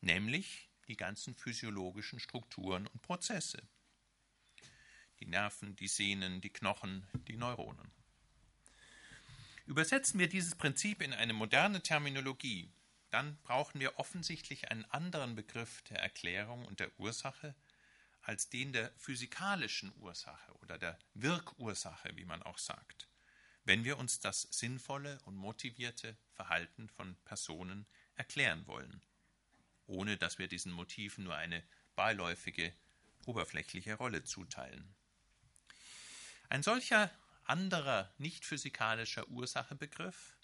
nämlich 0.00 0.70
die 0.88 0.96
ganzen 0.96 1.34
physiologischen 1.34 2.20
Strukturen 2.20 2.86
und 2.86 3.02
Prozesse. 3.02 3.62
Die 5.18 5.26
Nerven, 5.26 5.76
die 5.76 5.88
Sehnen, 5.88 6.40
die 6.40 6.50
Knochen, 6.50 7.06
die 7.28 7.36
Neuronen. 7.36 7.99
Übersetzen 9.70 10.18
wir 10.18 10.28
dieses 10.28 10.56
Prinzip 10.56 11.00
in 11.00 11.12
eine 11.12 11.32
moderne 11.32 11.80
Terminologie, 11.80 12.72
dann 13.12 13.36
brauchen 13.44 13.78
wir 13.78 14.00
offensichtlich 14.00 14.68
einen 14.68 14.84
anderen 14.86 15.36
Begriff 15.36 15.82
der 15.82 16.00
Erklärung 16.00 16.64
und 16.64 16.80
der 16.80 16.90
Ursache 16.98 17.54
als 18.22 18.48
den 18.48 18.72
der 18.72 18.90
physikalischen 18.96 19.92
Ursache 20.00 20.52
oder 20.54 20.76
der 20.76 20.98
Wirkursache, 21.14 22.16
wie 22.16 22.24
man 22.24 22.42
auch 22.42 22.58
sagt, 22.58 23.08
wenn 23.62 23.84
wir 23.84 23.96
uns 23.96 24.18
das 24.18 24.48
sinnvolle 24.50 25.20
und 25.24 25.36
motivierte 25.36 26.16
Verhalten 26.32 26.88
von 26.88 27.14
Personen 27.24 27.86
erklären 28.16 28.66
wollen, 28.66 29.00
ohne 29.86 30.16
dass 30.16 30.40
wir 30.40 30.48
diesen 30.48 30.72
Motiven 30.72 31.22
nur 31.22 31.36
eine 31.36 31.62
beiläufige, 31.94 32.72
oberflächliche 33.24 33.94
Rolle 33.94 34.24
zuteilen. 34.24 34.92
Ein 36.48 36.64
solcher 36.64 37.08
anderer 37.50 38.14
nicht 38.16 38.44
physikalischer 38.44 39.26
Ursachebegriff 39.28 40.36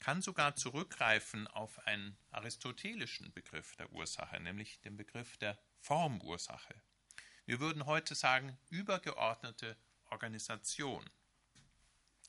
kann 0.00 0.20
sogar 0.20 0.54
zurückgreifen 0.54 1.46
auf 1.46 1.86
einen 1.86 2.16
aristotelischen 2.30 3.32
Begriff 3.32 3.74
der 3.76 3.90
Ursache, 3.92 4.38
nämlich 4.38 4.80
den 4.80 4.98
Begriff 4.98 5.38
der 5.38 5.58
Formursache. 5.80 6.74
Wir 7.46 7.58
würden 7.58 7.86
heute 7.86 8.14
sagen, 8.14 8.58
übergeordnete 8.68 9.76
Organisation. 10.10 11.08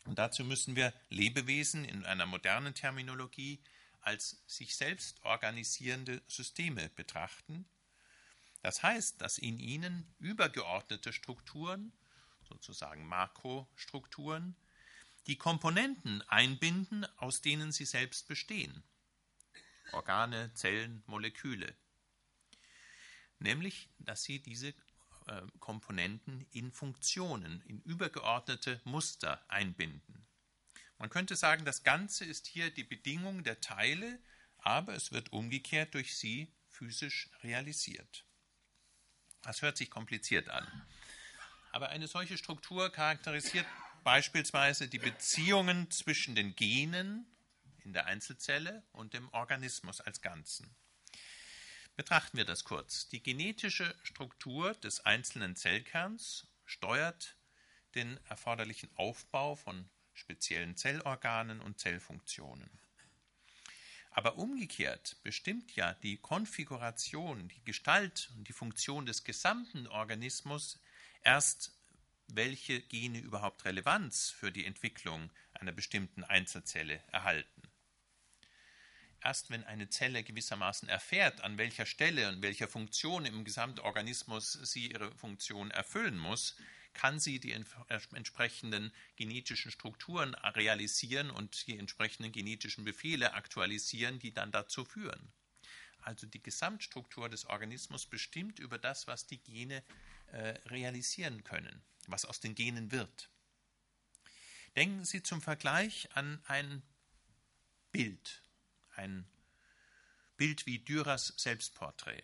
Und 0.05 0.17
dazu 0.17 0.45
müssen 0.45 0.77
wir 0.77 0.93
Lebewesen 1.09 1.83
in 1.83 2.05
einer 2.05 2.25
modernen 2.25 2.73
Terminologie 2.73 3.61
als 3.99 4.43
sich 4.47 4.75
selbst 4.75 5.23
organisierende 5.23 6.21
Systeme 6.27 6.89
betrachten. 6.89 7.65
Das 8.61 8.83
heißt, 8.83 9.21
dass 9.21 9.37
in 9.37 9.59
ihnen 9.59 10.13
übergeordnete 10.19 11.11
Strukturen, 11.11 11.91
sozusagen 12.53 13.07
Makrostrukturen, 13.07 14.55
die 15.27 15.37
Komponenten 15.37 16.21
einbinden, 16.23 17.05
aus 17.17 17.41
denen 17.41 17.71
sie 17.71 17.85
selbst 17.85 18.27
bestehen. 18.27 18.83
Organe, 19.91 20.53
Zellen, 20.53 21.03
Moleküle. 21.07 21.75
Nämlich, 23.39 23.89
dass 23.99 24.23
sie 24.23 24.39
diese 24.39 24.69
äh, 24.69 25.41
Komponenten 25.59 26.45
in 26.51 26.71
Funktionen, 26.71 27.61
in 27.61 27.81
übergeordnete 27.81 28.81
Muster 28.83 29.43
einbinden. 29.49 30.25
Man 30.97 31.09
könnte 31.09 31.35
sagen, 31.35 31.65
das 31.65 31.83
Ganze 31.83 32.25
ist 32.25 32.47
hier 32.47 32.71
die 32.71 32.83
Bedingung 32.83 33.43
der 33.43 33.59
Teile, 33.61 34.19
aber 34.57 34.93
es 34.93 35.11
wird 35.11 35.33
umgekehrt 35.33 35.93
durch 35.93 36.15
sie 36.17 36.53
physisch 36.69 37.29
realisiert. 37.43 38.25
Das 39.41 39.61
hört 39.61 39.77
sich 39.77 39.89
kompliziert 39.89 40.49
an. 40.49 40.65
Aber 41.73 41.89
eine 41.89 42.07
solche 42.07 42.37
Struktur 42.37 42.91
charakterisiert 42.91 43.65
beispielsweise 44.03 44.87
die 44.87 44.99
Beziehungen 44.99 45.89
zwischen 45.89 46.35
den 46.35 46.55
Genen 46.55 47.25
in 47.83 47.93
der 47.93 48.05
Einzelzelle 48.05 48.83
und 48.91 49.15
dem 49.15 49.27
Organismus 49.29 49.99
als 49.99 50.21
Ganzen. 50.21 50.69
Betrachten 51.95 52.37
wir 52.37 52.45
das 52.45 52.63
kurz. 52.63 53.09
Die 53.09 53.23
genetische 53.23 53.95
Struktur 54.03 54.75
des 54.75 54.99
einzelnen 54.99 55.55
Zellkerns 55.55 56.45
steuert 56.63 57.37
den 57.95 58.19
erforderlichen 58.25 58.91
Aufbau 58.95 59.55
von 59.55 59.89
speziellen 60.13 60.77
Zellorganen 60.77 61.59
und 61.59 61.79
Zellfunktionen. 61.79 62.69
Aber 64.11 64.37
umgekehrt 64.37 65.17
bestimmt 65.23 65.75
ja 65.75 65.95
die 65.95 66.17
Konfiguration, 66.17 67.47
die 67.47 67.63
Gestalt 67.63 68.31
und 68.37 68.47
die 68.47 68.53
Funktion 68.53 69.07
des 69.07 69.23
gesamten 69.23 69.87
Organismus 69.87 70.79
erst 71.23 71.71
welche 72.27 72.81
Gene 72.81 73.19
überhaupt 73.19 73.65
Relevanz 73.65 74.29
für 74.29 74.51
die 74.51 74.65
Entwicklung 74.65 75.29
einer 75.53 75.71
bestimmten 75.71 76.23
Einzelzelle 76.23 77.01
erhalten. 77.11 77.61
Erst 79.21 79.49
wenn 79.49 79.63
eine 79.63 79.89
Zelle 79.89 80.23
gewissermaßen 80.23 80.89
erfährt, 80.89 81.41
an 81.41 81.57
welcher 81.57 81.85
Stelle 81.85 82.27
und 82.27 82.41
welcher 82.41 82.67
Funktion 82.67 83.25
im 83.25 83.45
Gesamtorganismus 83.45 84.51
sie 84.51 84.91
ihre 84.91 85.15
Funktion 85.15 85.71
erfüllen 85.71 86.17
muss, 86.17 86.57
kann 86.93 87.19
sie 87.19 87.39
die 87.39 87.53
entsprechenden 87.53 88.91
genetischen 89.15 89.71
Strukturen 89.71 90.35
realisieren 90.35 91.31
und 91.31 91.67
die 91.67 91.79
entsprechenden 91.79 92.31
genetischen 92.31 92.83
Befehle 92.83 93.33
aktualisieren, 93.33 94.19
die 94.19 94.33
dann 94.33 94.51
dazu 94.51 94.83
führen. 94.85 95.31
Also 96.01 96.27
die 96.27 96.43
Gesamtstruktur 96.43 97.29
des 97.29 97.45
Organismus 97.45 98.05
bestimmt 98.05 98.59
über 98.59 98.77
das, 98.77 99.07
was 99.07 99.25
die 99.25 99.41
Gene 99.41 99.83
realisieren 100.33 101.43
können 101.43 101.83
was 102.07 102.25
aus 102.25 102.39
den 102.39 102.55
Genen 102.55 102.91
wird. 102.91 103.29
Denken 104.75 105.05
Sie 105.05 105.21
zum 105.21 105.41
Vergleich 105.41 106.09
an 106.15 106.41
ein 106.45 106.81
Bild, 107.91 108.41
ein 108.95 109.27
Bild 110.35 110.65
wie 110.65 110.79
Dürers 110.79 111.33
Selbstporträt. 111.37 112.23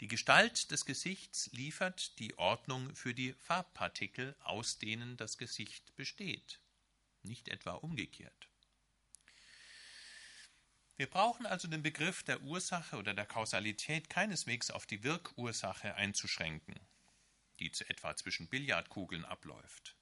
Die 0.00 0.08
Gestalt 0.08 0.70
des 0.70 0.84
Gesichts 0.84 1.48
liefert 1.52 2.18
die 2.18 2.36
Ordnung 2.38 2.94
für 2.94 3.14
die 3.14 3.32
Farbpartikel, 3.34 4.36
aus 4.40 4.78
denen 4.78 5.16
das 5.16 5.38
Gesicht 5.38 5.94
besteht, 5.96 6.60
nicht 7.22 7.48
etwa 7.48 7.72
umgekehrt. 7.72 8.48
Wir 10.96 11.08
brauchen 11.08 11.46
also 11.46 11.68
den 11.68 11.82
Begriff 11.82 12.22
der 12.22 12.42
Ursache 12.42 12.96
oder 12.96 13.14
der 13.14 13.26
Kausalität 13.26 14.10
keineswegs 14.10 14.70
auf 14.70 14.86
die 14.86 15.02
Wirkursache 15.02 15.94
einzuschränken 15.94 16.78
die 17.62 17.72
etwa 17.88 18.16
zwischen 18.16 18.48
Billardkugeln 18.48 19.24
abläuft, 19.24 19.94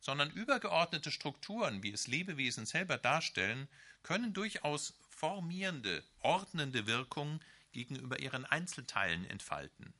sondern 0.00 0.30
übergeordnete 0.30 1.10
Strukturen, 1.10 1.82
wie 1.82 1.92
es 1.92 2.06
Lebewesen 2.06 2.66
selber 2.66 2.98
darstellen, 2.98 3.68
können 4.02 4.32
durchaus 4.32 4.94
formierende, 5.08 6.04
ordnende 6.20 6.86
Wirkung 6.86 7.40
gegenüber 7.72 8.18
ihren 8.18 8.44
Einzelteilen 8.44 9.24
entfalten, 9.26 9.94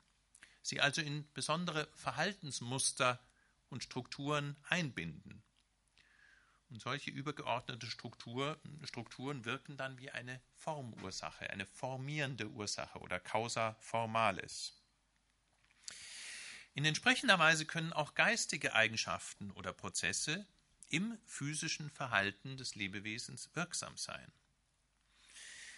sie 0.63 0.81
also 0.81 1.01
in 1.01 1.31
besondere 1.35 1.89
Verhaltensmuster 1.95 3.21
und 3.71 3.85
Strukturen 3.85 4.57
einbinden. 4.69 5.43
Und 6.71 6.83
solche 6.83 7.11
übergeordnete 7.11 7.87
Struktur, 7.87 8.61
Strukturen 8.85 9.45
wirken 9.45 9.77
dann 9.77 9.99
wie 9.99 10.11
eine 10.11 10.41
Formursache, 10.57 11.49
eine 11.49 11.67
formierende 11.67 12.49
Ursache 12.49 12.99
oder 12.99 13.19
causa 13.19 13.75
formalis. 13.81 14.75
In 16.75 16.85
entsprechender 16.85 17.39
Weise 17.39 17.65
können 17.65 17.93
auch 17.93 18.15
geistige 18.15 18.75
Eigenschaften 18.75 19.51
oder 19.53 19.73
Prozesse 19.73 20.47
im 20.91 21.19
physischen 21.25 21.91
Verhalten 21.91 22.57
des 22.57 22.75
Lebewesens 22.75 23.51
wirksam 23.55 23.97
sein. 23.97 24.31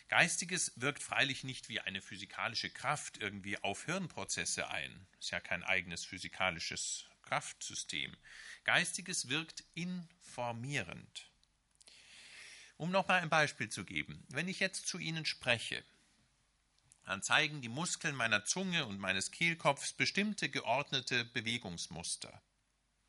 Geistiges 0.08 0.72
wirkt 0.74 1.02
freilich 1.02 1.44
nicht 1.44 1.68
wie 1.68 1.80
eine 1.80 2.02
physikalische 2.02 2.68
Kraft 2.68 3.18
irgendwie 3.18 3.62
auf 3.62 3.84
Hirnprozesse 3.84 4.68
ein. 4.68 5.06
Ist 5.20 5.30
ja 5.30 5.38
kein 5.38 5.62
eigenes 5.62 6.04
physikalisches 6.04 7.06
Kraftsystem. 7.22 8.16
Geistiges 8.64 9.28
wirkt 9.28 9.64
informierend. 9.74 11.30
Um 12.76 12.90
nochmal 12.90 13.20
ein 13.20 13.28
Beispiel 13.28 13.68
zu 13.68 13.84
geben. 13.84 14.24
Wenn 14.28 14.48
ich 14.48 14.60
jetzt 14.60 14.86
zu 14.86 14.98
Ihnen 14.98 15.26
spreche, 15.26 15.84
dann 17.04 17.22
zeigen 17.22 17.60
die 17.60 17.68
Muskeln 17.68 18.14
meiner 18.14 18.44
Zunge 18.44 18.86
und 18.86 19.00
meines 19.00 19.30
Kehlkopfs 19.30 19.92
bestimmte 19.92 20.48
geordnete 20.48 21.24
Bewegungsmuster, 21.24 22.40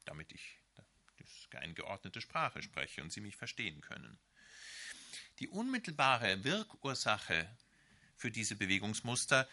damit 0.06 0.32
ich 0.32 0.58
eine 1.58 1.74
geordnete 1.74 2.22
Sprache 2.22 2.62
spreche 2.62 3.02
und 3.02 3.12
Sie 3.12 3.22
mich 3.22 3.36
verstehen 3.36 3.82
können. 3.82 4.18
Die 5.40 5.48
unmittelbare 5.48 6.44
Wirkursache 6.44 7.50
für 8.16 8.32
diese 8.32 8.56
Bewegungsmuster 8.56 9.48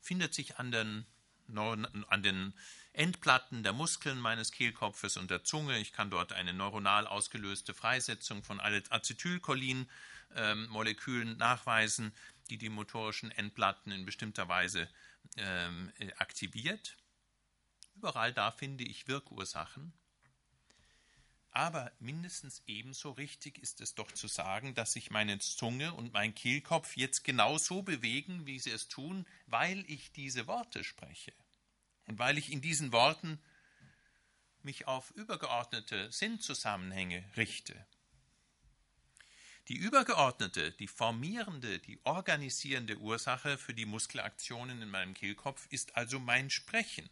findet 0.00 0.34
sich 0.34 0.58
an 0.58 0.70
den, 0.70 1.06
an 1.54 2.22
den 2.22 2.54
Endplatten 2.92 3.62
der 3.62 3.72
Muskeln 3.72 4.18
meines 4.18 4.50
Kehlkopfes 4.52 5.16
und 5.16 5.30
der 5.30 5.44
Zunge. 5.44 5.78
Ich 5.78 5.92
kann 5.92 6.10
dort 6.10 6.32
eine 6.32 6.52
neuronal 6.52 7.06
ausgelöste 7.06 7.72
Freisetzung 7.74 8.42
von 8.42 8.58
Acetylcholin-Molekülen 8.60 11.28
ähm, 11.28 11.38
nachweisen 11.38 12.12
die 12.50 12.58
die 12.58 12.68
motorischen 12.68 13.30
Endplatten 13.30 13.92
in 13.92 14.04
bestimmter 14.04 14.48
Weise 14.48 14.88
ähm, 15.36 15.92
äh, 15.98 16.12
aktiviert. 16.14 16.96
Überall 17.94 18.32
da 18.32 18.50
finde 18.50 18.84
ich 18.84 19.08
Wirkursachen. 19.08 19.92
Aber 21.52 21.90
mindestens 21.98 22.62
ebenso 22.66 23.12
richtig 23.12 23.58
ist 23.58 23.80
es 23.80 23.94
doch 23.94 24.12
zu 24.12 24.28
sagen, 24.28 24.74
dass 24.74 24.92
sich 24.92 25.10
meine 25.10 25.38
Zunge 25.40 25.92
und 25.94 26.12
mein 26.12 26.34
Kehlkopf 26.34 26.96
jetzt 26.96 27.24
genau 27.24 27.58
so 27.58 27.82
bewegen, 27.82 28.46
wie 28.46 28.60
sie 28.60 28.70
es 28.70 28.88
tun, 28.88 29.26
weil 29.46 29.84
ich 29.88 30.12
diese 30.12 30.46
Worte 30.46 30.84
spreche. 30.84 31.32
Und 32.10 32.18
weil 32.18 32.38
ich 32.38 32.50
in 32.50 32.60
diesen 32.60 32.90
Worten 32.90 33.38
mich 34.62 34.88
auf 34.88 35.12
übergeordnete 35.12 36.10
Sinnzusammenhänge 36.10 37.22
richte. 37.36 37.86
Die 39.68 39.76
übergeordnete, 39.76 40.72
die 40.72 40.88
formierende, 40.88 41.78
die 41.78 42.00
organisierende 42.02 42.98
Ursache 42.98 43.56
für 43.58 43.74
die 43.74 43.84
Muskelaktionen 43.84 44.82
in 44.82 44.90
meinem 44.90 45.14
Kehlkopf 45.14 45.68
ist 45.70 45.94
also 45.94 46.18
mein 46.18 46.50
Sprechen. 46.50 47.08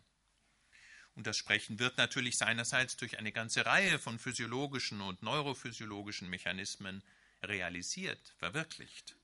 Und 1.14 1.28
das 1.28 1.36
Sprechen 1.36 1.78
wird 1.78 1.96
natürlich 1.96 2.36
seinerseits 2.36 2.96
durch 2.96 3.20
eine 3.20 3.30
ganze 3.30 3.66
Reihe 3.66 4.00
von 4.00 4.18
physiologischen 4.18 5.00
und 5.00 5.22
neurophysiologischen 5.22 6.28
Mechanismen 6.28 7.04
realisiert, 7.44 8.34
verwirklicht. 8.36 9.14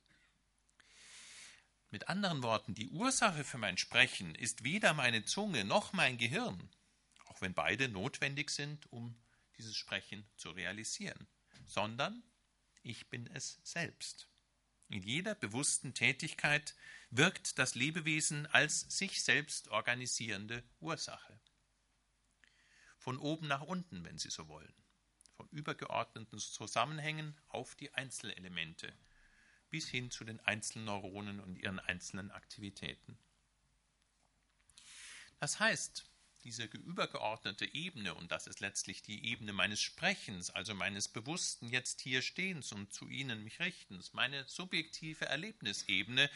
Mit 1.95 2.09
anderen 2.09 2.43
Worten, 2.43 2.75
die 2.75 2.89
Ursache 2.89 3.45
für 3.45 3.57
mein 3.57 3.79
Sprechen 3.79 4.35
ist 4.35 4.65
weder 4.65 4.95
meine 4.95 5.25
Zunge 5.25 5.65
noch 5.65 5.93
mein 5.93 6.19
Gehirn, 6.19 6.69
auch 7.27 7.41
wenn 7.41 7.55
beide 7.55 7.89
notwendig 7.89 8.51
sind, 8.51 8.93
um 8.93 9.15
dieses 9.57 9.77
Sprechen 9.77 10.29
zu 10.37 10.51
realisieren, 10.51 11.29
sondern 11.67 12.25
ich 12.83 13.11
bin 13.11 13.29
es 13.29 13.61
selbst. 13.63 14.29
In 14.89 15.05
jeder 15.05 15.37
bewussten 15.37 15.95
Tätigkeit 15.95 16.75
wirkt 17.11 17.61
das 17.61 17.77
Lebewesen 17.77 18.47
als 18.47 18.81
sich 18.81 19.23
selbst 19.23 19.69
organisierende 19.69 20.65
Ursache. 20.81 21.39
Von 22.99 23.19
oben 23.19 23.47
nach 23.47 23.63
unten, 23.63 24.05
wenn 24.05 24.19
Sie 24.19 24.31
so 24.31 24.49
wollen, 24.49 24.75
von 25.37 25.49
übergeordneten 25.51 26.41
Zusammenhängen 26.41 27.41
auf 27.47 27.77
die 27.77 27.95
Einzelelemente, 27.95 28.93
bis 29.75 29.89
hin 29.89 30.09
zu 30.09 30.23
den 30.23 30.39
einzelnen 30.47 30.85
Neuronen 30.85 31.41
und 31.41 31.57
ihren 31.57 31.81
einzelnen 31.81 32.31
Aktivitäten. 32.31 33.19
Das 35.41 35.59
heißt, 35.59 36.05
diese 36.45 36.63
übergeordnete 36.63 37.65
Ebene, 37.75 38.15
und 38.15 38.31
das 38.31 38.47
ist 38.47 38.61
letztlich 38.61 39.03
die 39.03 39.27
Ebene 39.27 39.53
meines 39.53 39.83
Sprechens, 39.83 40.51
also 40.51 40.75
meines 40.75 41.09
bewussten 41.09 41.67
jetzt 41.71 42.01
hier 42.01 42.23
Stehens 42.23 42.71
und 42.71 42.93
zu 42.93 43.09
Ihnen 43.09 43.43
mich 43.43 43.59
Richtens, 43.59 44.13
meine 44.13 44.47
subjektive 44.47 45.27
Erlebnisebene, 45.27 46.31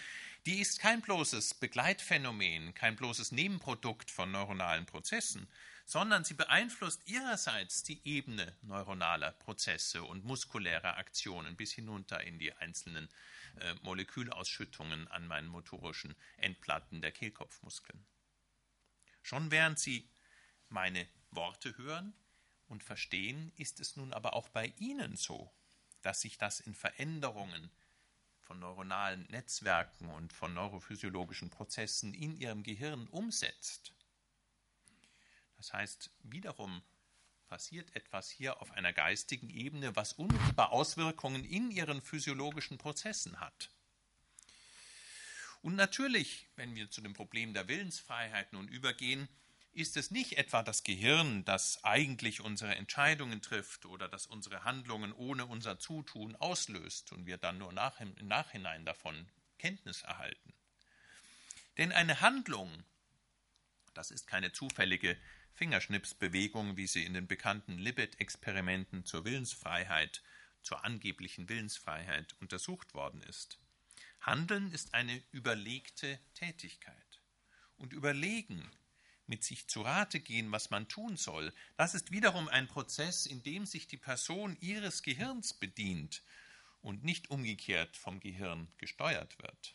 die 0.44 0.58
ist 0.58 0.80
kein 0.80 1.00
bloßes 1.00 1.54
Begleitphänomen, 1.54 2.74
kein 2.74 2.96
bloßes 2.96 3.30
Nebenprodukt 3.30 4.10
von 4.10 4.32
neuronalen 4.32 4.84
Prozessen, 4.84 5.46
sondern 5.88 6.22
sie 6.22 6.34
beeinflusst 6.34 7.08
ihrerseits 7.08 7.82
die 7.82 8.06
Ebene 8.06 8.54
neuronaler 8.60 9.32
Prozesse 9.32 10.02
und 10.02 10.22
muskulärer 10.22 10.98
Aktionen 10.98 11.56
bis 11.56 11.72
hinunter 11.72 12.22
in 12.24 12.38
die 12.38 12.52
einzelnen 12.52 13.08
äh, 13.60 13.74
Molekülausschüttungen 13.80 15.08
an 15.08 15.26
meinen 15.26 15.48
motorischen 15.48 16.14
Endplatten 16.36 17.00
der 17.00 17.10
Kehlkopfmuskeln. 17.10 18.04
Schon 19.22 19.50
während 19.50 19.78
Sie 19.78 20.06
meine 20.68 21.08
Worte 21.30 21.74
hören 21.78 22.12
und 22.66 22.84
verstehen, 22.84 23.50
ist 23.56 23.80
es 23.80 23.96
nun 23.96 24.12
aber 24.12 24.34
auch 24.34 24.50
bei 24.50 24.74
Ihnen 24.76 25.16
so, 25.16 25.50
dass 26.02 26.20
sich 26.20 26.36
das 26.36 26.60
in 26.60 26.74
Veränderungen 26.74 27.70
von 28.42 28.58
neuronalen 28.58 29.26
Netzwerken 29.30 30.10
und 30.10 30.34
von 30.34 30.52
neurophysiologischen 30.52 31.48
Prozessen 31.48 32.12
in 32.12 32.36
Ihrem 32.36 32.62
Gehirn 32.62 33.06
umsetzt. 33.06 33.94
Das 35.58 35.72
heißt, 35.72 36.10
wiederum 36.22 36.82
passiert 37.48 37.94
etwas 37.94 38.30
hier 38.30 38.60
auf 38.62 38.70
einer 38.72 38.92
geistigen 38.92 39.50
Ebene, 39.50 39.96
was 39.96 40.12
unmittelbar 40.12 40.72
Auswirkungen 40.72 41.44
in 41.44 41.70
Ihren 41.70 42.00
physiologischen 42.00 42.78
Prozessen 42.78 43.40
hat. 43.40 43.70
Und 45.62 45.74
natürlich, 45.74 46.46
wenn 46.56 46.76
wir 46.76 46.90
zu 46.90 47.00
dem 47.00 47.14
Problem 47.14 47.52
der 47.52 47.68
Willensfreiheit 47.68 48.52
nun 48.52 48.68
übergehen, 48.68 49.28
ist 49.72 49.96
es 49.96 50.10
nicht 50.10 50.38
etwa 50.38 50.62
das 50.62 50.82
Gehirn, 50.82 51.44
das 51.44 51.84
eigentlich 51.84 52.40
unsere 52.40 52.74
Entscheidungen 52.74 53.42
trifft 53.42 53.86
oder 53.86 54.08
das 54.08 54.26
unsere 54.26 54.64
Handlungen 54.64 55.12
ohne 55.12 55.46
unser 55.46 55.78
Zutun 55.78 56.36
auslöst 56.36 57.12
und 57.12 57.26
wir 57.26 57.38
dann 57.38 57.58
nur 57.58 57.72
nach, 57.72 58.00
im 58.00 58.14
Nachhinein 58.26 58.84
davon 58.84 59.28
Kenntnis 59.58 60.02
erhalten. 60.02 60.52
Denn 61.76 61.92
eine 61.92 62.20
Handlung, 62.20 62.84
das 63.94 64.10
ist 64.10 64.26
keine 64.26 64.52
zufällige 64.52 65.16
Fingerschnipsbewegung, 65.58 66.76
wie 66.76 66.86
sie 66.86 67.04
in 67.04 67.14
den 67.14 67.26
bekannten 67.26 67.78
Libet-Experimenten 67.78 69.04
zur 69.04 69.24
Willensfreiheit, 69.24 70.22
zur 70.62 70.84
angeblichen 70.84 71.48
Willensfreiheit 71.48 72.36
untersucht 72.40 72.94
worden 72.94 73.22
ist. 73.22 73.58
Handeln 74.20 74.70
ist 74.70 74.94
eine 74.94 75.20
überlegte 75.32 76.20
Tätigkeit. 76.34 77.22
Und 77.76 77.92
überlegen, 77.92 78.70
mit 79.26 79.42
sich 79.42 79.66
zu 79.66 79.82
Rate 79.82 80.20
gehen, 80.20 80.52
was 80.52 80.70
man 80.70 80.86
tun 80.86 81.16
soll, 81.16 81.52
das 81.76 81.96
ist 81.96 82.12
wiederum 82.12 82.46
ein 82.48 82.68
Prozess, 82.68 83.26
in 83.26 83.42
dem 83.42 83.66
sich 83.66 83.88
die 83.88 83.96
Person 83.96 84.56
ihres 84.60 85.02
Gehirns 85.02 85.54
bedient 85.54 86.22
und 86.82 87.02
nicht 87.02 87.30
umgekehrt 87.30 87.96
vom 87.96 88.20
Gehirn 88.20 88.68
gesteuert 88.78 89.36
wird. 89.42 89.74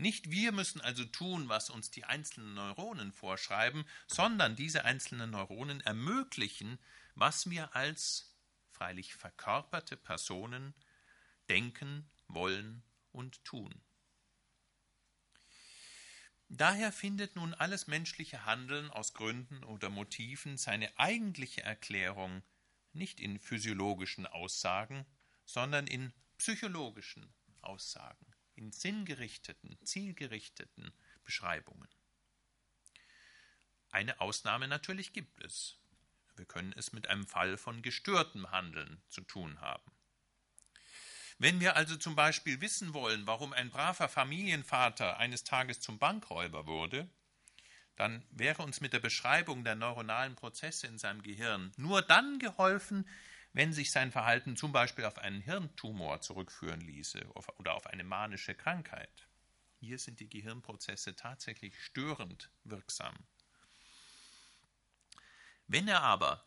Nicht 0.00 0.30
wir 0.30 0.50
müssen 0.52 0.80
also 0.80 1.04
tun, 1.04 1.50
was 1.50 1.68
uns 1.68 1.90
die 1.90 2.04
einzelnen 2.04 2.54
Neuronen 2.54 3.12
vorschreiben, 3.12 3.84
sondern 4.06 4.56
diese 4.56 4.86
einzelnen 4.86 5.28
Neuronen 5.28 5.82
ermöglichen, 5.82 6.78
was 7.14 7.50
wir 7.50 7.76
als 7.76 8.34
freilich 8.70 9.14
verkörperte 9.14 9.98
Personen 9.98 10.72
denken, 11.50 12.10
wollen 12.28 12.82
und 13.12 13.44
tun. 13.44 13.78
Daher 16.48 16.92
findet 16.92 17.36
nun 17.36 17.52
alles 17.52 17.86
menschliche 17.86 18.46
Handeln 18.46 18.90
aus 18.90 19.12
Gründen 19.12 19.62
oder 19.64 19.90
Motiven 19.90 20.56
seine 20.56 20.98
eigentliche 20.98 21.62
Erklärung 21.62 22.42
nicht 22.94 23.20
in 23.20 23.38
physiologischen 23.38 24.26
Aussagen, 24.26 25.04
sondern 25.44 25.86
in 25.86 26.14
psychologischen 26.38 27.34
Aussagen, 27.60 28.29
in 28.60 28.72
sinngerichteten, 28.72 29.78
zielgerichteten 29.84 30.92
Beschreibungen. 31.24 31.88
Eine 33.90 34.20
Ausnahme 34.20 34.68
natürlich 34.68 35.12
gibt 35.12 35.42
es. 35.42 35.78
Wir 36.36 36.44
können 36.44 36.72
es 36.76 36.92
mit 36.92 37.08
einem 37.08 37.26
Fall 37.26 37.56
von 37.56 37.82
gestörtem 37.82 38.50
Handeln 38.50 39.02
zu 39.08 39.22
tun 39.22 39.60
haben. 39.60 39.90
Wenn 41.38 41.58
wir 41.58 41.74
also 41.74 41.96
zum 41.96 42.14
Beispiel 42.14 42.60
wissen 42.60 42.92
wollen, 42.92 43.26
warum 43.26 43.52
ein 43.52 43.70
braver 43.70 44.08
Familienvater 44.08 45.16
eines 45.16 45.42
Tages 45.42 45.80
zum 45.80 45.98
Bankräuber 45.98 46.66
wurde, 46.66 47.08
dann 47.96 48.24
wäre 48.30 48.62
uns 48.62 48.80
mit 48.80 48.92
der 48.92 49.00
Beschreibung 49.00 49.64
der 49.64 49.74
neuronalen 49.74 50.36
Prozesse 50.36 50.86
in 50.86 50.98
seinem 50.98 51.22
Gehirn 51.22 51.72
nur 51.76 52.02
dann 52.02 52.38
geholfen, 52.38 53.08
wenn 53.52 53.72
sich 53.72 53.90
sein 53.90 54.12
Verhalten 54.12 54.56
zum 54.56 54.72
Beispiel 54.72 55.04
auf 55.04 55.18
einen 55.18 55.40
Hirntumor 55.40 56.20
zurückführen 56.20 56.80
ließe 56.80 57.20
oder 57.58 57.74
auf 57.74 57.86
eine 57.86 58.04
manische 58.04 58.54
Krankheit. 58.54 59.28
Hier 59.80 59.98
sind 59.98 60.20
die 60.20 60.28
Gehirnprozesse 60.28 61.16
tatsächlich 61.16 61.82
störend 61.82 62.50
wirksam. 62.64 63.14
Wenn 65.66 65.88
er 65.88 66.02
aber 66.02 66.44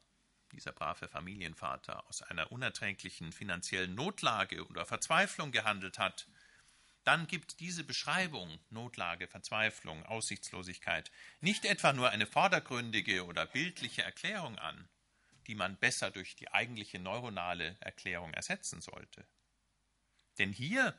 dieser 0.51 0.71
brave 0.71 1.07
Familienvater 1.07 2.07
aus 2.07 2.21
einer 2.21 2.51
unerträglichen 2.51 3.31
finanziellen 3.31 3.95
Notlage 3.95 4.65
oder 4.67 4.85
Verzweiflung 4.85 5.51
gehandelt 5.51 5.97
hat, 5.97 6.27
dann 7.03 7.27
gibt 7.27 7.59
diese 7.59 7.83
Beschreibung 7.83 8.59
Notlage, 8.69 9.27
Verzweiflung, 9.27 10.05
Aussichtslosigkeit 10.05 11.11
nicht 11.41 11.65
etwa 11.65 11.91
nur 11.91 12.09
eine 12.11 12.27
vordergründige 12.27 13.25
oder 13.25 13.45
bildliche 13.45 14.03
Erklärung 14.03 14.57
an, 14.57 14.87
die 15.47 15.55
man 15.55 15.77
besser 15.77 16.11
durch 16.11 16.35
die 16.35 16.51
eigentliche 16.51 16.99
neuronale 16.99 17.77
Erklärung 17.79 18.33
ersetzen 18.33 18.81
sollte. 18.81 19.25
Denn 20.37 20.51
hier, 20.51 20.97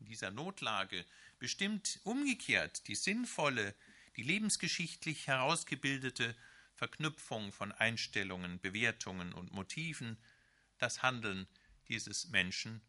in 0.00 0.06
dieser 0.06 0.30
Notlage, 0.30 1.04
bestimmt 1.38 2.00
umgekehrt 2.04 2.88
die 2.88 2.94
sinnvolle, 2.94 3.74
die 4.16 4.22
lebensgeschichtlich 4.22 5.26
herausgebildete 5.26 6.34
Verknüpfung 6.74 7.52
von 7.52 7.72
Einstellungen, 7.72 8.60
Bewertungen 8.60 9.32
und 9.32 9.52
Motiven 9.52 10.18
das 10.78 11.02
Handeln 11.02 11.46
dieses 11.88 12.28
Menschen 12.28 12.82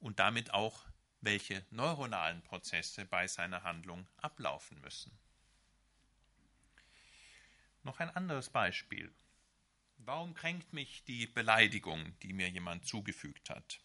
und 0.00 0.18
damit 0.18 0.52
auch, 0.52 0.86
welche 1.20 1.66
neuronalen 1.70 2.42
Prozesse 2.42 3.04
bei 3.04 3.26
seiner 3.26 3.64
Handlung 3.64 4.06
ablaufen 4.18 4.80
müssen. 4.80 5.18
Noch 7.82 7.98
ein 8.00 8.10
anderes 8.10 8.50
Beispiel. 8.50 9.12
Warum 9.98 10.32
kränkt 10.34 10.72
mich 10.72 11.04
die 11.04 11.26
Beleidigung, 11.26 12.18
die 12.20 12.32
mir 12.32 12.48
jemand 12.48 12.86
zugefügt 12.86 13.50
hat? 13.50 13.80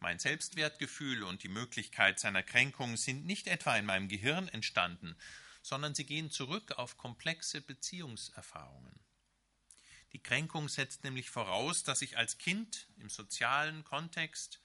Mein 0.00 0.20
Selbstwertgefühl 0.20 1.24
und 1.24 1.42
die 1.42 1.48
Möglichkeit 1.48 2.20
seiner 2.20 2.44
Kränkung 2.44 2.96
sind 2.96 3.26
nicht 3.26 3.48
etwa 3.48 3.76
in 3.76 3.84
meinem 3.84 4.08
Gehirn 4.08 4.48
entstanden, 4.48 5.16
sondern 5.60 5.94
sie 5.94 6.06
gehen 6.06 6.30
zurück 6.30 6.72
auf 6.72 6.96
komplexe 6.96 7.60
Beziehungserfahrungen. 7.60 8.98
Die 10.12 10.22
Kränkung 10.22 10.68
setzt 10.68 11.04
nämlich 11.04 11.30
voraus, 11.30 11.82
dass 11.82 12.00
ich 12.00 12.16
als 12.16 12.38
Kind 12.38 12.86
im 12.96 13.10
sozialen 13.10 13.84
Kontext 13.84 14.62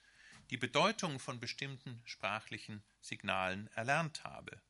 die 0.50 0.56
Bedeutung 0.56 1.18
von 1.18 1.40
bestimmten 1.40 2.00
sprachlichen 2.04 2.84
Signalen 3.00 3.68
erlernt 3.74 4.22
habe, 4.24 4.62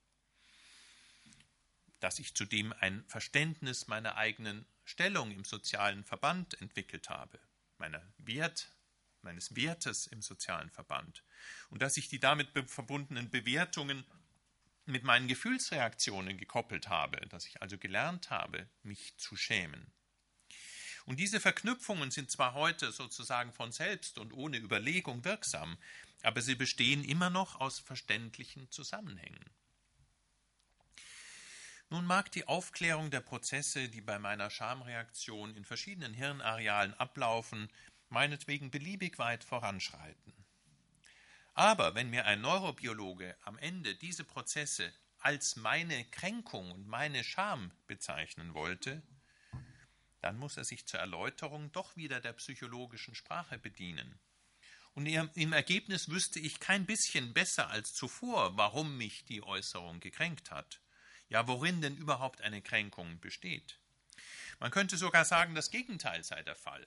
dass 2.01 2.19
ich 2.19 2.35
zudem 2.35 2.73
ein 2.73 3.05
Verständnis 3.07 3.87
meiner 3.87 4.17
eigenen 4.17 4.67
Stellung 4.85 5.31
im 5.31 5.45
sozialen 5.45 6.05
Verband 6.05 6.61
entwickelt 6.61 7.09
habe, 7.09 7.41
meiner 7.79 8.03
Wert, 8.19 8.71
meines 9.23 9.57
Wertes 9.57 10.07
im 10.07 10.23
sozialen 10.23 10.71
Verband 10.71 11.25
und 11.71 11.83
dass 11.83 11.97
ich 11.97 12.09
die 12.09 12.21
damit 12.21 12.51
verbundenen 12.71 13.31
Bewertungen 13.31 14.05
mit 14.87 15.03
meinen 15.03 15.29
Gefühlsreaktionen 15.29 16.37
gekoppelt 16.37 16.89
habe, 16.89 17.17
dass 17.29 17.47
ich 17.47 17.63
also 17.63 17.79
gelernt 17.79 18.31
habe, 18.31 18.69
mich 18.83 19.17
zu 19.17 19.37
schämen. 19.37 19.93
Und 21.07 21.21
diese 21.21 21.41
Verknüpfungen 21.41 22.11
sind 22.11 22.31
zwar 22.31 22.55
heute 22.55 22.93
sozusagen 22.93 23.53
von 23.53 23.73
selbst 23.73 24.19
und 24.19 24.33
ohne 24.33 24.59
Überlegung 24.59 25.25
wirksam, 25.25 25.79
aber 26.23 26.41
sie 26.41 26.55
bestehen 26.55 27.05
immer 27.05 27.31
noch 27.31 27.61
aus 27.61 27.79
verständlichen 27.79 28.71
Zusammenhängen. 28.71 29.45
Nun 31.95 32.07
mag 32.07 32.33
die 32.33 32.49
Aufklärung 32.49 33.13
der 33.13 33.21
Prozesse, 33.21 33.89
die 33.89 34.01
bei 34.01 34.19
meiner 34.19 34.51
Schamreaktion 34.51 35.55
in 35.55 35.65
verschiedenen 35.65 36.13
Hirnarealen 36.13 36.93
ablaufen, 36.95 37.71
meinetwegen 38.09 38.73
beliebig 38.73 39.17
weit 39.21 39.45
voranschreiten. 39.45 40.35
Aber 41.53 41.95
wenn 41.95 42.11
mir 42.11 42.25
ein 42.25 42.41
Neurobiologe 42.41 43.37
am 43.43 43.57
Ende 43.59 43.95
diese 43.95 44.25
Prozesse 44.25 44.93
als 45.21 45.55
meine 45.55 46.05
Kränkung 46.07 46.73
und 46.73 46.89
meine 46.89 47.23
Scham 47.23 47.71
bezeichnen 47.87 48.55
wollte, 48.55 49.01
dann 50.21 50.37
muss 50.37 50.57
er 50.57 50.65
sich 50.65 50.89
zur 50.89 50.99
Erläuterung 50.99 51.71
doch 51.71 51.95
wieder 51.95 52.21
der 52.21 52.33
psychologischen 52.33 53.15
Sprache 53.15 53.57
bedienen. 53.57 54.19
Und 54.95 55.07
im 55.07 55.53
Ergebnis 55.53 56.09
wüsste 56.09 56.41
ich 56.41 56.59
kein 56.59 56.87
bisschen 56.87 57.33
besser 57.35 57.71
als 57.71 57.95
zuvor, 57.95 58.57
warum 58.57 58.99
mich 58.99 59.25
die 59.27 59.45
Äußerung 59.45 60.01
gekränkt 60.01 60.51
hat. 60.51 60.81
Ja, 61.35 61.49
worin 61.49 61.81
denn 61.81 61.97
überhaupt 61.97 62.43
eine 62.43 62.63
Kränkung 62.63 63.19
besteht. 63.19 63.81
Man 64.61 64.71
könnte 64.71 64.97
sogar 64.97 65.25
sagen, 65.25 65.57
das 65.57 65.73
Gegenteil 65.73 66.23
sei 66.23 66.41
der 66.45 66.55
Fall. 66.55 66.87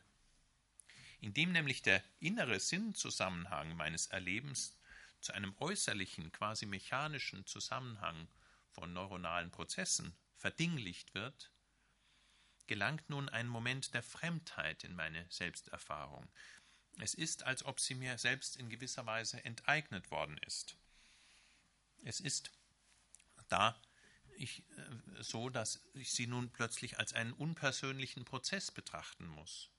Indem 1.19 1.51
nämlich 1.51 1.81
der 1.81 2.01
innere 2.21 2.61
Sinnzusammenhang 2.61 3.75
meines 3.75 4.07
Erlebens 4.07 4.77
zu 5.19 5.33
einem 5.33 5.53
äußerlichen, 5.59 6.31
quasi 6.31 6.65
mechanischen 6.65 7.45
Zusammenhang 7.45 8.29
von 8.71 8.93
neuronalen 8.93 9.51
Prozessen 9.51 10.15
verdinglicht 10.37 11.13
wird, 11.13 11.51
gelangt 12.67 13.09
nun 13.09 13.27
ein 13.27 13.49
Moment 13.49 13.93
der 13.93 14.01
Fremdheit 14.01 14.85
in 14.85 14.95
meine 14.95 15.25
Selbsterfahrung. 15.27 16.25
Es 16.99 17.13
ist, 17.13 17.43
als 17.43 17.65
ob 17.65 17.81
sie 17.81 17.95
mir 17.95 18.17
selbst 18.17 18.55
in 18.55 18.69
gewisser 18.69 19.05
Weise 19.05 19.43
enteignet 19.43 20.09
worden 20.09 20.37
ist. 20.37 20.77
Es 22.05 22.21
ist 22.21 22.49
da 23.49 23.77
ich, 24.37 24.59
äh, 24.59 25.23
so, 25.23 25.49
dass 25.49 25.81
ich 25.93 26.11
sie 26.11 26.27
nun 26.27 26.49
plötzlich 26.49 26.99
als 26.99 27.13
einen 27.13 27.33
unpersönlichen 27.33 28.25
Prozess 28.25 28.71
betrachten 28.71 29.27
muss. 29.27 29.69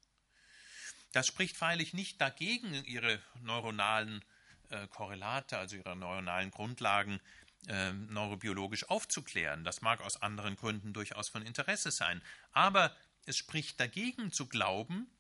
Das 1.13 1.27
spricht 1.27 1.57
freilich 1.57 1.95
nicht 1.95 2.21
dagegen, 2.21 2.85
ihre 2.85 3.21
neuronalen 3.41 4.25
äh, 4.69 4.87
Korrelate, 4.89 5.57
also 5.57 5.77
ihre 5.77 5.97
neuronalen 5.97 6.51
Grundlagen, 6.51 7.21
äh, 7.67 7.93
neurobiologisch 7.93 8.89
aufzuklären. 8.89 9.65
Das 9.65 9.81
mag 9.81 10.01
aus 10.03 10.21
anderen 10.21 10.57
Gründen 10.57 10.93
durchaus 10.93 11.29
von 11.29 11.43
Interesse 11.43 11.91
sein. 11.91 12.23
Aber 12.53 12.95
es 13.25 13.37
spricht 13.37 13.81
dagegen 13.81 14.33
zu 14.33 14.47
glauben, 14.47 15.11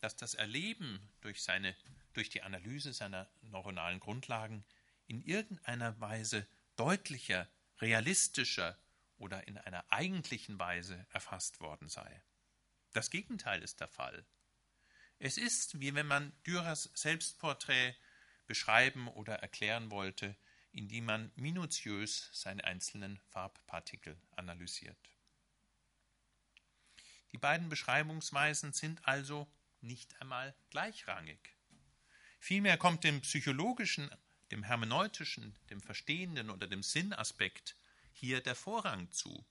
dass 0.00 0.16
das 0.16 0.34
Erleben 0.34 1.00
durch, 1.22 1.42
seine, 1.42 1.74
durch 2.12 2.28
die 2.28 2.42
Analyse 2.42 2.92
seiner 2.92 3.26
neuronalen 3.42 4.00
Grundlagen 4.00 4.64
in 5.06 5.22
irgendeiner 5.22 5.98
Weise 6.00 6.46
deutlicher, 6.76 7.48
realistischer 7.80 8.78
oder 9.16 9.46
in 9.46 9.58
einer 9.58 9.84
eigentlichen 9.90 10.58
Weise 10.58 11.06
erfasst 11.10 11.60
worden 11.60 11.88
sei. 11.88 12.22
Das 12.92 13.10
Gegenteil 13.10 13.62
ist 13.62 13.80
der 13.80 13.88
Fall. 13.88 14.24
Es 15.18 15.38
ist, 15.38 15.80
wie 15.80 15.94
wenn 15.94 16.06
man 16.06 16.32
Dürers 16.46 16.90
Selbstporträt 16.94 17.94
beschreiben 18.46 19.08
oder 19.08 19.36
erklären 19.36 19.90
wollte, 19.90 20.36
indem 20.72 21.06
man 21.06 21.32
minutiös 21.36 22.30
seine 22.32 22.64
einzelnen 22.64 23.18
Farbpartikel 23.30 24.20
analysiert. 24.32 24.98
Die 27.32 27.38
beiden 27.38 27.68
Beschreibungsweisen 27.68 28.72
sind 28.72 29.06
also 29.06 29.50
nicht 29.80 30.20
einmal 30.20 30.54
gleichrangig. 30.70 31.56
Vielmehr 32.38 32.76
kommt 32.76 33.04
dem 33.04 33.22
psychologischen, 33.22 34.10
dem 34.54 34.62
hermeneutischen, 34.62 35.54
dem 35.68 35.80
verstehenden 35.80 36.48
oder 36.48 36.66
dem 36.68 36.82
Sinnaspekt 36.82 37.74
hier 38.12 38.40
der 38.40 38.54
Vorrang 38.54 39.10
zu. 39.10 39.44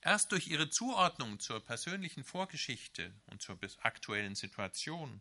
Erst 0.00 0.30
durch 0.30 0.46
ihre 0.46 0.70
Zuordnung 0.70 1.40
zur 1.40 1.62
persönlichen 1.64 2.22
Vorgeschichte 2.22 3.12
und 3.26 3.42
zur 3.42 3.58
aktuellen 3.82 4.36
Situation 4.36 5.20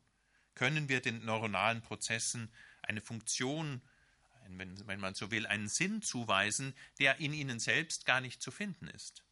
können 0.53 0.88
wir 0.88 1.01
den 1.01 1.25
neuronalen 1.25 1.81
Prozessen 1.81 2.53
eine 2.83 3.01
Funktion, 3.01 3.81
wenn 4.49 4.99
man 4.99 5.15
so 5.15 5.31
will, 5.31 5.47
einen 5.47 5.67
Sinn 5.67 6.03
zuweisen, 6.03 6.75
der 6.99 7.17
in 7.17 7.33
ihnen 7.33 7.59
selbst 7.59 8.05
gar 8.05 8.21
nicht 8.21 8.41
zu 8.41 8.51
finden 8.51 8.88
ist. 8.88 9.23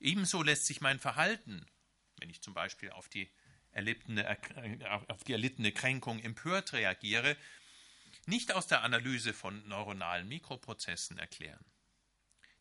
Ebenso 0.00 0.42
lässt 0.42 0.64
sich 0.64 0.80
mein 0.80 0.98
Verhalten, 0.98 1.66
wenn 2.16 2.30
ich 2.30 2.40
zum 2.40 2.54
Beispiel 2.54 2.90
auf 2.90 3.08
die, 3.10 3.30
erlittene, 3.72 4.38
auf 5.08 5.22
die 5.24 5.32
erlittene 5.32 5.72
Kränkung 5.72 6.18
empört 6.20 6.72
reagiere, 6.72 7.36
nicht 8.28 8.52
aus 8.52 8.66
der 8.66 8.82
Analyse 8.82 9.32
von 9.32 9.66
neuronalen 9.66 10.28
Mikroprozessen 10.28 11.18
erklären. 11.18 11.64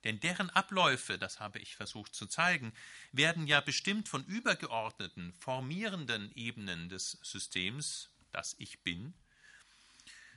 Denn 0.05 0.19
deren 0.19 0.49
Abläufe, 0.49 1.17
das 1.17 1.39
habe 1.41 1.59
ich 1.59 1.75
versucht 1.75 2.15
zu 2.15 2.27
zeigen, 2.27 2.71
werden 3.11 3.45
ja 3.45 3.59
bestimmt 3.59 4.07
von 4.07 4.23
übergeordneten, 4.25 5.33
formierenden 5.33 6.31
Ebenen 6.35 6.87
des 6.87 7.19
Systems, 7.21 8.09
das 8.31 8.55
ich 8.57 8.81
bin, 8.83 9.13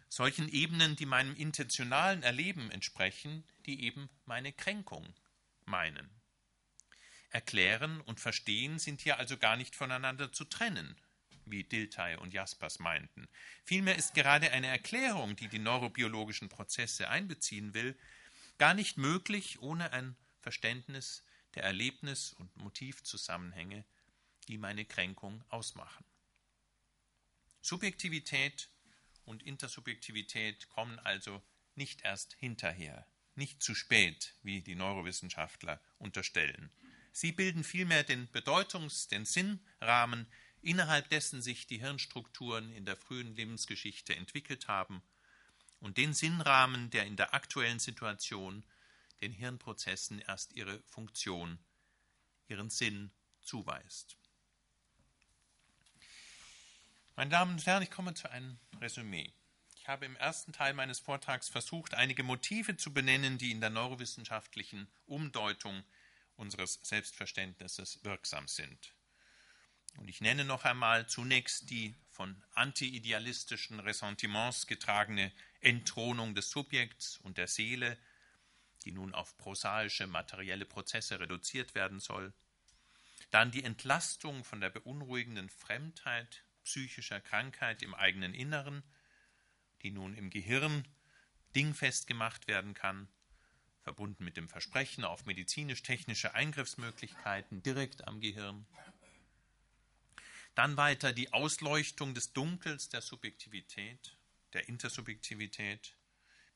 solchen 0.09 0.49
Ebenen, 0.49 0.97
die 0.97 1.07
meinem 1.07 1.37
intentionalen 1.37 2.25
Erleben 2.25 2.71
entsprechen, 2.73 3.45
die 3.67 3.85
eben 3.85 4.11
meine 4.25 4.53
Kränkung 4.53 5.15
meinen. 5.65 6.11
Erklären 7.29 8.01
und 8.01 8.19
Verstehen 8.19 8.81
sind 8.81 9.01
hier 9.01 9.19
also 9.19 9.37
gar 9.39 9.57
nicht 9.57 9.77
voneinander 9.77 10.33
zu 10.33 10.45
trennen, 10.45 10.97
wie 11.51 11.65
Dilthey 11.65 12.17
und 12.17 12.33
Jaspers 12.33 12.79
meinten. 12.79 13.29
Vielmehr 13.65 13.97
ist 13.97 14.15
gerade 14.15 14.51
eine 14.53 14.69
Erklärung, 14.69 15.37
die 15.37 15.49
die 15.49 15.59
neurobiologischen 15.59 16.49
Prozesse 16.49 17.09
einbeziehen 17.09 17.75
will, 17.75 17.99
gar 18.59 18.75
nicht 18.75 18.99
möglich 18.99 19.61
ohne 19.61 19.93
ein 19.93 20.17
Verständnis 20.41 21.25
der 21.55 21.65
Erlebnis- 21.65 22.33
und 22.33 22.57
Motivzusammenhänge, 22.57 23.85
die 24.49 24.59
meine 24.59 24.85
Kränkung 24.85 25.45
ausmachen. 25.49 26.05
Subjektivität 27.61 28.71
und 29.25 29.43
Intersubjektivität 29.43 30.69
kommen 30.71 30.99
also 31.01 31.43
nicht 31.75 32.03
erst 32.03 32.35
hinterher, 32.35 33.07
nicht 33.35 33.63
zu 33.63 33.75
spät, 33.75 34.35
wie 34.43 34.61
die 34.61 34.75
Neurowissenschaftler 34.75 35.81
unterstellen. 35.99 36.71
Sie 37.13 37.33
bilden 37.33 37.65
vielmehr 37.65 38.05
den 38.05 38.29
Bedeutungs-, 38.29 39.09
den 39.09 39.25
Sinnrahmen, 39.25 40.27
innerhalb 40.63 41.09
dessen 41.09 41.43
sich 41.43 41.67
die 41.67 41.79
Hirnstrukturen 41.79 42.73
in 42.73 42.85
der 42.85 42.97
frühen 42.97 43.35
Lebensgeschichte 43.35 44.15
entwickelt 44.15 44.69
haben 44.69 45.03
und 45.81 45.97
den 45.97 46.13
Sinnrahmen, 46.13 46.91
der 46.91 47.07
in 47.07 47.17
der 47.17 47.35
aktuellen 47.35 47.79
Situation 47.79 48.65
den 49.21 49.33
Hirnprozessen 49.33 50.21
erst 50.21 50.55
ihre 50.55 50.83
Funktion, 50.83 51.59
ihren 52.49 52.71
Sinn 52.71 53.11
zuweist. 53.43 54.17
Meine 57.17 57.31
Damen 57.31 57.53
und 57.53 57.67
Herren, 57.67 57.83
ich 57.83 57.91
komme 57.91 58.15
zu 58.15 58.31
einem 58.31 58.59
Resümee. 58.81 59.33
Ich 59.77 59.89
habe 59.89 60.07
im 60.07 60.17
ersten 60.17 60.53
Teil 60.53 60.75
meines 60.75 61.01
Vortrags 61.01 61.49
versucht, 61.49 61.95
einige 61.95 62.23
Motive 62.23 62.77
zu 62.77 62.93
benennen, 62.93 63.39
die 63.39 63.51
in 63.51 63.61
der 63.61 63.71
neurowissenschaftlichen 63.71 64.89
Umdeutung 65.07 65.85
unseres 66.37 66.81
Selbstverständnisses 66.83 68.05
wirksam 68.05 68.47
sind. 68.47 68.95
Und 70.01 70.09
ich 70.09 70.23
nenne 70.23 70.47
noch 70.47 70.65
einmal 70.65 71.07
zunächst 71.07 71.69
die 71.69 71.95
von 72.09 72.43
antiidealistischen 72.55 73.81
Ressentiments 73.81 74.67
getragene 74.67 75.31
Entthronung 75.61 76.35
des 76.35 76.51
Subjekts 76.51 77.19
und 77.19 77.37
der 77.37 77.47
Seele, 77.47 77.99
die 78.85 78.93
nun 78.93 79.15
auf 79.15 79.37
prosaische 79.37 80.07
materielle 80.07 80.65
Prozesse 80.65 81.21
reduziert 81.21 81.75
werden 81.75 82.01
soll. 82.01 82.33
Dann 83.31 83.51
die 83.51 83.63
Entlastung 83.63 84.43
von 84.43 84.63
der 84.63 84.71
beunruhigenden 84.71 85.51
Fremdheit 85.51 86.45
psychischer 86.65 87.21
Krankheit 87.21 87.83
im 87.83 87.95
eigenen 87.95 88.33
Inneren, 88.33 88.83
die 89.83 89.91
nun 89.91 90.15
im 90.15 90.31
Gehirn 90.31 90.89
dingfest 91.55 92.07
gemacht 92.07 92.49
werden 92.49 92.73
kann, 92.73 93.07
verbunden 93.83 94.25
mit 94.25 94.39
dem 94.39 94.49
Versprechen 94.49 95.05
auf 95.05 95.27
medizinisch-technische 95.27 96.33
Eingriffsmöglichkeiten 96.33 97.63
direkt 97.63 98.09
am 98.09 98.21
Gehirn. 98.21 98.67
Dann 100.55 100.77
weiter 100.77 101.13
die 101.13 101.33
Ausleuchtung 101.33 102.15
des 102.15 102.33
Dunkels 102.33 102.89
der 102.89 103.01
Subjektivität, 103.01 104.17
der 104.53 104.69
Intersubjektivität, 104.69 105.97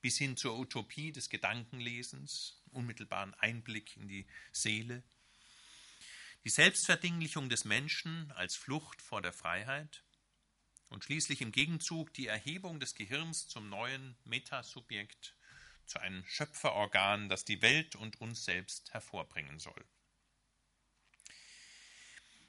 bis 0.00 0.18
hin 0.18 0.36
zur 0.36 0.58
Utopie 0.58 1.12
des 1.12 1.30
Gedankenlesens, 1.30 2.60
unmittelbaren 2.72 3.34
Einblick 3.34 3.96
in 3.96 4.08
die 4.08 4.26
Seele, 4.52 5.02
die 6.44 6.50
Selbstverdinglichung 6.50 7.48
des 7.48 7.64
Menschen 7.64 8.30
als 8.32 8.54
Flucht 8.54 9.00
vor 9.00 9.22
der 9.22 9.32
Freiheit 9.32 10.04
und 10.90 11.04
schließlich 11.04 11.40
im 11.40 11.52
Gegenzug 11.52 12.12
die 12.12 12.26
Erhebung 12.26 12.80
des 12.80 12.94
Gehirns 12.94 13.48
zum 13.48 13.70
neuen 13.70 14.16
Metasubjekt, 14.24 15.34
zu 15.86 15.98
einem 16.00 16.24
Schöpferorgan, 16.26 17.28
das 17.28 17.44
die 17.44 17.62
Welt 17.62 17.96
und 17.96 18.20
uns 18.20 18.44
selbst 18.44 18.92
hervorbringen 18.92 19.58
soll. 19.58 19.84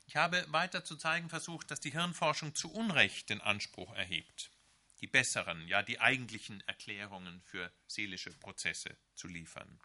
Ich 0.08 0.16
habe 0.16 0.46
weiter 0.52 0.84
zu 0.84 0.98
zeigen 0.98 1.30
versucht, 1.30 1.72
dass 1.72 1.80
die 1.80 1.92
Hirnforschung 1.92 2.54
zu 2.54 2.72
Unrecht 2.72 3.30
den 3.30 3.42
Anspruch 3.42 3.94
erhebt, 3.96 4.52
die 5.02 5.08
besseren, 5.08 5.68
ja 5.68 5.82
die 5.82 6.00
eigentlichen 6.00 6.62
Erklärungen 6.68 7.42
für 7.42 7.72
seelische 7.88 8.32
Prozesse 8.32 8.96
zu 9.16 9.28
liefern. 9.28 9.80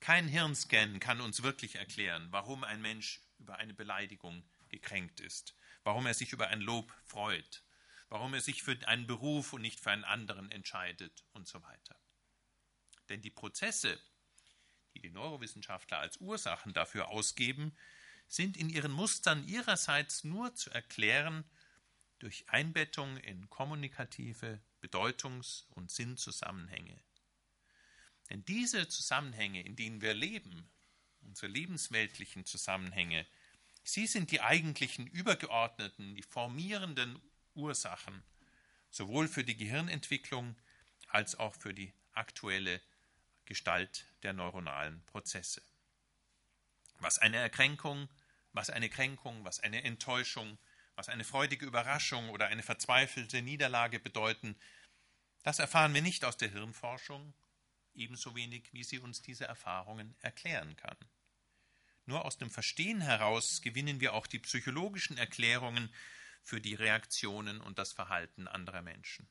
Kein 0.00 0.28
Hirnscan 0.28 1.00
kann 1.00 1.20
uns 1.20 1.42
wirklich 1.42 1.76
erklären, 1.76 2.28
warum 2.30 2.64
ein 2.64 2.80
Mensch 2.80 3.20
über 3.38 3.56
eine 3.56 3.74
Beleidigung 3.74 4.42
gekränkt 4.68 5.20
ist, 5.20 5.54
warum 5.84 6.06
er 6.06 6.14
sich 6.14 6.32
über 6.32 6.48
ein 6.48 6.60
Lob 6.60 6.92
freut, 7.04 7.62
warum 8.08 8.34
er 8.34 8.40
sich 8.40 8.62
für 8.62 8.76
einen 8.86 9.06
Beruf 9.06 9.52
und 9.52 9.62
nicht 9.62 9.80
für 9.80 9.90
einen 9.90 10.04
anderen 10.04 10.50
entscheidet 10.50 11.24
und 11.32 11.46
so 11.46 11.62
weiter. 11.62 11.96
Denn 13.08 13.20
die 13.20 13.30
Prozesse, 13.30 14.00
die 14.94 15.00
die 15.00 15.10
Neurowissenschaftler 15.10 15.98
als 15.98 16.16
Ursachen 16.18 16.72
dafür 16.72 17.08
ausgeben, 17.08 17.76
sind 18.28 18.56
in 18.56 18.68
ihren 18.68 18.92
Mustern 18.92 19.46
ihrerseits 19.46 20.24
nur 20.24 20.54
zu 20.54 20.70
erklären 20.70 21.44
durch 22.18 22.48
Einbettung 22.48 23.16
in 23.18 23.48
kommunikative 23.50 24.60
Bedeutungs- 24.80 25.66
und 25.70 25.90
Sinnzusammenhänge. 25.90 26.98
Denn 28.30 28.44
diese 28.44 28.88
Zusammenhänge, 28.88 29.62
in 29.62 29.76
denen 29.76 30.00
wir 30.00 30.14
leben, 30.14 30.68
unsere 31.20 31.48
lebensweltlichen 31.48 32.44
Zusammenhänge, 32.44 33.26
sie 33.84 34.06
sind 34.06 34.30
die 34.30 34.40
eigentlichen 34.40 35.06
übergeordneten, 35.06 36.14
die 36.14 36.22
formierenden 36.22 37.20
Ursachen, 37.54 38.22
sowohl 38.90 39.28
für 39.28 39.44
die 39.44 39.56
Gehirnentwicklung 39.56 40.56
als 41.08 41.36
auch 41.36 41.54
für 41.54 41.72
die 41.72 41.92
aktuelle 42.12 42.80
Gestalt 43.44 44.06
der 44.22 44.32
neuronalen 44.32 45.04
Prozesse. 45.06 45.62
Was 46.98 47.18
eine 47.18 47.36
Erkränkung, 47.36 48.08
was 48.52 48.70
eine 48.70 48.88
Kränkung, 48.88 49.44
was 49.44 49.60
eine 49.60 49.84
Enttäuschung, 49.84 50.58
was 50.94 51.08
eine 51.08 51.24
freudige 51.24 51.66
Überraschung 51.66 52.30
oder 52.30 52.48
eine 52.48 52.62
verzweifelte 52.62 53.42
Niederlage 53.42 54.00
bedeuten, 54.00 54.56
das 55.42 55.58
erfahren 55.58 55.94
wir 55.94 56.02
nicht 56.02 56.24
aus 56.24 56.36
der 56.36 56.50
Hirnforschung, 56.50 57.34
ebenso 57.94 58.34
wenig 58.34 58.72
wie 58.72 58.82
sie 58.82 58.98
uns 58.98 59.22
diese 59.22 59.44
Erfahrungen 59.44 60.16
erklären 60.20 60.76
kann. 60.76 60.96
Nur 62.06 62.24
aus 62.24 62.38
dem 62.38 62.50
Verstehen 62.50 63.00
heraus 63.00 63.62
gewinnen 63.62 64.00
wir 64.00 64.14
auch 64.14 64.26
die 64.26 64.38
psychologischen 64.38 65.18
Erklärungen 65.18 65.92
für 66.42 66.60
die 66.60 66.74
Reaktionen 66.74 67.60
und 67.60 67.78
das 67.78 67.92
Verhalten 67.92 68.46
anderer 68.46 68.82
Menschen. 68.82 69.28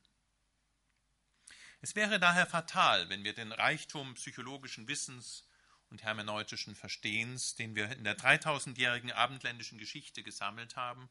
Es 1.81 1.95
wäre 1.95 2.19
daher 2.19 2.45
fatal, 2.45 3.09
wenn 3.09 3.23
wir 3.23 3.33
den 3.33 3.51
Reichtum 3.51 4.15
psychologischen 4.15 4.87
Wissens 4.87 5.47
und 5.89 6.03
hermeneutischen 6.03 6.75
Verstehens, 6.75 7.55
den 7.55 7.75
wir 7.75 7.91
in 7.91 8.03
der 8.03 8.17
3000-jährigen 8.17 9.11
abendländischen 9.11 9.77
Geschichte 9.77 10.23
gesammelt 10.23 10.75
haben 10.75 11.09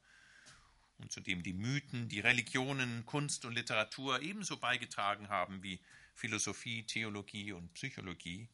und 0.98 1.12
zu 1.12 1.20
dem 1.20 1.42
die 1.42 1.52
Mythen, 1.52 2.08
die 2.08 2.20
Religionen, 2.20 3.04
Kunst 3.06 3.44
und 3.44 3.54
Literatur 3.54 4.20
ebenso 4.20 4.56
beigetragen 4.56 5.28
haben 5.28 5.62
wie 5.62 5.80
Philosophie, 6.14 6.84
Theologie 6.84 7.52
und 7.52 7.72
Psychologie, 7.74 8.48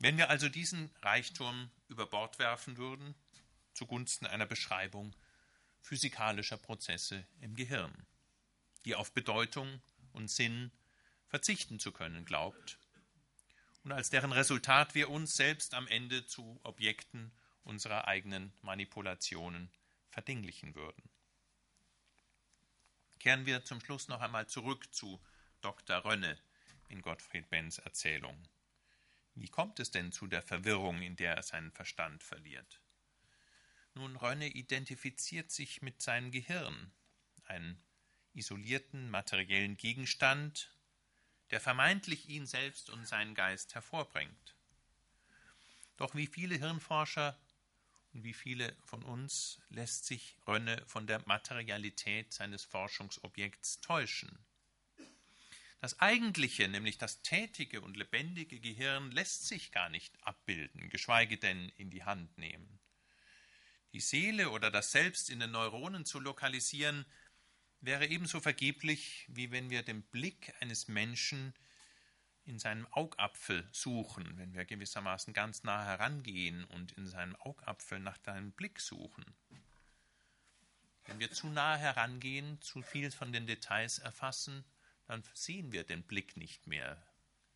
wenn 0.00 0.16
wir 0.16 0.30
also 0.30 0.48
diesen 0.48 0.90
Reichtum 1.02 1.70
über 1.88 2.06
Bord 2.06 2.38
werfen 2.38 2.76
würden, 2.76 3.14
zugunsten 3.74 4.26
einer 4.26 4.46
Beschreibung 4.46 5.14
physikalischer 5.80 6.56
Prozesse 6.56 7.26
im 7.40 7.56
Gehirn, 7.56 8.06
die 8.84 8.94
auf 8.94 9.12
Bedeutung 9.12 9.80
und 10.12 10.30
Sinn 10.30 10.70
verzichten 11.26 11.78
zu 11.78 11.92
können 11.92 12.24
glaubt 12.24 12.78
und 13.88 13.92
als 13.92 14.10
deren 14.10 14.32
Resultat 14.32 14.94
wir 14.94 15.08
uns 15.08 15.34
selbst 15.34 15.72
am 15.72 15.88
Ende 15.88 16.26
zu 16.26 16.60
Objekten 16.62 17.32
unserer 17.62 18.06
eigenen 18.06 18.52
Manipulationen 18.60 19.70
verdinglichen 20.10 20.74
würden. 20.74 21.08
Kehren 23.18 23.46
wir 23.46 23.64
zum 23.64 23.80
Schluss 23.80 24.08
noch 24.08 24.20
einmal 24.20 24.46
zurück 24.46 24.92
zu 24.92 25.24
Dr. 25.62 26.04
Rönne 26.04 26.38
in 26.90 27.00
Gottfried 27.00 27.48
Benns 27.48 27.78
Erzählung. 27.78 28.36
Wie 29.34 29.48
kommt 29.48 29.80
es 29.80 29.90
denn 29.90 30.12
zu 30.12 30.26
der 30.26 30.42
Verwirrung, 30.42 31.00
in 31.00 31.16
der 31.16 31.36
er 31.36 31.42
seinen 31.42 31.72
Verstand 31.72 32.22
verliert? 32.22 32.82
Nun, 33.94 34.16
Rönne 34.16 34.48
identifiziert 34.48 35.50
sich 35.50 35.80
mit 35.80 36.02
seinem 36.02 36.30
Gehirn, 36.30 36.92
einen 37.46 37.82
isolierten 38.34 39.08
materiellen 39.10 39.78
Gegenstand, 39.78 40.77
der 41.50 41.60
vermeintlich 41.60 42.28
ihn 42.28 42.46
selbst 42.46 42.90
und 42.90 43.06
seinen 43.06 43.34
Geist 43.34 43.74
hervorbringt. 43.74 44.54
Doch 45.96 46.14
wie 46.14 46.26
viele 46.26 46.56
Hirnforscher 46.56 47.38
und 48.12 48.24
wie 48.24 48.34
viele 48.34 48.74
von 48.84 49.02
uns 49.02 49.60
lässt 49.68 50.06
sich 50.06 50.36
Rönne 50.46 50.82
von 50.86 51.06
der 51.06 51.22
Materialität 51.26 52.32
seines 52.32 52.64
Forschungsobjekts 52.64 53.80
täuschen. 53.80 54.38
Das 55.80 56.00
eigentliche, 56.00 56.66
nämlich 56.66 56.98
das 56.98 57.22
tätige 57.22 57.80
und 57.80 57.96
lebendige 57.96 58.58
Gehirn, 58.58 59.12
lässt 59.12 59.46
sich 59.46 59.70
gar 59.70 59.88
nicht 59.90 60.12
abbilden, 60.22 60.90
geschweige 60.90 61.38
denn 61.38 61.68
in 61.76 61.90
die 61.90 62.04
Hand 62.04 62.36
nehmen. 62.36 62.80
Die 63.92 64.00
Seele 64.00 64.50
oder 64.50 64.70
das 64.70 64.90
Selbst 64.90 65.30
in 65.30 65.40
den 65.40 65.52
Neuronen 65.52 66.04
zu 66.04 66.18
lokalisieren, 66.18 67.06
wäre 67.80 68.06
ebenso 68.06 68.40
vergeblich, 68.40 69.26
wie 69.28 69.50
wenn 69.50 69.70
wir 69.70 69.82
den 69.82 70.02
Blick 70.02 70.54
eines 70.60 70.88
Menschen 70.88 71.54
in 72.44 72.58
seinem 72.58 72.86
Augapfel 72.92 73.68
suchen, 73.72 74.38
wenn 74.38 74.54
wir 74.54 74.64
gewissermaßen 74.64 75.34
ganz 75.34 75.64
nah 75.64 75.84
herangehen 75.84 76.64
und 76.64 76.92
in 76.92 77.06
seinem 77.06 77.36
Augapfel 77.36 78.00
nach 78.00 78.18
deinem 78.18 78.52
Blick 78.52 78.80
suchen. 78.80 79.24
Wenn 81.04 81.20
wir 81.20 81.30
zu 81.30 81.48
nah 81.48 81.76
herangehen, 81.76 82.60
zu 82.60 82.82
viel 82.82 83.10
von 83.10 83.32
den 83.32 83.46
Details 83.46 83.98
erfassen, 83.98 84.64
dann 85.06 85.22
sehen 85.34 85.72
wir 85.72 85.84
den 85.84 86.02
Blick 86.02 86.36
nicht 86.36 86.66
mehr, 86.66 87.02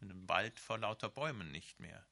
in 0.00 0.08
dem 0.08 0.28
Wald 0.28 0.60
vor 0.60 0.78
lauter 0.78 1.08
Bäumen 1.08 1.50
nicht 1.50 1.80
mehr. 1.80 2.06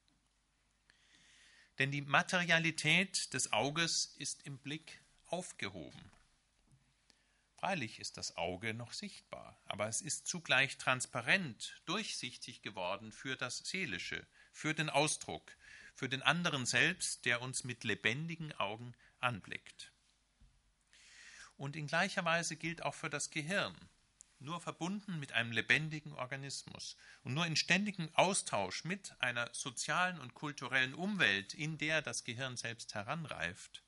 Denn 1.78 1.90
die 1.90 2.02
Materialität 2.02 3.32
des 3.32 3.52
Auges 3.52 4.14
ist 4.18 4.46
im 4.46 4.58
Blick 4.58 5.00
aufgehoben. 5.26 6.10
Freilich 7.60 8.00
ist 8.00 8.16
das 8.16 8.38
Auge 8.38 8.72
noch 8.72 8.94
sichtbar, 8.94 9.60
aber 9.66 9.86
es 9.86 10.00
ist 10.00 10.26
zugleich 10.26 10.78
transparent, 10.78 11.82
durchsichtig 11.84 12.62
geworden 12.62 13.12
für 13.12 13.36
das 13.36 13.58
Seelische, 13.58 14.26
für 14.50 14.72
den 14.72 14.88
Ausdruck, 14.88 15.52
für 15.94 16.08
den 16.08 16.22
anderen 16.22 16.64
selbst, 16.64 17.26
der 17.26 17.42
uns 17.42 17.62
mit 17.64 17.84
lebendigen 17.84 18.54
Augen 18.54 18.94
anblickt. 19.18 19.92
Und 21.58 21.76
in 21.76 21.86
gleicher 21.86 22.24
Weise 22.24 22.56
gilt 22.56 22.82
auch 22.82 22.94
für 22.94 23.10
das 23.10 23.28
Gehirn. 23.28 23.76
Nur 24.38 24.58
verbunden 24.62 25.20
mit 25.20 25.32
einem 25.32 25.52
lebendigen 25.52 26.14
Organismus 26.14 26.96
und 27.24 27.34
nur 27.34 27.44
in 27.44 27.56
ständigem 27.56 28.08
Austausch 28.14 28.84
mit 28.84 29.14
einer 29.20 29.52
sozialen 29.52 30.18
und 30.18 30.32
kulturellen 30.32 30.94
Umwelt, 30.94 31.52
in 31.52 31.76
der 31.76 32.00
das 32.00 32.24
Gehirn 32.24 32.56
selbst 32.56 32.94
heranreift, 32.94 33.82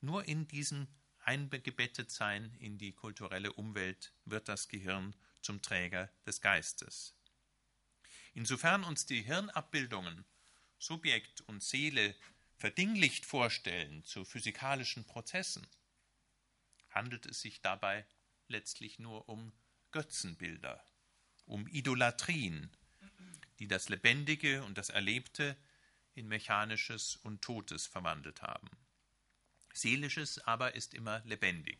nur 0.00 0.24
in 0.24 0.48
diesem 0.48 0.88
eingebettet 1.26 2.10
sein 2.10 2.54
in 2.60 2.78
die 2.78 2.92
kulturelle 2.92 3.52
Umwelt 3.52 4.12
wird 4.24 4.48
das 4.48 4.68
Gehirn 4.68 5.14
zum 5.42 5.60
Träger 5.60 6.10
des 6.24 6.40
Geistes. 6.40 7.14
Insofern 8.34 8.84
uns 8.84 9.06
die 9.06 9.22
Hirnabbildungen 9.22 10.24
Subjekt 10.78 11.40
und 11.42 11.62
Seele 11.62 12.14
verdinglicht 12.58 13.26
vorstellen 13.26 14.04
zu 14.04 14.24
physikalischen 14.24 15.04
Prozessen, 15.04 15.66
handelt 16.90 17.26
es 17.26 17.40
sich 17.40 17.60
dabei 17.60 18.06
letztlich 18.48 18.98
nur 18.98 19.28
um 19.28 19.52
Götzenbilder, 19.90 20.84
um 21.46 21.66
Idolatrien, 21.66 22.70
die 23.58 23.68
das 23.68 23.88
Lebendige 23.88 24.64
und 24.64 24.78
das 24.78 24.90
Erlebte 24.90 25.56
in 26.14 26.28
Mechanisches 26.28 27.16
und 27.16 27.42
Totes 27.42 27.86
verwandelt 27.86 28.42
haben. 28.42 28.70
Seelisches 29.76 30.38
aber 30.38 30.74
ist 30.74 30.94
immer 30.94 31.20
lebendig 31.26 31.78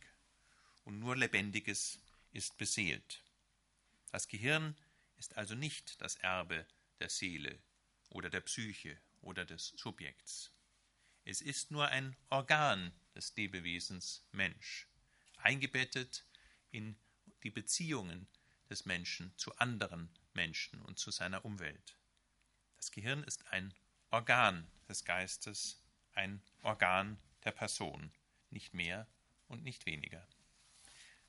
und 0.84 0.98
nur 0.98 1.16
Lebendiges 1.16 1.98
ist 2.32 2.58
beseelt. 2.58 3.22
Das 4.12 4.28
Gehirn 4.28 4.76
ist 5.16 5.36
also 5.36 5.54
nicht 5.54 6.00
das 6.02 6.16
Erbe 6.16 6.66
der 7.00 7.08
Seele 7.08 7.58
oder 8.10 8.28
der 8.28 8.42
Psyche 8.42 8.98
oder 9.22 9.46
des 9.46 9.68
Subjekts. 9.76 10.52
Es 11.24 11.40
ist 11.40 11.70
nur 11.70 11.88
ein 11.88 12.14
Organ 12.28 12.92
des 13.14 13.34
Lebewesens 13.34 14.22
Mensch, 14.30 14.86
eingebettet 15.38 16.26
in 16.70 16.96
die 17.44 17.50
Beziehungen 17.50 18.28
des 18.68 18.84
Menschen 18.84 19.32
zu 19.36 19.56
anderen 19.56 20.10
Menschen 20.34 20.82
und 20.82 20.98
zu 20.98 21.10
seiner 21.10 21.46
Umwelt. 21.46 21.96
Das 22.76 22.90
Gehirn 22.90 23.24
ist 23.24 23.46
ein 23.52 23.72
Organ 24.10 24.70
des 24.86 25.04
Geistes, 25.04 25.80
ein 26.12 26.42
Organ 26.62 27.18
der 27.46 27.52
Person, 27.52 28.12
nicht 28.50 28.74
mehr 28.74 29.06
und 29.46 29.62
nicht 29.62 29.86
weniger. 29.86 30.26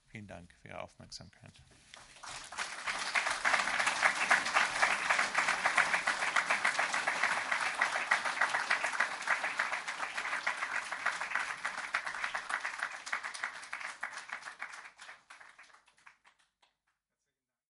Vielen 0.07 0.27
Dank 0.27 0.51
für 0.55 0.69
Ihre 0.69 0.81
Aufmerksamkeit. 0.81 1.61